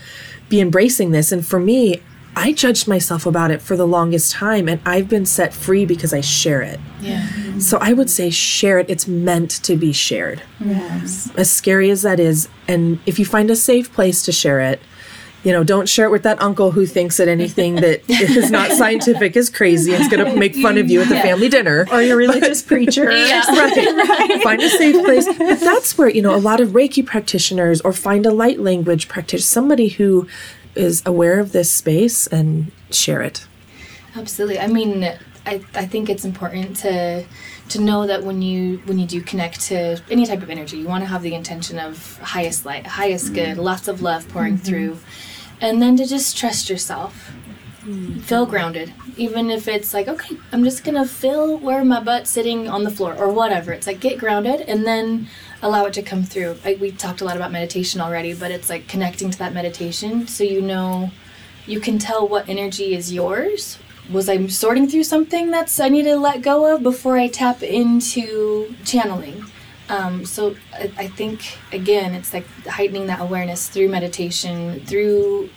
be 0.50 0.60
embracing 0.60 1.12
this 1.12 1.32
and 1.32 1.46
for 1.46 1.60
me 1.60 2.02
I 2.38 2.54
judged 2.54 2.88
myself 2.88 3.26
about 3.26 3.50
it 3.50 3.64
for 3.64 3.76
the 3.76 3.88
longest 3.88 4.32
time, 4.32 4.70
and 4.70 4.80
I've 4.86 5.10
been 5.10 5.26
set 5.26 5.56
free 5.56 5.86
because 5.86 6.14
I 6.14 6.22
share 6.22 6.62
it. 6.62 6.80
Yeah. 7.02 7.28
So 7.58 7.80
I 7.80 7.94
would 7.94 8.12
say 8.12 8.30
share 8.30 8.78
it. 8.78 8.90
It's 8.90 9.08
meant 9.08 9.50
to 9.64 9.76
be 9.76 9.92
shared. 9.92 10.44
Yes. 10.64 11.32
As 11.36 11.52
scary 11.52 11.90
as 11.90 12.04
that 12.04 12.20
is, 12.20 12.48
and 12.68 13.00
if 13.08 13.18
you 13.18 13.26
find 13.26 13.50
a 13.50 13.56
safe 13.56 13.92
place 13.92 14.22
to 14.24 14.32
share 14.32 14.62
it, 14.62 14.80
you 15.44 15.52
know, 15.52 15.64
don't 15.64 15.88
share 15.88 16.06
it 16.06 16.12
with 16.12 16.24
that 16.24 16.42
uncle 16.42 16.72
who 16.72 16.86
thinks 16.86 17.18
that 17.18 17.28
anything 17.28 17.76
that 17.76 18.02
is 18.10 18.52
not 18.52 18.72
scientific 18.72 19.36
is 19.36 19.50
crazy 19.50 19.94
and 19.94 20.02
is 20.02 20.10
going 20.10 20.26
to 20.26 20.36
make 20.38 20.56
fun 20.56 20.78
of 20.78 20.90
you 20.90 21.02
at 21.02 21.10
the 21.10 21.16
family 21.16 21.48
dinner. 21.48 21.88
or 21.92 22.02
your 22.02 22.18
religious 22.18 22.62
preacher. 22.72 23.06
right. 23.06 24.40
Find 24.44 24.62
a 24.62 24.70
safe 24.70 25.06
place. 25.06 25.26
But 25.26 25.60
that's 25.60 25.98
where, 25.98 26.10
you 26.10 26.22
know, 26.22 26.36
a 26.36 26.38
lot 26.38 26.60
of 26.60 26.70
Reiki 26.70 27.06
practitioners 27.06 27.82
or 27.82 27.94
find 27.94 28.26
a 28.26 28.32
light 28.32 28.60
language 28.60 29.08
practitioner, 29.08 29.44
somebody 29.44 29.90
who 29.90 30.28
is 30.78 31.04
aware 31.06 31.40
of 31.40 31.52
this 31.52 31.72
space 31.72 32.28
and 32.28 32.72
share 32.92 33.22
it. 33.22 33.46
Absolutely. 34.16 34.60
I 34.60 34.68
mean, 34.68 35.04
I, 35.46 35.62
I 35.74 35.86
think 35.86 36.10
it's 36.10 36.26
important 36.26 36.78
to 36.78 37.26
to 37.70 37.82
know 37.82 38.08
that 38.08 38.24
when 38.24 38.42
you 38.42 38.78
when 38.86 38.98
you 38.98 39.06
do 39.06 39.22
connect 39.22 39.62
to 39.62 40.02
any 40.10 40.26
type 40.26 40.42
of 40.42 40.50
energy, 40.50 40.78
you 40.78 40.88
want 40.88 41.04
to 41.04 41.08
have 41.08 41.22
the 41.22 41.34
intention 41.34 41.80
of 41.80 42.18
highest 42.20 42.66
light, 42.66 42.86
highest 42.86 43.34
good, 43.34 43.58
mm. 43.58 43.64
lots 43.64 43.88
of 43.88 44.02
love 44.02 44.28
pouring 44.30 44.56
mm-hmm. 44.56 44.66
through, 44.66 44.98
and 45.62 45.82
then 45.82 45.96
to 45.98 46.06
just 46.06 46.38
trust 46.38 46.70
yourself. 46.70 47.32
Mm. 47.84 48.22
Feel 48.22 48.46
grounded, 48.46 48.94
even 49.16 49.50
if 49.50 49.68
it's 49.70 49.94
like, 49.94 50.10
okay, 50.10 50.36
I'm 50.52 50.64
just 50.64 50.84
gonna 50.84 51.06
feel 51.06 51.58
where 51.58 51.86
my 51.86 52.02
butt's 52.02 52.30
sitting 52.30 52.68
on 52.68 52.84
the 52.84 52.92
floor 52.92 53.16
or 53.16 53.30
whatever. 53.30 53.72
It's 53.72 53.88
like 53.88 54.00
get 54.00 54.18
grounded 54.18 54.62
and 54.62 54.86
then 54.86 55.28
allow 55.62 55.86
it 55.86 55.94
to 55.94 56.02
come 56.02 56.24
through. 56.24 56.58
Like 56.64 56.80
we 56.80 56.92
talked 56.92 57.22
a 57.22 57.26
lot 57.26 57.36
about 57.36 57.52
meditation 57.52 58.02
already, 58.02 58.34
but 58.34 58.52
it's 58.52 58.70
like 58.70 58.88
connecting 58.88 59.32
to 59.32 59.38
that 59.40 59.54
meditation 59.54 60.28
so 60.28 60.44
you 60.44 60.62
know 60.62 61.12
you 61.66 61.80
can 61.80 62.00
tell 62.00 62.28
what 62.28 62.48
energy 62.48 62.96
is 62.96 63.14
yours. 63.14 63.78
Was 64.10 64.30
I 64.30 64.48
sorting 64.48 64.88
through 64.88 65.04
something 65.04 65.52
that's 65.52 65.80
I 65.80 65.90
need 65.90 66.04
to 66.04 66.16
let 66.16 66.42
go 66.42 66.74
of 66.74 66.82
before 66.82 67.18
I 67.18 67.28
tap 67.28 67.62
into 67.62 68.74
channeling? 68.86 69.46
Um, 69.90 70.26
so 70.26 70.56
I, 70.74 70.92
I 70.98 71.08
think 71.08 71.58
again, 71.72 72.14
it's 72.14 72.34
like 72.34 72.46
heightening 72.66 73.08
that 73.08 73.22
awareness 73.22 73.70
through 73.70 73.88
meditation, 73.90 74.82
through 74.86 75.50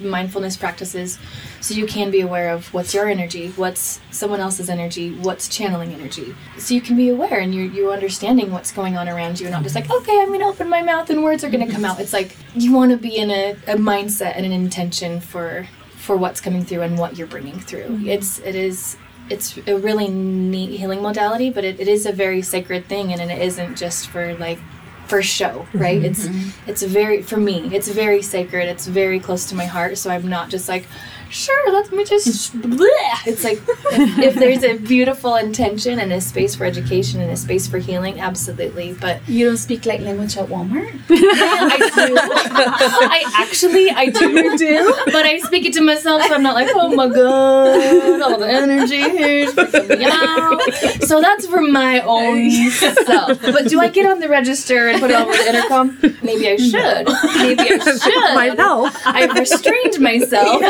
mindfulness 0.00 0.56
practices, 0.56 1.18
so 1.60 1.74
you 1.74 1.86
can 1.86 2.10
be 2.10 2.20
aware 2.20 2.50
of 2.50 2.72
what's 2.72 2.94
your 2.94 3.08
energy, 3.08 3.50
what's 3.50 4.00
someone 4.10 4.40
else's 4.40 4.70
energy, 4.70 5.12
what's 5.14 5.48
channeling 5.48 5.92
energy. 5.92 6.34
So 6.58 6.74
you 6.74 6.80
can 6.80 6.96
be 6.96 7.08
aware 7.08 7.40
and 7.40 7.54
you're 7.54 7.66
you're 7.66 7.92
understanding 7.92 8.52
what's 8.52 8.70
going 8.70 8.96
on 8.96 9.08
around 9.08 9.40
you, 9.40 9.46
and 9.46 9.52
not 9.52 9.62
just 9.64 9.74
like 9.74 9.90
okay, 9.90 10.20
I'm 10.20 10.30
gonna 10.30 10.48
open 10.48 10.68
my 10.68 10.82
mouth 10.82 11.10
and 11.10 11.24
words 11.24 11.42
are 11.42 11.50
gonna 11.50 11.70
come 11.70 11.84
out. 11.84 11.98
It's 12.00 12.12
like 12.12 12.36
you 12.54 12.72
want 12.72 12.92
to 12.92 12.96
be 12.96 13.16
in 13.16 13.30
a, 13.30 13.52
a 13.66 13.76
mindset 13.76 14.34
and 14.36 14.46
an 14.46 14.52
intention 14.52 15.20
for 15.20 15.66
for 15.96 16.16
what's 16.16 16.40
coming 16.40 16.64
through 16.64 16.82
and 16.82 16.98
what 16.98 17.16
you're 17.16 17.26
bringing 17.26 17.58
through. 17.58 18.00
It's 18.04 18.38
it 18.40 18.54
is 18.54 18.96
it's 19.32 19.56
a 19.66 19.76
really 19.76 20.08
neat 20.08 20.78
healing 20.78 21.02
modality, 21.02 21.50
but 21.50 21.64
it, 21.64 21.80
it 21.80 21.88
is 21.88 22.06
a 22.06 22.12
very 22.12 22.42
sacred 22.42 22.86
thing, 22.86 23.12
and 23.12 23.20
it 23.20 23.42
isn't 23.42 23.76
just 23.76 24.08
for 24.08 24.34
like 24.34 24.58
for 25.06 25.22
show, 25.22 25.66
mm-hmm. 25.68 25.78
right? 25.78 26.02
It's 26.02 26.26
mm-hmm. 26.26 26.70
it's 26.70 26.82
very 26.82 27.22
for 27.22 27.36
me. 27.36 27.74
It's 27.76 27.88
very 27.88 28.22
sacred. 28.22 28.68
It's 28.68 28.86
very 28.86 29.20
close 29.20 29.48
to 29.50 29.54
my 29.54 29.66
heart. 29.66 29.98
So 29.98 30.10
I'm 30.10 30.28
not 30.28 30.50
just 30.50 30.68
like, 30.68 30.86
sure, 31.32 31.72
let 31.72 31.90
me 31.92 32.04
just. 32.04 32.52
bleh. 32.60 33.26
It's 33.26 33.42
like 33.44 33.58
if, 33.92 34.18
if 34.18 34.34
there's 34.34 34.62
a 34.62 34.76
beautiful 34.78 35.36
intention 35.36 35.98
and 35.98 36.12
a 36.12 36.20
space 36.20 36.54
for 36.54 36.64
education 36.64 37.20
and 37.20 37.30
a 37.30 37.36
space 37.36 37.66
for 37.66 37.78
healing, 37.78 38.20
absolutely. 38.20 38.92
But 38.94 39.26
You 39.28 39.46
don't 39.46 39.56
speak 39.56 39.86
light 39.86 40.00
language 40.02 40.36
at 40.36 40.46
Walmart? 40.48 40.92
I 41.10 41.78
do. 42.06 42.16
I 42.18 43.24
actually 43.36 43.90
I 43.90 44.06
do 44.06 44.56
do, 44.56 44.94
but 45.06 45.24
I 45.26 45.38
speak 45.38 45.64
it 45.66 45.72
to 45.74 45.80
myself, 45.80 46.22
so 46.22 46.34
I'm 46.34 46.42
not 46.42 46.54
like, 46.54 46.68
oh 46.74 46.94
my 46.94 47.08
god, 47.08 48.20
all 48.22 48.38
the 48.38 48.48
energy 48.48 49.00
here 49.02 49.44
is 49.46 49.54
freaking 49.54 49.98
me 49.98 50.04
out. 50.08 50.60
So 51.08 51.20
that's 51.20 51.46
for 51.46 51.60
my 51.60 52.00
own 52.00 52.50
self. 52.70 53.40
But 53.42 53.68
do 53.68 53.80
I 53.80 53.88
get 53.88 54.06
on 54.06 54.20
the 54.20 54.28
register 54.28 54.88
and 54.88 55.00
put 55.00 55.10
it 55.10 55.16
over 55.16 55.32
the 55.32 55.48
intercom? 55.48 55.98
Maybe 56.22 56.48
I 56.48 56.56
should. 56.56 57.06
Maybe 57.38 57.62
I 57.70 57.78
should. 57.98 58.34
Might 58.34 58.58
help. 58.58 58.92
I've 59.06 59.34
restrained 59.38 59.98
myself. 60.00 60.60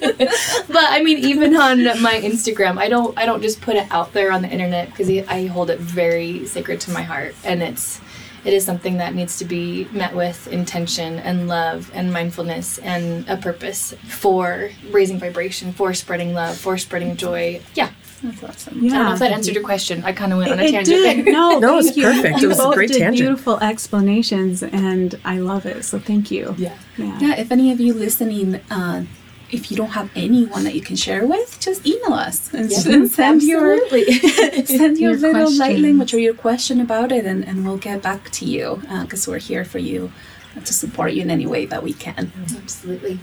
but 0.68 0.84
I 0.90 1.02
mean, 1.02 1.18
even 1.18 1.56
on 1.56 1.84
my 2.02 2.20
Instagram, 2.22 2.78
I 2.78 2.88
don't 2.88 3.16
I 3.18 3.26
don't 3.26 3.42
just 3.42 3.60
put 3.60 3.76
it 3.76 3.86
out 3.90 4.12
there 4.12 4.32
on 4.32 4.42
the 4.42 4.48
internet 4.48 4.88
because 4.90 5.08
I 5.28 5.46
hold 5.46 5.70
it 5.70 5.78
very 5.80 6.46
sacred 6.46 6.80
to 6.82 6.90
my 6.90 7.02
heart, 7.02 7.34
and 7.44 7.62
it's 7.62 8.00
it 8.44 8.52
is 8.54 8.64
something 8.64 8.98
that 8.98 9.14
needs 9.14 9.36
to 9.38 9.44
be 9.44 9.88
met 9.92 10.14
with 10.14 10.46
intention 10.48 11.18
and 11.18 11.48
love 11.48 11.90
and 11.92 12.12
mindfulness 12.12 12.78
and 12.78 13.28
a 13.28 13.36
purpose 13.36 13.94
for 14.06 14.70
raising 14.90 15.18
vibration, 15.18 15.72
for 15.72 15.92
spreading 15.92 16.34
love, 16.34 16.56
for 16.56 16.78
spreading 16.78 17.16
joy. 17.16 17.60
Yeah. 17.74 17.90
That's 18.22 18.42
awesome. 18.42 18.78
I 18.78 18.80
don't 18.80 18.90
know 18.90 18.98
Yeah. 19.02 19.12
if 19.12 19.18
that 19.20 19.30
answered 19.32 19.54
your 19.54 19.62
question. 19.62 20.02
I 20.04 20.12
kind 20.12 20.32
of 20.32 20.38
went 20.38 20.50
on 20.50 20.58
a 20.58 20.62
It 20.64 20.70
tangent 20.72 20.86
did. 20.86 21.26
there. 21.26 21.32
No, 21.32 21.58
No, 21.60 21.78
it's 21.78 21.88
thank 21.88 21.98
you. 21.98 22.02
perfect. 22.04 22.36
It 22.38 22.42
You 22.42 22.48
was 22.48 22.58
a 22.58 22.62
both 22.64 22.74
great 22.74 22.88
did 22.90 22.98
tangent. 22.98 23.16
Beautiful 23.26 23.58
explanations, 23.60 24.62
and 24.64 25.14
I 25.24 25.38
love 25.38 25.66
it. 25.66 25.84
So 25.84 25.98
thank 26.00 26.30
you. 26.32 26.54
Yeah. 26.58 26.74
Yeah. 26.96 27.18
Yeah, 27.20 27.36
if 27.36 27.52
any 27.52 27.70
of 27.70 27.78
you 27.80 27.92
listening, 27.94 28.56
uh, 28.72 29.04
if 29.50 29.70
you 29.70 29.76
don't 29.76 29.90
have 29.90 30.10
anyone 30.14 30.64
that 30.64 30.74
you 30.74 30.80
can 30.82 30.96
share 30.96 31.26
with, 31.26 31.58
just 31.60 31.86
email 31.86 32.12
us 32.12 32.52
and, 32.52 32.70
Yeah. 32.70 32.94
and 32.94 33.10
send 33.10 33.42
your 33.42 33.78
send 34.66 34.98
your, 34.98 35.12
Your 35.12 35.16
little 35.16 35.52
light 35.56 35.78
language 35.78 36.12
or 36.12 36.18
your 36.18 36.34
question 36.34 36.80
about 36.80 37.12
it, 37.12 37.24
and, 37.24 37.46
and 37.46 37.64
we'll 37.66 37.78
get 37.78 38.02
back 38.02 38.30
to 38.32 38.44
you 38.44 38.82
because 39.02 39.26
we're 39.26 39.38
here 39.38 39.64
for 39.64 39.78
you 39.78 40.12
uh, 40.56 40.60
to 40.60 40.72
support 40.74 41.12
you 41.12 41.22
in 41.22 41.30
any 41.30 41.46
way 41.46 41.64
that 41.66 41.82
we 41.82 41.92
can. 41.94 42.30
Absolutely. 42.56 43.18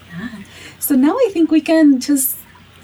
So 0.80 0.96
now 0.96 1.16
I 1.16 1.30
think 1.32 1.52
we 1.52 1.62
can 1.62 2.00
just 2.00 2.38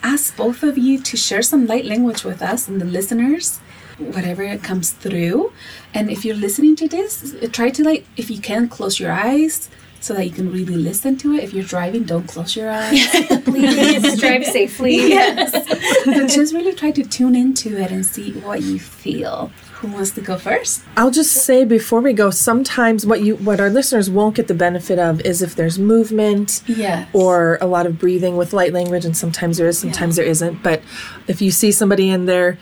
ask 0.04 0.36
both 0.36 0.64
of 0.64 0.78
you 0.78 1.00
to 1.00 1.18
share 1.18 1.42
some 1.42 1.66
light 1.68 1.86
language 1.86 2.24
with 2.24 2.42
us 2.42 2.68
and 2.68 2.80
the 2.82 2.86
listeners, 2.86 3.60
whatever 4.00 4.44
it 4.44 4.64
comes 4.64 4.92
through. 4.92 5.52
And 5.94 6.10
if 6.10 6.26
you're 6.26 6.36
listening 6.36 6.76
to 6.78 6.88
this, 6.88 7.36
uh, 7.42 7.48
try 7.52 7.70
to 7.72 7.84
like, 7.84 8.06
if 8.18 8.30
you 8.30 8.40
can, 8.40 8.68
close 8.68 9.00
your 9.00 9.12
eyes 9.12 9.70
so 10.02 10.14
that 10.16 10.26
you 10.26 10.32
can 10.32 10.52
really 10.52 10.76
listen 10.76 11.16
to 11.18 11.34
it. 11.36 11.44
If 11.44 11.54
you're 11.54 11.64
driving, 11.64 12.04
don't 12.04 12.28
close 12.28 12.56
your 12.56 12.70
eyes. 12.70 13.08
Please 13.46 14.20
drive 14.20 14.44
safely. 14.46 14.96
yes. 15.10 15.52
but 16.06 16.28
just 16.28 16.54
really 16.54 16.74
try 16.74 16.92
to 16.92 17.04
tune 17.04 17.36
into 17.36 17.78
it 17.80 17.92
and 17.92 18.06
see 18.06 18.32
what 18.42 18.62
you 18.64 18.80
feel. 18.80 19.52
Who 19.76 19.88
wants 19.88 20.12
to 20.12 20.22
go 20.22 20.38
first? 20.38 20.84
I'll 20.98 21.12
just 21.12 21.32
say 21.46 21.66
before 21.66 22.02
we 22.02 22.14
go, 22.14 22.30
sometimes 22.30 23.06
what 23.06 23.22
you 23.22 23.36
what 23.38 23.60
our 23.60 23.70
listeners 23.70 24.10
won't 24.10 24.36
get 24.36 24.48
the 24.48 24.54
benefit 24.54 25.00
of 25.00 25.22
is 25.22 25.42
if 25.42 25.56
there's 25.56 25.80
movement 25.80 26.62
Yes. 26.68 27.08
or 27.14 27.58
a 27.62 27.66
lot 27.68 27.86
of 27.88 27.98
breathing 27.98 28.38
with 28.38 28.54
light 28.54 28.74
language, 28.74 29.06
and 29.06 29.16
sometimes 29.18 29.58
there 29.58 29.68
is, 29.68 29.80
sometimes 29.80 30.18
there 30.18 30.26
isn't. 30.26 30.62
But 30.62 30.82
if 31.28 31.42
you 31.42 31.50
see 31.52 31.72
somebody 31.72 32.10
in 32.10 32.26
there 32.28 32.60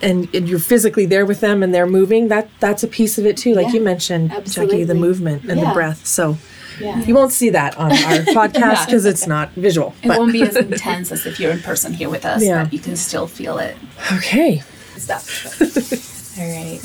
and, 0.00 0.32
and 0.34 0.48
you're 0.48 0.58
physically 0.60 1.06
there 1.06 1.26
with 1.26 1.40
them 1.40 1.62
and 1.64 1.72
they're 1.74 1.86
moving, 1.86 2.28
that 2.28 2.48
that's 2.60 2.82
a 2.84 2.88
piece 2.88 3.18
of 3.18 3.26
it 3.26 3.36
too. 3.36 3.54
Like 3.54 3.68
Yeah, 3.68 3.74
you 3.74 3.80
mentioned, 3.80 4.30
Jackie, 4.46 4.84
the 4.84 4.94
movement 4.94 5.44
and 5.44 5.60
the 5.60 5.72
breath. 5.72 6.06
So 6.06 6.38
Yeah. 6.82 6.98
you 7.06 7.14
won't 7.14 7.32
see 7.32 7.50
that 7.50 7.76
on 7.78 7.92
our 7.92 8.18
podcast 8.38 8.86
because 8.86 9.04
it's 9.06 9.26
not 9.26 9.50
visual. 9.56 9.94
It 10.02 10.08
But 10.08 10.18
won't 10.18 10.32
be 10.32 10.42
as 10.42 10.56
intense 10.66 11.12
as 11.12 11.26
if 11.26 11.38
you're 11.40 11.52
in 11.52 11.60
person 11.62 11.92
here 11.94 12.10
with 12.10 12.24
us, 12.26 12.42
Yeah. 12.42 12.64
but 12.64 12.72
you 12.72 12.78
can 12.86 12.96
still 12.96 13.26
feel 13.38 13.58
it. 13.58 13.76
okay. 14.18 14.62
Stop. 14.96 15.22
All 16.38 16.48
right. 16.58 16.80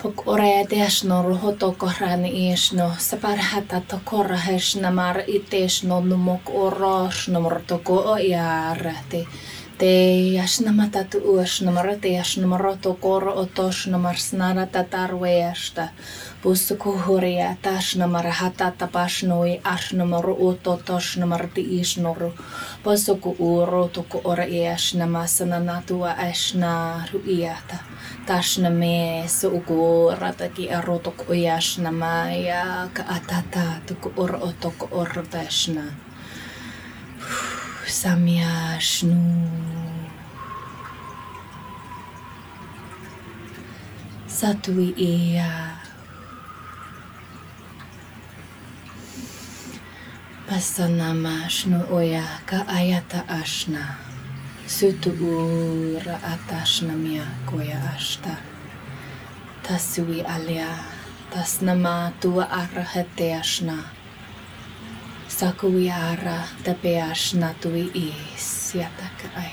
Pok 0.00 0.26
ora 0.32 0.64
deshno 0.64 1.22
rohoto 1.22 1.72
korani 1.76 2.30
eshno 2.52 2.96
saparhata 2.98 3.82
to 3.86 4.00
mar 4.90 5.16
iteshno 5.28 6.00
numok 6.00 6.44
oroshno 6.48 7.40
mortoko 7.40 7.96
o 8.12 8.16
iarate 8.16 9.26
te 9.80 10.38
ashnama 10.44 10.90
tatu 10.92 11.40
ashnamara 11.40 11.96
te 11.96 12.10
ashnamaro 12.20 12.76
tokoro 12.84 13.32
otosh 13.42 13.86
namar 13.88 14.18
snara 14.20 14.66
tatar 14.66 15.14
weashta 15.14 15.88
pusuku 16.42 16.92
huria 17.04 17.56
tashnamara 17.62 18.32
hata 18.40 18.72
tapashnoi 18.78 19.60
ashnamaro 19.64 20.34
ototosh 20.48 21.16
namar 21.16 21.48
ti 21.54 21.62
ishnoro 21.80 22.32
pusuku 22.84 23.30
uro 23.38 23.88
toko 23.88 24.20
ora 24.24 24.44
eashnama 24.44 25.26
sananatua 25.26 26.12
ashna 26.28 26.72
ruiata 27.12 27.78
tashname 28.26 29.24
suuku 29.28 30.12
rataki 30.20 30.68
arotok 30.68 31.30
oyashnama 31.30 32.12
ya 32.48 32.88
ka 32.92 33.02
atata 33.16 33.64
toko 33.86 34.12
ora 34.16 34.38
otoko 34.38 34.88
ora 34.92 35.22
tashna 35.32 35.84
vashna. 37.90 38.00
Samya 38.00 38.78
Shnu. 38.78 39.50
Satui 44.28 44.94
Iya. 44.96 45.76
Pasanama 50.46 51.46
Shnu 51.48 51.90
Oya 51.90 52.24
Ka 52.46 52.64
Ayata 52.66 53.26
Ashna. 53.26 53.98
Sutu 54.66 55.10
Ura 55.18 56.18
Atashna 56.22 56.94
Mia 56.94 57.26
Koya 57.46 57.78
Ashta. 57.94 58.38
Tasui 59.62 60.22
Alia. 60.24 60.78
Tasnama 61.30 62.12
Tua 62.20 62.46
Arahate 62.46 63.34
Ashna. 63.38 63.99
Sakuiara 65.40 66.44
tapeash 66.64 67.32
natui 67.32 68.12
is 68.36 68.74
yatakai. 68.76 69.52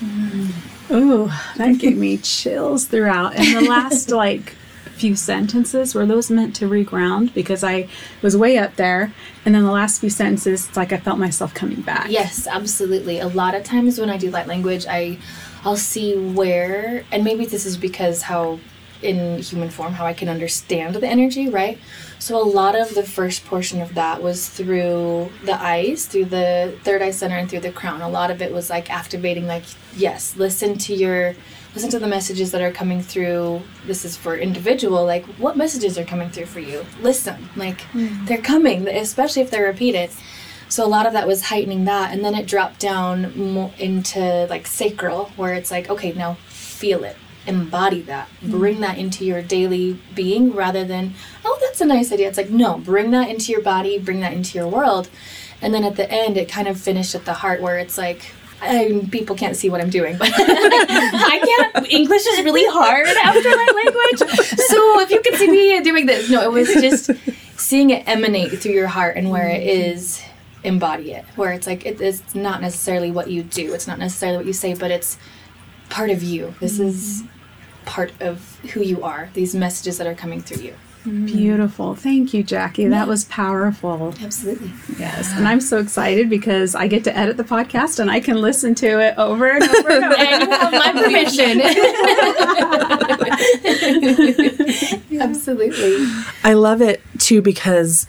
Hmm. 0.00 0.92
Ooh, 0.92 1.30
that 1.56 1.78
gave 1.78 1.96
me 1.96 2.16
chills 2.16 2.86
throughout. 2.86 3.36
And 3.36 3.54
the 3.54 3.70
last 3.70 4.10
like 4.24 4.56
few 4.96 5.14
sentences 5.14 5.94
were 5.94 6.04
those 6.04 6.32
meant 6.32 6.56
to 6.56 6.68
reground 6.68 7.32
because 7.32 7.62
I 7.62 7.86
was 8.20 8.36
way 8.36 8.58
up 8.58 8.74
there, 8.74 9.12
and 9.44 9.54
then 9.54 9.62
the 9.62 9.70
last 9.70 10.00
few 10.00 10.10
sentences, 10.10 10.66
it's 10.66 10.76
like 10.76 10.92
I 10.92 10.96
felt 10.96 11.20
myself 11.20 11.54
coming 11.54 11.82
back. 11.82 12.10
Yes, 12.10 12.48
absolutely. 12.48 13.20
A 13.20 13.28
lot 13.28 13.54
of 13.54 13.62
times 13.62 14.00
when 14.00 14.10
I 14.10 14.16
do 14.16 14.32
light 14.32 14.48
language, 14.48 14.84
I 14.88 15.18
I'll 15.64 15.76
see 15.76 16.16
where 16.16 17.04
and 17.12 17.22
maybe 17.22 17.46
this 17.46 17.66
is 17.66 17.76
because 17.76 18.22
how 18.22 18.58
in 19.04 19.38
human 19.38 19.70
form 19.70 19.92
how 19.92 20.06
I 20.06 20.14
can 20.14 20.28
understand 20.28 20.94
the 20.96 21.06
energy, 21.06 21.48
right? 21.48 21.78
So 22.18 22.42
a 22.42 22.42
lot 22.42 22.74
of 22.74 22.94
the 22.94 23.02
first 23.02 23.44
portion 23.44 23.82
of 23.82 23.94
that 23.94 24.22
was 24.22 24.48
through 24.48 25.30
the 25.44 25.60
eyes, 25.60 26.06
through 26.06 26.26
the 26.26 26.76
third 26.82 27.02
eye 27.02 27.10
center 27.10 27.36
and 27.36 27.48
through 27.48 27.60
the 27.60 27.70
crown. 27.70 28.00
A 28.00 28.08
lot 28.08 28.30
of 28.30 28.40
it 28.40 28.52
was 28.52 28.70
like 28.70 28.90
activating 28.90 29.46
like 29.46 29.64
yes, 29.94 30.36
listen 30.36 30.78
to 30.78 30.94
your 30.94 31.34
listen 31.74 31.90
to 31.90 31.98
the 31.98 32.06
messages 32.06 32.50
that 32.52 32.62
are 32.62 32.72
coming 32.72 33.02
through. 33.02 33.60
This 33.86 34.04
is 34.04 34.16
for 34.16 34.36
individual 34.36 35.04
like 35.04 35.24
what 35.36 35.56
messages 35.56 35.98
are 35.98 36.04
coming 36.04 36.30
through 36.30 36.46
for 36.46 36.60
you? 36.60 36.84
Listen. 37.02 37.48
Like 37.56 37.82
hmm. 37.82 38.24
they're 38.24 38.38
coming, 38.38 38.88
especially 38.88 39.42
if 39.42 39.50
they're 39.50 39.66
repeated. 39.66 40.10
So 40.68 40.84
a 40.84 40.88
lot 40.88 41.06
of 41.06 41.12
that 41.12 41.26
was 41.26 41.42
heightening 41.42 41.84
that, 41.84 42.12
and 42.12 42.24
then 42.24 42.34
it 42.34 42.46
dropped 42.46 42.80
down 42.80 43.32
mo- 43.54 43.72
into 43.78 44.46
like 44.48 44.66
sacral, 44.66 45.26
where 45.36 45.54
it's 45.54 45.70
like, 45.70 45.90
okay, 45.90 46.12
now 46.12 46.34
feel 46.48 47.04
it, 47.04 47.16
embody 47.46 48.00
that, 48.02 48.28
mm-hmm. 48.28 48.50
bring 48.50 48.80
that 48.80 48.98
into 48.98 49.24
your 49.24 49.42
daily 49.42 49.98
being, 50.14 50.52
rather 50.52 50.84
than, 50.84 51.14
oh, 51.44 51.58
that's 51.60 51.80
a 51.80 51.84
nice 51.84 52.12
idea. 52.12 52.28
It's 52.28 52.38
like, 52.38 52.50
no, 52.50 52.78
bring 52.78 53.10
that 53.10 53.28
into 53.28 53.52
your 53.52 53.62
body, 53.62 53.98
bring 53.98 54.20
that 54.20 54.32
into 54.32 54.58
your 54.58 54.68
world, 54.68 55.08
and 55.60 55.72
then 55.72 55.84
at 55.84 55.96
the 55.96 56.10
end, 56.10 56.36
it 56.36 56.48
kind 56.48 56.68
of 56.68 56.80
finished 56.80 57.14
at 57.14 57.24
the 57.24 57.34
heart, 57.34 57.60
where 57.60 57.78
it's 57.78 57.98
like. 57.98 58.32
I, 58.62 59.06
people 59.10 59.36
can't 59.36 59.56
see 59.56 59.68
what 59.68 59.82
I'm 59.82 59.90
doing, 59.90 60.16
but 60.16 60.30
I 60.34 61.70
can't. 61.74 61.92
English 61.92 62.24
is 62.24 62.44
really 62.44 62.64
hard 62.66 63.06
after 63.06 63.50
my 63.50 63.68
language. 63.84 64.48
So 64.58 65.00
if 65.00 65.10
you 65.10 65.20
could 65.20 65.34
see 65.34 65.50
me 65.50 65.80
doing 65.82 66.06
this, 66.06 66.30
no, 66.30 66.40
it 66.40 66.50
was 66.50 66.72
just 66.72 67.10
seeing 67.58 67.90
it 67.90 68.06
emanate 68.08 68.58
through 68.60 68.72
your 68.72 68.86
heart 68.86 69.16
and 69.16 69.30
where 69.30 69.48
it 69.48 69.60
mm-hmm. 69.60 69.92
is 69.92 70.22
embody 70.64 71.12
it 71.12 71.24
where 71.36 71.52
it's 71.52 71.66
like 71.66 71.84
it, 71.84 72.00
it's 72.00 72.34
not 72.34 72.60
necessarily 72.62 73.10
what 73.10 73.30
you 73.30 73.42
do 73.42 73.74
it's 73.74 73.86
not 73.86 73.98
necessarily 73.98 74.38
what 74.38 74.46
you 74.46 74.52
say 74.52 74.74
but 74.74 74.90
it's 74.90 75.18
part 75.90 76.10
of 76.10 76.22
you 76.22 76.54
this 76.60 76.80
is 76.80 77.22
mm-hmm. 77.22 77.33
Part 77.94 78.12
of 78.20 78.58
who 78.72 78.80
you 78.80 79.04
are 79.04 79.30
these 79.34 79.54
messages 79.54 79.98
that 79.98 80.06
are 80.08 80.16
coming 80.16 80.40
through 80.42 80.60
you 80.64 80.74
mm. 81.04 81.26
Beautiful. 81.26 81.94
Thank 81.94 82.34
you, 82.34 82.42
Jackie. 82.42 82.88
That 82.88 83.06
was 83.06 83.24
powerful. 83.26 84.12
absolutely 84.20 84.72
Yes. 84.98 85.30
And 85.36 85.46
I'm 85.46 85.60
so 85.60 85.78
excited 85.78 86.28
because 86.28 86.74
I 86.74 86.88
get 86.88 87.04
to 87.04 87.16
edit 87.16 87.36
the 87.36 87.44
podcast 87.44 88.00
and 88.00 88.10
I 88.10 88.18
can 88.18 88.36
listen 88.40 88.74
to 88.76 89.00
it 89.00 89.14
over 89.16 89.48
and 89.48 89.62
over 89.62 89.90
and 89.92 90.04
over. 90.04 90.16
and 90.18 90.42
you 90.42 90.50
have 90.50 90.72
my 90.72 90.92
permission 91.02 91.60
absolutely 95.20 96.06
I 96.42 96.54
love 96.54 96.82
it 96.82 97.00
too 97.18 97.42
because 97.42 98.08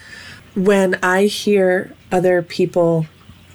when 0.56 0.96
I 1.04 1.26
hear 1.26 1.94
other 2.12 2.42
people 2.42 3.06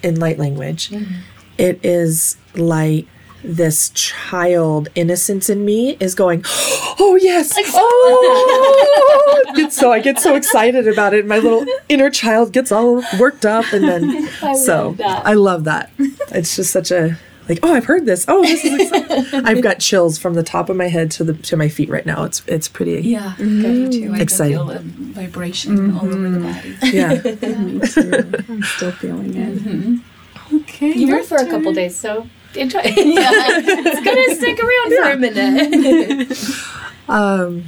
in 0.01 0.19
light 0.19 0.39
language, 0.39 0.91
mm-hmm. 0.91 1.13
it 1.57 1.83
is 1.83 2.37
like 2.55 3.07
this 3.43 3.89
child 3.91 4.89
innocence 4.95 5.49
in 5.49 5.65
me 5.65 5.97
is 5.99 6.15
going, 6.15 6.43
oh 6.45 7.17
yes, 7.21 7.53
oh, 7.57 9.43
It's 9.55 9.75
so 9.75 9.91
I 9.91 9.99
get 9.99 10.19
so 10.19 10.35
excited 10.35 10.87
about 10.87 11.13
it. 11.13 11.25
My 11.25 11.39
little 11.39 11.65
inner 11.89 12.09
child 12.09 12.53
gets 12.53 12.71
all 12.71 13.03
worked 13.19 13.45
up, 13.45 13.65
and 13.73 13.83
then 13.83 14.29
I 14.41 14.55
so 14.55 14.95
love. 14.97 15.21
I 15.25 15.33
love 15.33 15.63
that. 15.65 15.91
It's 16.29 16.55
just 16.55 16.71
such 16.71 16.91
a 16.91 17.17
like 17.49 17.59
oh 17.63 17.73
I've 17.73 17.85
heard 17.85 18.05
this 18.05 18.25
oh 18.27 18.41
this 18.43 18.63
is 18.63 18.79
exciting. 18.91 19.45
I've 19.45 19.61
got 19.61 19.79
chills 19.79 20.17
from 20.17 20.35
the 20.35 20.43
top 20.43 20.69
of 20.69 20.77
my 20.77 20.87
head 20.87 21.11
to 21.11 21.23
the 21.23 21.33
to 21.33 21.57
my 21.57 21.67
feet 21.69 21.89
right 21.89 22.05
now. 22.05 22.23
It's 22.23 22.43
it's 22.47 22.67
pretty 22.67 23.01
Yeah, 23.01 23.33
I 23.37 23.41
do 23.41 23.91
too. 23.91 24.13
I 24.13 24.19
Exciting. 24.21 24.57
feel 24.57 24.65
the 24.65 24.79
vibration 24.79 25.97
all 25.97 26.05
over 26.05 26.29
the 26.29 26.39
mm-hmm. 26.39 26.79
body. 26.81 26.97
yeah. 26.97 27.13
Me 27.51 27.87
too. 27.87 28.43
I'm 28.49 28.63
still 28.63 28.91
feeling 28.91 29.35
it. 29.35 30.01
Okay. 30.53 30.93
you 30.93 31.15
were 31.15 31.23
for 31.23 31.37
a 31.37 31.49
couple 31.49 31.73
days 31.73 31.97
so 31.97 32.27
enjoy. 32.55 32.81
yeah, 32.81 32.91
it's 32.93 34.01
gonna 34.05 34.35
stick 34.35 34.59
around 34.59 34.91
yeah. 34.91 35.03
for 35.03 35.11
a 35.11 35.17
minute. 35.17 36.31
um, 37.09 37.63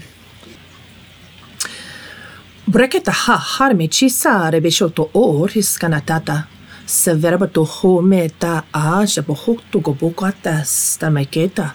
Breketaha 2.69 3.37
harme 3.37 3.87
chisa 3.87 4.51
rebeshoto 4.51 5.09
or 5.13 5.47
his 5.49 5.77
canatata. 5.77 6.47
Se 6.85 7.13
verba 7.13 7.47
to 7.47 7.63
home 7.63 8.29
ta 8.39 8.63
aja 8.73 9.21
bohoktu 9.21 9.81
gobokata 9.81 10.63
stamaketa. 10.63 11.73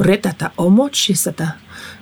Ретата 0.00 0.50
омочисата. 0.56 1.54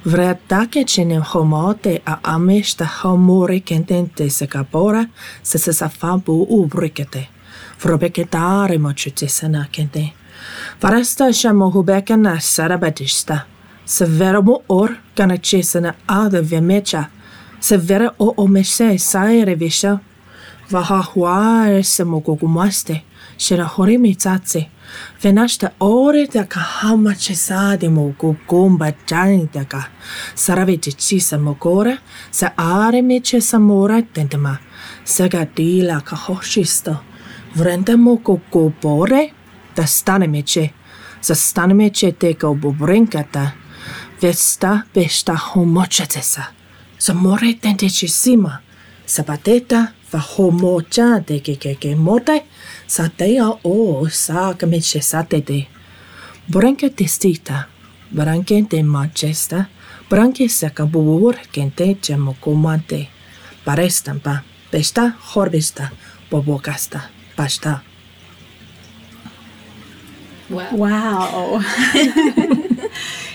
Вратаке 0.06 0.84
ченем 0.84 1.22
хомоте 1.22 2.00
а 2.04 2.18
амешта 2.22 2.86
хоморе 2.86 3.60
кентенте 3.60 4.30
се 4.30 4.46
капора 4.46 5.08
се 5.44 5.58
се 5.58 5.72
сафампу 5.72 6.46
убрекете. 6.48 7.30
Вробекетаре 7.82 8.78
мочите 8.78 9.28
се 9.28 9.48
накенте. 9.48 10.14
Varastaşamohubekan'a 10.82 12.40
sarabadışta. 12.40 13.44
Severamo 13.86 14.62
or 14.68 14.88
kanaçesine 15.16 15.92
adı 16.08 16.50
ve 16.50 16.60
meça. 16.60 17.08
Severe 17.60 18.10
o 18.18 18.34
o 18.36 18.48
meşe 18.48 18.98
sayere 18.98 19.60
veşa. 19.60 20.00
Vaha 20.70 21.02
huare 21.02 21.82
se 21.82 22.04
mogogumaste. 22.04 23.02
Şera 23.38 23.68
hore 23.68 23.98
mitatse. 23.98 24.66
Ve 25.24 25.34
naşta 25.34 25.72
ore 25.80 26.32
daka 26.34 26.60
hama 26.60 27.14
çesade 27.14 27.88
mogogumba 27.88 28.88
cani 29.06 29.48
daka. 29.54 29.84
Saravece 30.34 30.90
çisa 30.90 31.38
mogora 31.38 31.98
se 32.30 32.52
are 32.56 33.02
meçe 33.02 33.40
samora 33.40 34.02
dendema. 34.16 34.58
Sega 35.04 35.48
dila 35.56 36.00
ka 36.00 36.16
hoşisto. 36.16 36.96
Vrendemo 37.56 38.20
gogo 38.24 38.72
bore. 38.82 39.35
станемече. 39.86 40.72
Застанемече 41.22 42.12
тека 42.12 42.48
обобренката. 42.48 43.52
Веста 44.22 44.82
бешта 44.94 45.36
хомочецеса. 45.36 46.48
За 46.98 47.14
море 47.14 47.54
тентече 47.54 48.08
сима. 48.08 48.60
Сапатета 49.06 49.92
ва 50.12 50.20
хомоча 50.20 51.24
теке 51.26 51.54
кеке 51.54 51.96
моте. 51.96 52.44
Сатея 52.86 53.48
о 53.64 54.06
сакамече 54.10 55.02
сатете. 55.02 55.68
Бренка 56.48 56.90
тестита. 56.90 57.66
Бранкен 58.10 58.66
те 58.66 58.82
мачеста. 58.82 59.66
Бранке 60.10 60.48
сака 60.48 60.86
бубур 60.86 61.36
кенте 61.52 61.96
чамокумате. 62.00 63.10
Парестампа. 63.64 64.42
Пешта 64.70 65.14
хорбиста. 65.20 65.90
Бобокаста. 66.30 67.08
Пашта. 67.36 67.80
Wow 70.50 70.68
Wow. 70.72 71.60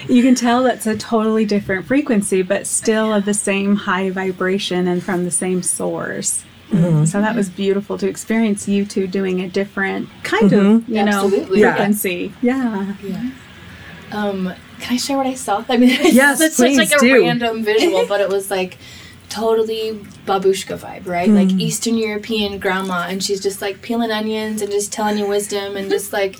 you 0.09 0.21
can 0.23 0.35
tell 0.35 0.63
that's 0.63 0.87
a 0.87 0.97
totally 0.97 1.45
different 1.45 1.85
frequency, 1.85 2.41
but 2.41 2.65
still 2.67 3.13
of 3.13 3.25
the 3.25 3.33
same 3.33 3.75
high 3.75 4.09
vibration 4.09 4.87
and 4.87 5.03
from 5.03 5.23
the 5.25 5.31
same 5.31 5.61
source. 5.63 6.43
So 6.71 7.19
that 7.19 7.35
was 7.35 7.49
beautiful 7.49 7.97
to 7.97 8.07
experience 8.07 8.65
you 8.65 8.85
two 8.85 9.05
doing 9.05 9.41
a 9.41 9.49
different 9.49 10.07
kind 10.23 10.53
of, 10.53 10.87
you 10.87 11.03
know, 11.03 11.25
Absolutely. 11.25 11.59
Yeah. 11.59 11.75
frequency. 11.75 12.31
Yeah. 12.41 12.93
Um, 14.13 14.53
can 14.79 14.93
I 14.93 14.97
share 14.97 15.17
what 15.17 15.27
I 15.27 15.33
saw? 15.33 15.65
I 15.67 15.75
mean, 15.75 15.89
Yes, 16.01 16.39
it's 16.39 16.55
such 16.55 16.75
like 16.77 16.91
a 16.93 16.99
do. 16.99 17.23
random 17.25 17.63
visual, 17.63 18.05
but 18.07 18.21
it 18.21 18.29
was 18.29 18.49
like 18.49 18.77
totally 19.31 19.93
babushka 20.27 20.77
vibe, 20.77 21.07
right? 21.07 21.29
Hmm. 21.29 21.35
Like 21.35 21.51
Eastern 21.51 21.95
European 21.95 22.59
grandma, 22.59 23.07
and 23.07 23.23
she's 23.23 23.41
just 23.41 23.61
like 23.61 23.81
peeling 23.81 24.11
onions 24.11 24.61
and 24.61 24.69
just 24.69 24.91
telling 24.91 25.17
you 25.17 25.25
wisdom, 25.25 25.77
and 25.77 25.89
just 25.89 26.11
like, 26.13 26.35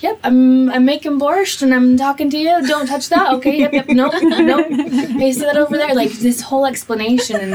yep, 0.00 0.20
I'm 0.22 0.70
I'm 0.70 0.84
making 0.84 1.18
borscht 1.18 1.62
and 1.62 1.74
I'm 1.74 1.96
talking 1.96 2.30
to 2.30 2.38
you. 2.38 2.66
Don't 2.66 2.86
touch 2.86 3.08
that, 3.08 3.32
okay? 3.34 3.58
Yep, 3.58 3.72
yep, 3.72 3.88
nope, 3.88 4.14
nope. 4.22 4.66
Hey, 4.68 5.32
see 5.32 5.40
that 5.40 5.56
over 5.56 5.76
there? 5.76 5.94
Like 5.94 6.12
this 6.12 6.40
whole 6.42 6.66
explanation 6.66 7.40
and 7.40 7.52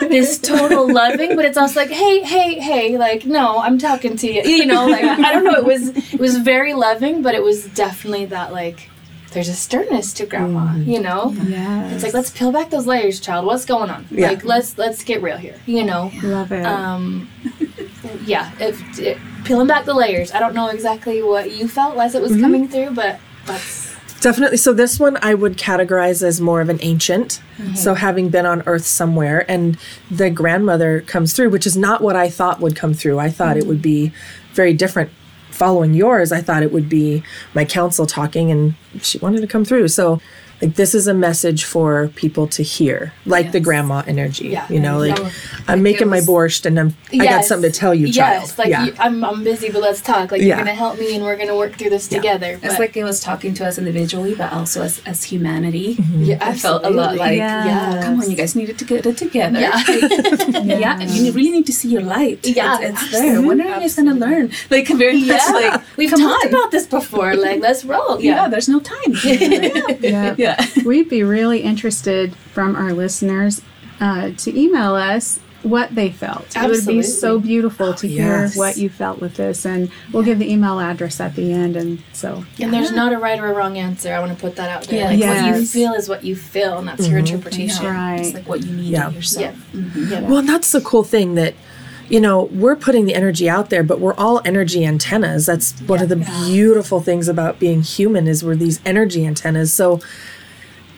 this 0.00 0.38
total 0.38 0.92
loving, 0.92 1.36
but 1.36 1.44
it's 1.44 1.56
also 1.56 1.80
like, 1.80 1.90
hey, 1.90 2.20
hey, 2.22 2.58
hey, 2.58 2.98
like 2.98 3.24
no, 3.24 3.58
I'm 3.58 3.78
talking 3.78 4.16
to 4.16 4.26
you. 4.26 4.42
You 4.42 4.66
know, 4.66 4.86
like 4.86 5.04
I 5.04 5.32
don't 5.32 5.44
know. 5.44 5.54
It 5.54 5.64
was 5.64 5.88
it 6.12 6.20
was 6.20 6.38
very 6.38 6.74
loving, 6.74 7.22
but 7.22 7.34
it 7.34 7.42
was 7.42 7.66
definitely 7.66 8.26
that 8.26 8.52
like. 8.52 8.90
There's 9.34 9.48
a 9.48 9.54
sternness 9.54 10.12
to 10.14 10.26
grandma, 10.26 10.76
you 10.76 11.00
know. 11.00 11.34
Yes. 11.46 11.92
It's 11.92 12.04
like 12.04 12.14
let's 12.14 12.30
peel 12.30 12.52
back 12.52 12.70
those 12.70 12.86
layers, 12.86 13.20
child. 13.20 13.44
What's 13.44 13.64
going 13.64 13.90
on? 13.90 14.06
Yeah. 14.10 14.28
Like 14.28 14.44
let's 14.44 14.78
let's 14.78 15.02
get 15.02 15.22
real 15.22 15.36
here, 15.36 15.60
you 15.66 15.84
know. 15.84 16.10
Love 16.22 16.52
it. 16.52 16.64
Um, 16.64 17.28
yeah, 18.24 18.52
if, 18.60 18.98
it, 18.98 19.18
peeling 19.44 19.66
back 19.66 19.84
the 19.84 19.94
layers. 19.94 20.32
I 20.32 20.38
don't 20.38 20.54
know 20.54 20.68
exactly 20.68 21.22
what 21.22 21.50
you 21.50 21.68
felt 21.68 21.96
as 21.96 22.14
it 22.14 22.22
was 22.22 22.32
coming 22.40 22.68
through, 22.68 22.92
but 22.92 23.18
that's 23.44 23.94
Definitely. 24.24 24.56
So 24.56 24.72
this 24.72 24.98
one 24.98 25.18
I 25.20 25.34
would 25.34 25.58
categorize 25.58 26.22
as 26.22 26.40
more 26.40 26.62
of 26.62 26.70
an 26.70 26.78
ancient. 26.80 27.42
Mm-hmm. 27.58 27.74
So 27.74 27.92
having 27.92 28.30
been 28.30 28.46
on 28.46 28.62
Earth 28.64 28.86
somewhere, 28.86 29.44
and 29.50 29.76
the 30.10 30.30
grandmother 30.30 31.02
comes 31.02 31.34
through, 31.34 31.50
which 31.50 31.66
is 31.66 31.76
not 31.76 32.00
what 32.00 32.16
I 32.16 32.30
thought 32.30 32.58
would 32.58 32.74
come 32.74 32.94
through. 32.94 33.18
I 33.18 33.28
thought 33.28 33.58
it 33.58 33.66
would 33.66 33.82
be 33.82 34.12
very 34.54 34.72
different. 34.72 35.10
Following 35.54 35.94
yours, 35.94 36.32
I 36.32 36.40
thought 36.40 36.62
it 36.64 36.72
would 36.72 36.88
be 36.88 37.22
my 37.54 37.64
counsel 37.64 38.06
talking, 38.06 38.50
and 38.50 38.74
she 39.00 39.18
wanted 39.18 39.40
to 39.40 39.46
come 39.46 39.64
through. 39.64 39.88
So, 39.88 40.20
like, 40.64 40.74
this 40.76 40.94
is 40.94 41.06
a 41.06 41.14
message 41.14 41.64
for 41.64 42.08
people 42.08 42.46
to 42.48 42.62
hear, 42.62 43.12
like 43.26 43.52
the 43.52 43.60
grandma 43.60 44.02
energy. 44.06 44.48
Yeah. 44.48 44.66
You 44.70 44.80
know, 44.80 44.98
like 44.98 45.18
Yeah. 45.18 45.30
I'm 45.68 45.82
making 45.82 46.08
my 46.08 46.16
was- 46.16 46.26
borscht, 46.28 46.66
and 46.66 46.78
I'm 46.80 46.94
yes, 47.10 47.22
I 47.26 47.30
got 47.30 47.44
something 47.44 47.70
to 47.70 47.78
tell 47.78 47.94
you, 47.94 48.06
child. 48.12 48.42
Yes, 48.42 48.58
like 48.58 48.68
yeah. 48.68 48.84
you, 48.86 48.94
I'm 48.98 49.24
I'm 49.24 49.44
busy, 49.44 49.70
but 49.70 49.82
let's 49.82 50.00
talk. 50.00 50.32
Like 50.32 50.40
Yeah. 50.40 50.46
you're 50.48 50.56
gonna 50.58 50.74
help 50.74 50.98
me, 50.98 51.14
and 51.14 51.24
we're 51.24 51.36
gonna 51.36 51.56
work 51.56 51.76
through 51.76 51.90
this 51.90 52.08
together. 52.08 52.58
It's 52.62 52.78
like 52.78 52.96
it 52.96 53.04
was 53.04 53.20
talking 53.20 53.54
to 53.54 53.66
us 53.66 53.78
individually, 53.78 54.34
but 54.34 54.52
also 54.52 54.82
as, 54.82 55.00
as 55.06 55.22
humanity. 55.24 55.96
Mm-hmm. 55.96 56.22
yeah, 56.24 56.38
I 56.40 56.54
felt 56.54 56.84
a 56.84 56.90
lot 56.90 57.10
absolutely. 57.12 57.18
like, 57.18 57.36
yeah, 57.38 58.00
come 58.04 58.20
on, 58.20 58.30
you 58.30 58.36
guys 58.36 58.54
needed 58.56 58.78
to 58.78 58.84
get 58.84 59.06
it 59.06 59.16
together. 59.16 59.60
Yeah. 59.60 59.78
yeah, 60.62 61.00
and 61.00 61.10
you 61.10 61.32
really 61.32 61.50
need 61.50 61.66
to 61.66 61.72
see 61.72 61.88
your 61.88 62.02
light. 62.02 62.46
Yeah, 62.46 62.78
it's, 62.80 63.02
it's 63.02 63.12
there. 63.12 63.40
When 63.42 63.60
are 63.60 63.68
you 63.74 63.80
guys 63.80 63.96
gonna 63.96 64.14
learn? 64.14 64.50
Like 64.70 64.88
very 64.88 65.22
much 65.24 65.42
like 65.50 65.80
We've 65.96 66.10
talked 66.10 66.44
on. 66.46 66.48
about 66.48 66.70
this 66.70 66.86
before. 66.86 67.34
Like 67.36 67.60
let's 67.60 67.84
roll. 67.84 68.20
yeah. 68.20 68.34
Yeah, 68.34 68.48
there's 68.48 68.68
no 68.68 68.80
time. 68.80 69.12
yeah. 69.24 70.34
yeah. 70.36 70.53
We'd 70.84 71.08
be 71.08 71.22
really 71.22 71.60
interested 71.60 72.34
from 72.36 72.76
our 72.76 72.92
listeners 72.92 73.62
uh, 74.00 74.30
to 74.38 74.58
email 74.58 74.94
us 74.94 75.40
what 75.62 75.94
they 75.94 76.10
felt. 76.10 76.54
It 76.54 76.68
would 76.68 76.86
be 76.86 77.00
so 77.02 77.36
Absolutely. 77.36 77.48
beautiful 77.48 77.94
to 77.94 78.06
hear 78.06 78.42
yes. 78.42 78.56
what 78.56 78.76
you 78.76 78.90
felt 78.90 79.20
with 79.20 79.36
this, 79.36 79.64
and 79.64 79.90
we'll 80.12 80.22
give 80.22 80.38
the 80.38 80.50
email 80.50 80.78
address 80.78 81.20
at 81.20 81.34
the 81.36 81.52
end. 81.52 81.74
And 81.76 82.02
so, 82.12 82.44
And 82.60 82.72
there's 82.72 82.92
not 82.92 83.12
a 83.14 83.18
right 83.18 83.40
or 83.40 83.46
a 83.46 83.54
wrong 83.54 83.78
answer. 83.78 84.12
I 84.12 84.20
want 84.20 84.32
to 84.32 84.38
put 84.38 84.56
that 84.56 84.68
out 84.68 84.84
there. 84.88 85.10
Yeah. 85.12 85.30
Like 85.30 85.52
what 85.52 85.58
you 85.60 85.66
feel 85.66 85.92
is 85.94 86.08
what 86.08 86.22
you 86.22 86.36
feel, 86.36 86.78
and 86.78 86.86
that's 86.86 87.08
your 87.08 87.18
interpretation. 87.18 87.86
Right. 87.86 88.20
It's 88.20 88.34
like 88.34 88.46
what 88.46 88.62
you 88.62 88.76
need 88.76 88.90
Yeah. 88.90 89.08
in 89.08 89.14
yourself. 89.14 89.56
Yeah. 89.72 89.80
Yeah. 89.96 90.20
Well, 90.28 90.42
that's 90.42 90.70
the 90.70 90.82
cool 90.82 91.02
thing 91.02 91.34
that, 91.36 91.54
you 92.10 92.20
know, 92.20 92.44
we're 92.52 92.76
putting 92.76 93.06
the 93.06 93.14
energy 93.14 93.48
out 93.48 93.70
there, 93.70 93.82
but 93.82 94.00
we're 94.00 94.14
all 94.14 94.42
energy 94.44 94.84
antennas. 94.84 95.46
That's 95.46 95.72
one 95.80 96.02
of 96.02 96.10
the 96.10 96.16
beautiful 96.46 97.00
things 97.00 97.26
about 97.26 97.58
being 97.58 97.80
human 97.80 98.28
is 98.28 98.44
we're 98.44 98.54
these 98.56 98.80
energy 98.84 99.24
antennas. 99.24 99.72
So, 99.72 100.00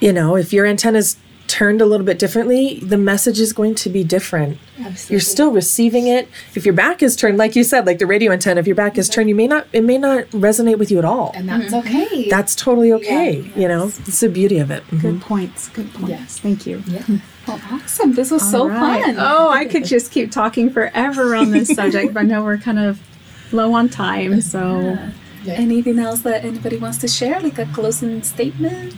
you 0.01 0.13
know, 0.13 0.37
if 0.37 0.53
your 0.53 0.67
antenna's 0.67 1.17
turned 1.47 1.81
a 1.81 1.87
little 1.87 2.05
bit 2.05 2.19
differently, 2.19 2.81
the 2.81 2.99
message 2.99 3.39
is 3.39 3.53
going 3.53 3.75
to 3.75 3.89
be 3.89 4.03
different. 4.03 4.59
Absolutely. 4.79 5.15
You're 5.15 5.21
still 5.21 5.53
receiving 5.53 6.07
it. 6.09 6.29
If 6.55 6.65
your 6.65 6.75
back 6.75 7.03
is 7.03 7.15
turned, 7.17 7.39
like 7.39 7.55
you 7.55 7.65
said, 7.65 7.87
like 7.87 7.99
the 7.99 8.07
radio 8.07 8.33
antenna, 8.33 8.61
if 8.61 8.67
your 8.67 8.77
back 8.77 8.99
is 8.99 9.09
mm-hmm. 9.09 9.15
turned, 9.15 9.29
you 9.29 9.35
may 9.35 9.47
not 9.47 9.67
it 9.73 9.85
may 9.85 9.99
not 9.99 10.25
resonate 10.31 10.79
with 10.79 10.91
you 10.91 10.99
at 10.99 11.05
all. 11.05 11.33
and 11.35 11.49
that's 11.49 11.73
okay. 11.73 12.07
Mm-hmm. 12.07 12.31
That's 12.31 12.55
totally 12.55 12.93
okay. 12.95 13.41
Yeah. 13.41 13.59
You 13.63 13.69
know, 13.69 13.87
it's 13.87 14.21
the 14.21 14.29
beauty 14.29 14.59
of 14.59 14.71
it. 14.71 14.87
Mhm. 14.89 15.01
good 15.01 15.21
points. 15.21 15.69
Good 15.69 15.93
points. 15.95 16.11
Yes. 16.11 16.39
Thank 16.39 16.67
you. 16.67 16.83
yeah. 16.87 17.05
Well, 17.47 17.61
awesome. 17.71 18.15
This 18.15 18.33
was 18.33 18.49
so 18.49 18.63
All 18.63 18.69
right. 18.71 19.05
fun. 19.05 19.17
Oh, 19.19 19.51
I 19.51 19.67
could 19.67 19.85
just 19.85 20.11
keep 20.11 20.33
talking 20.33 20.69
forever 20.69 21.37
on 21.37 21.53
this 21.53 21.69
subject, 21.75 22.13
but 22.13 22.21
I 22.21 22.23
know 22.25 22.43
we're 22.43 22.59
kind 22.59 22.81
of 22.81 23.01
low 23.53 23.73
on 23.73 23.89
time. 23.89 24.41
So, 24.41 24.99
Anything 25.47 26.01
else 26.01 26.23
that 26.23 26.45
anybody 26.45 26.77
wants 26.77 26.99
to 26.99 27.07
share? 27.07 27.39
Like 27.41 27.57
a 27.59 27.67
closing 27.67 28.21
statement? 28.25 28.97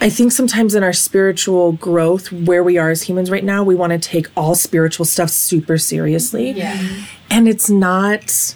I 0.00 0.10
think 0.10 0.32
sometimes 0.32 0.74
in 0.74 0.82
our 0.82 0.92
spiritual 0.92 1.72
growth, 1.72 2.30
where 2.30 2.62
we 2.62 2.76
are 2.76 2.90
as 2.90 3.02
humans 3.02 3.30
right 3.30 3.44
now, 3.44 3.62
we 3.62 3.74
want 3.74 3.92
to 3.92 3.98
take 3.98 4.26
all 4.36 4.54
spiritual 4.54 5.06
stuff 5.06 5.30
super 5.30 5.78
seriously. 5.78 6.50
Yeah. 6.50 6.82
And 7.30 7.48
it's 7.48 7.70
not, 7.70 8.54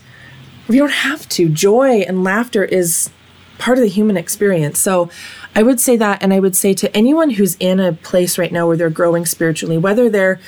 we 0.69 0.79
don't 0.79 0.93
have 0.93 1.29
to. 1.31 1.49
Joy 1.49 2.01
and 2.01 2.23
laughter 2.23 2.65
is 2.65 3.11
part 3.59 3.79
of 3.79 3.83
the 3.83 3.89
human 3.89 4.17
experience. 4.17 4.79
So 4.79 5.11
I 5.55 5.63
would 5.63 5.81
say 5.81 5.97
that. 5.97 6.23
And 6.23 6.35
I 6.35 6.41
would 6.41 6.57
say 6.57 6.75
to 6.75 6.95
anyone 6.95 7.31
who's 7.31 7.57
in 7.59 7.81
a 7.81 7.93
place 7.93 8.37
right 8.37 8.53
now 8.53 8.67
where 8.67 8.77
they're 8.77 8.91
growing 8.91 9.25
spiritually, 9.25 9.79
whether 9.79 10.11
they're 10.11 10.41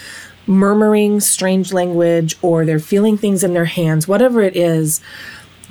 murmuring 0.47 1.21
strange 1.21 1.73
language 1.73 2.37
or 2.43 2.67
they're 2.67 2.79
feeling 2.79 3.17
things 3.17 3.43
in 3.43 3.55
their 3.55 3.65
hands, 3.65 4.07
whatever 4.07 4.43
it 4.43 4.57
is, 4.57 5.01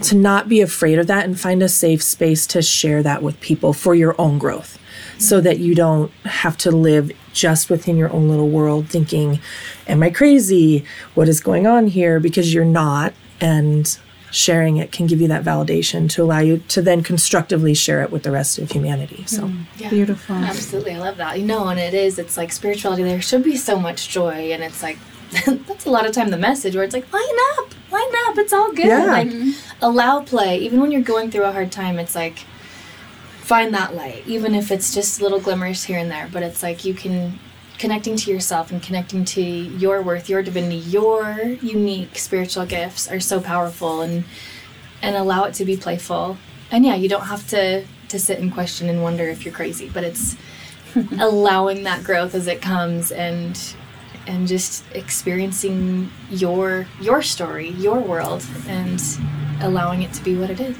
to 0.01 0.15
not 0.15 0.49
be 0.49 0.61
afraid 0.61 0.97
of 0.97 1.07
that 1.07 1.25
and 1.25 1.39
find 1.39 1.61
a 1.61 1.69
safe 1.69 2.01
space 2.01 2.47
to 2.47 2.61
share 2.61 3.03
that 3.03 3.21
with 3.21 3.39
people 3.41 3.73
for 3.73 3.93
your 3.93 4.15
own 4.17 4.39
growth 4.39 4.78
so 5.19 5.41
that 5.41 5.59
you 5.59 5.75
don't 5.75 6.11
have 6.23 6.57
to 6.57 6.71
live 6.71 7.11
just 7.33 7.69
within 7.69 7.97
your 7.97 8.11
own 8.11 8.29
little 8.29 8.49
world 8.49 8.89
thinking, 8.89 9.39
Am 9.87 10.01
I 10.03 10.09
crazy? 10.09 10.85
What 11.15 11.27
is 11.27 11.39
going 11.39 11.67
on 11.67 11.87
here? 11.87 12.19
Because 12.19 12.53
you're 12.53 12.65
not. 12.65 13.13
And 13.41 13.97
sharing 14.31 14.77
it 14.77 14.91
can 14.91 15.07
give 15.07 15.19
you 15.19 15.27
that 15.27 15.43
validation 15.43 16.09
to 16.11 16.23
allow 16.23 16.39
you 16.39 16.59
to 16.67 16.81
then 16.81 17.01
constructively 17.01 17.73
share 17.73 18.03
it 18.03 18.11
with 18.11 18.23
the 18.23 18.31
rest 18.31 18.59
of 18.59 18.71
humanity. 18.71 19.23
So, 19.25 19.43
mm, 19.43 19.65
Yeah. 19.77 19.89
beautiful. 19.89 20.35
Absolutely, 20.35 20.93
I 20.93 20.99
love 20.99 21.17
that. 21.17 21.39
You 21.39 21.45
know, 21.45 21.67
and 21.67 21.79
it 21.79 21.93
is. 21.93 22.19
It's 22.19 22.37
like 22.37 22.51
spirituality. 22.51 23.03
There 23.03 23.21
should 23.21 23.43
be 23.43 23.57
so 23.57 23.79
much 23.79 24.09
joy, 24.09 24.51
and 24.51 24.63
it's 24.63 24.83
like 24.83 24.97
that's 25.45 25.85
a 25.85 25.91
lot 25.91 26.07
of 26.07 26.11
time 26.11 26.29
the 26.29 26.37
message 26.37 26.75
where 26.75 26.83
it's 26.83 26.93
like 26.93 27.11
line 27.13 27.23
up, 27.57 27.69
line 27.91 28.01
up. 28.27 28.37
It's 28.37 28.53
all 28.53 28.71
good. 28.71 28.87
Yeah. 28.87 29.05
Like 29.05 29.29
mm-hmm. 29.29 29.51
allow 29.81 30.21
play, 30.21 30.57
even 30.59 30.79
when 30.79 30.91
you're 30.91 31.01
going 31.01 31.31
through 31.31 31.43
a 31.43 31.51
hard 31.51 31.71
time. 31.71 31.99
It's 31.99 32.15
like 32.15 32.39
find 33.49 33.73
that 33.73 33.95
light, 33.95 34.21
even 34.27 34.53
if 34.53 34.69
it's 34.69 34.93
just 34.93 35.23
little 35.23 35.39
glimmers 35.39 35.83
here 35.85 35.97
and 35.97 36.11
there. 36.11 36.29
But 36.31 36.43
it's 36.43 36.61
like 36.61 36.85
you 36.85 36.93
can 36.93 37.39
connecting 37.79 38.15
to 38.15 38.31
yourself 38.31 38.71
and 38.71 38.79
connecting 38.83 39.25
to 39.25 39.41
your 39.41 40.03
worth, 40.03 40.29
your 40.29 40.43
divinity, 40.43 40.75
your 40.75 41.57
unique 41.59 42.19
spiritual 42.19 42.67
gifts 42.67 43.09
are 43.09 43.19
so 43.19 43.41
powerful, 43.41 44.01
and 44.01 44.23
and 45.01 45.15
allow 45.15 45.45
it 45.45 45.55
to 45.55 45.65
be 45.65 45.75
playful. 45.75 46.37
And 46.69 46.85
yeah, 46.85 46.93
you 46.93 47.09
don't 47.09 47.25
have 47.25 47.47
to 47.47 47.85
to 48.09 48.19
sit 48.19 48.37
and 48.37 48.53
question 48.53 48.87
and 48.87 49.01
wonder 49.01 49.23
if 49.23 49.43
you're 49.43 49.53
crazy, 49.53 49.89
but 49.91 50.03
it's 50.03 50.35
allowing 51.19 51.81
that 51.83 52.03
growth 52.03 52.35
as 52.35 52.45
it 52.45 52.61
comes 52.61 53.11
and 53.11 53.59
and 54.27 54.47
just 54.47 54.83
experiencing 54.93 56.11
your 56.29 56.85
your 57.01 57.23
story, 57.23 57.69
your 57.69 57.99
world 57.99 58.45
and 58.67 59.01
allowing 59.59 60.03
it 60.03 60.13
to 60.13 60.23
be 60.23 60.35
what 60.35 60.51
it 60.51 60.59
is. 60.59 60.77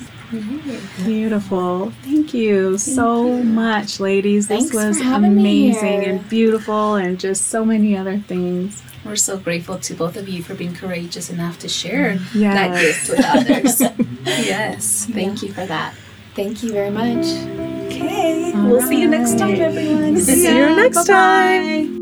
Beautiful. 1.06 1.92
Thank 2.04 2.34
you 2.34 2.78
so 2.78 3.42
much, 3.44 4.00
ladies. 4.00 4.48
Thanks 4.48 4.66
this 4.72 4.74
was 4.76 4.98
for 4.98 5.04
having 5.04 5.36
me 5.36 5.72
amazing 5.72 6.04
and 6.06 6.30
beautiful 6.30 6.96
and 6.96 7.20
just 7.20 7.48
so 7.48 7.66
many 7.66 7.98
other 7.98 8.18
things. 8.20 8.82
We're 9.06 9.16
so 9.16 9.38
grateful 9.38 9.80
to 9.80 9.94
both 9.94 10.18
of 10.18 10.28
you 10.30 10.44
for 10.44 10.54
being 10.54 10.74
courageous 10.76 11.30
enough 11.30 11.58
to 11.60 11.70
share 11.70 12.20
Yes. 12.36 12.54
that 12.54 12.82
gift 12.82 13.10
with 13.10 13.26
others. 13.26 13.82
yes, 14.46 15.06
thank 15.06 15.42
you 15.42 15.52
for 15.54 15.66
that. 15.66 15.96
Thank 16.36 16.62
you 16.64 16.72
very 16.74 16.92
much. 16.92 17.26
Okay, 17.88 18.52
we'll 18.56 18.82
see 18.82 19.02
you 19.02 19.08
next 19.10 19.38
time, 19.40 19.60
everyone. 19.60 20.18
see 20.18 20.46
you 20.46 20.76
next 20.76 21.06
time. 21.06 21.98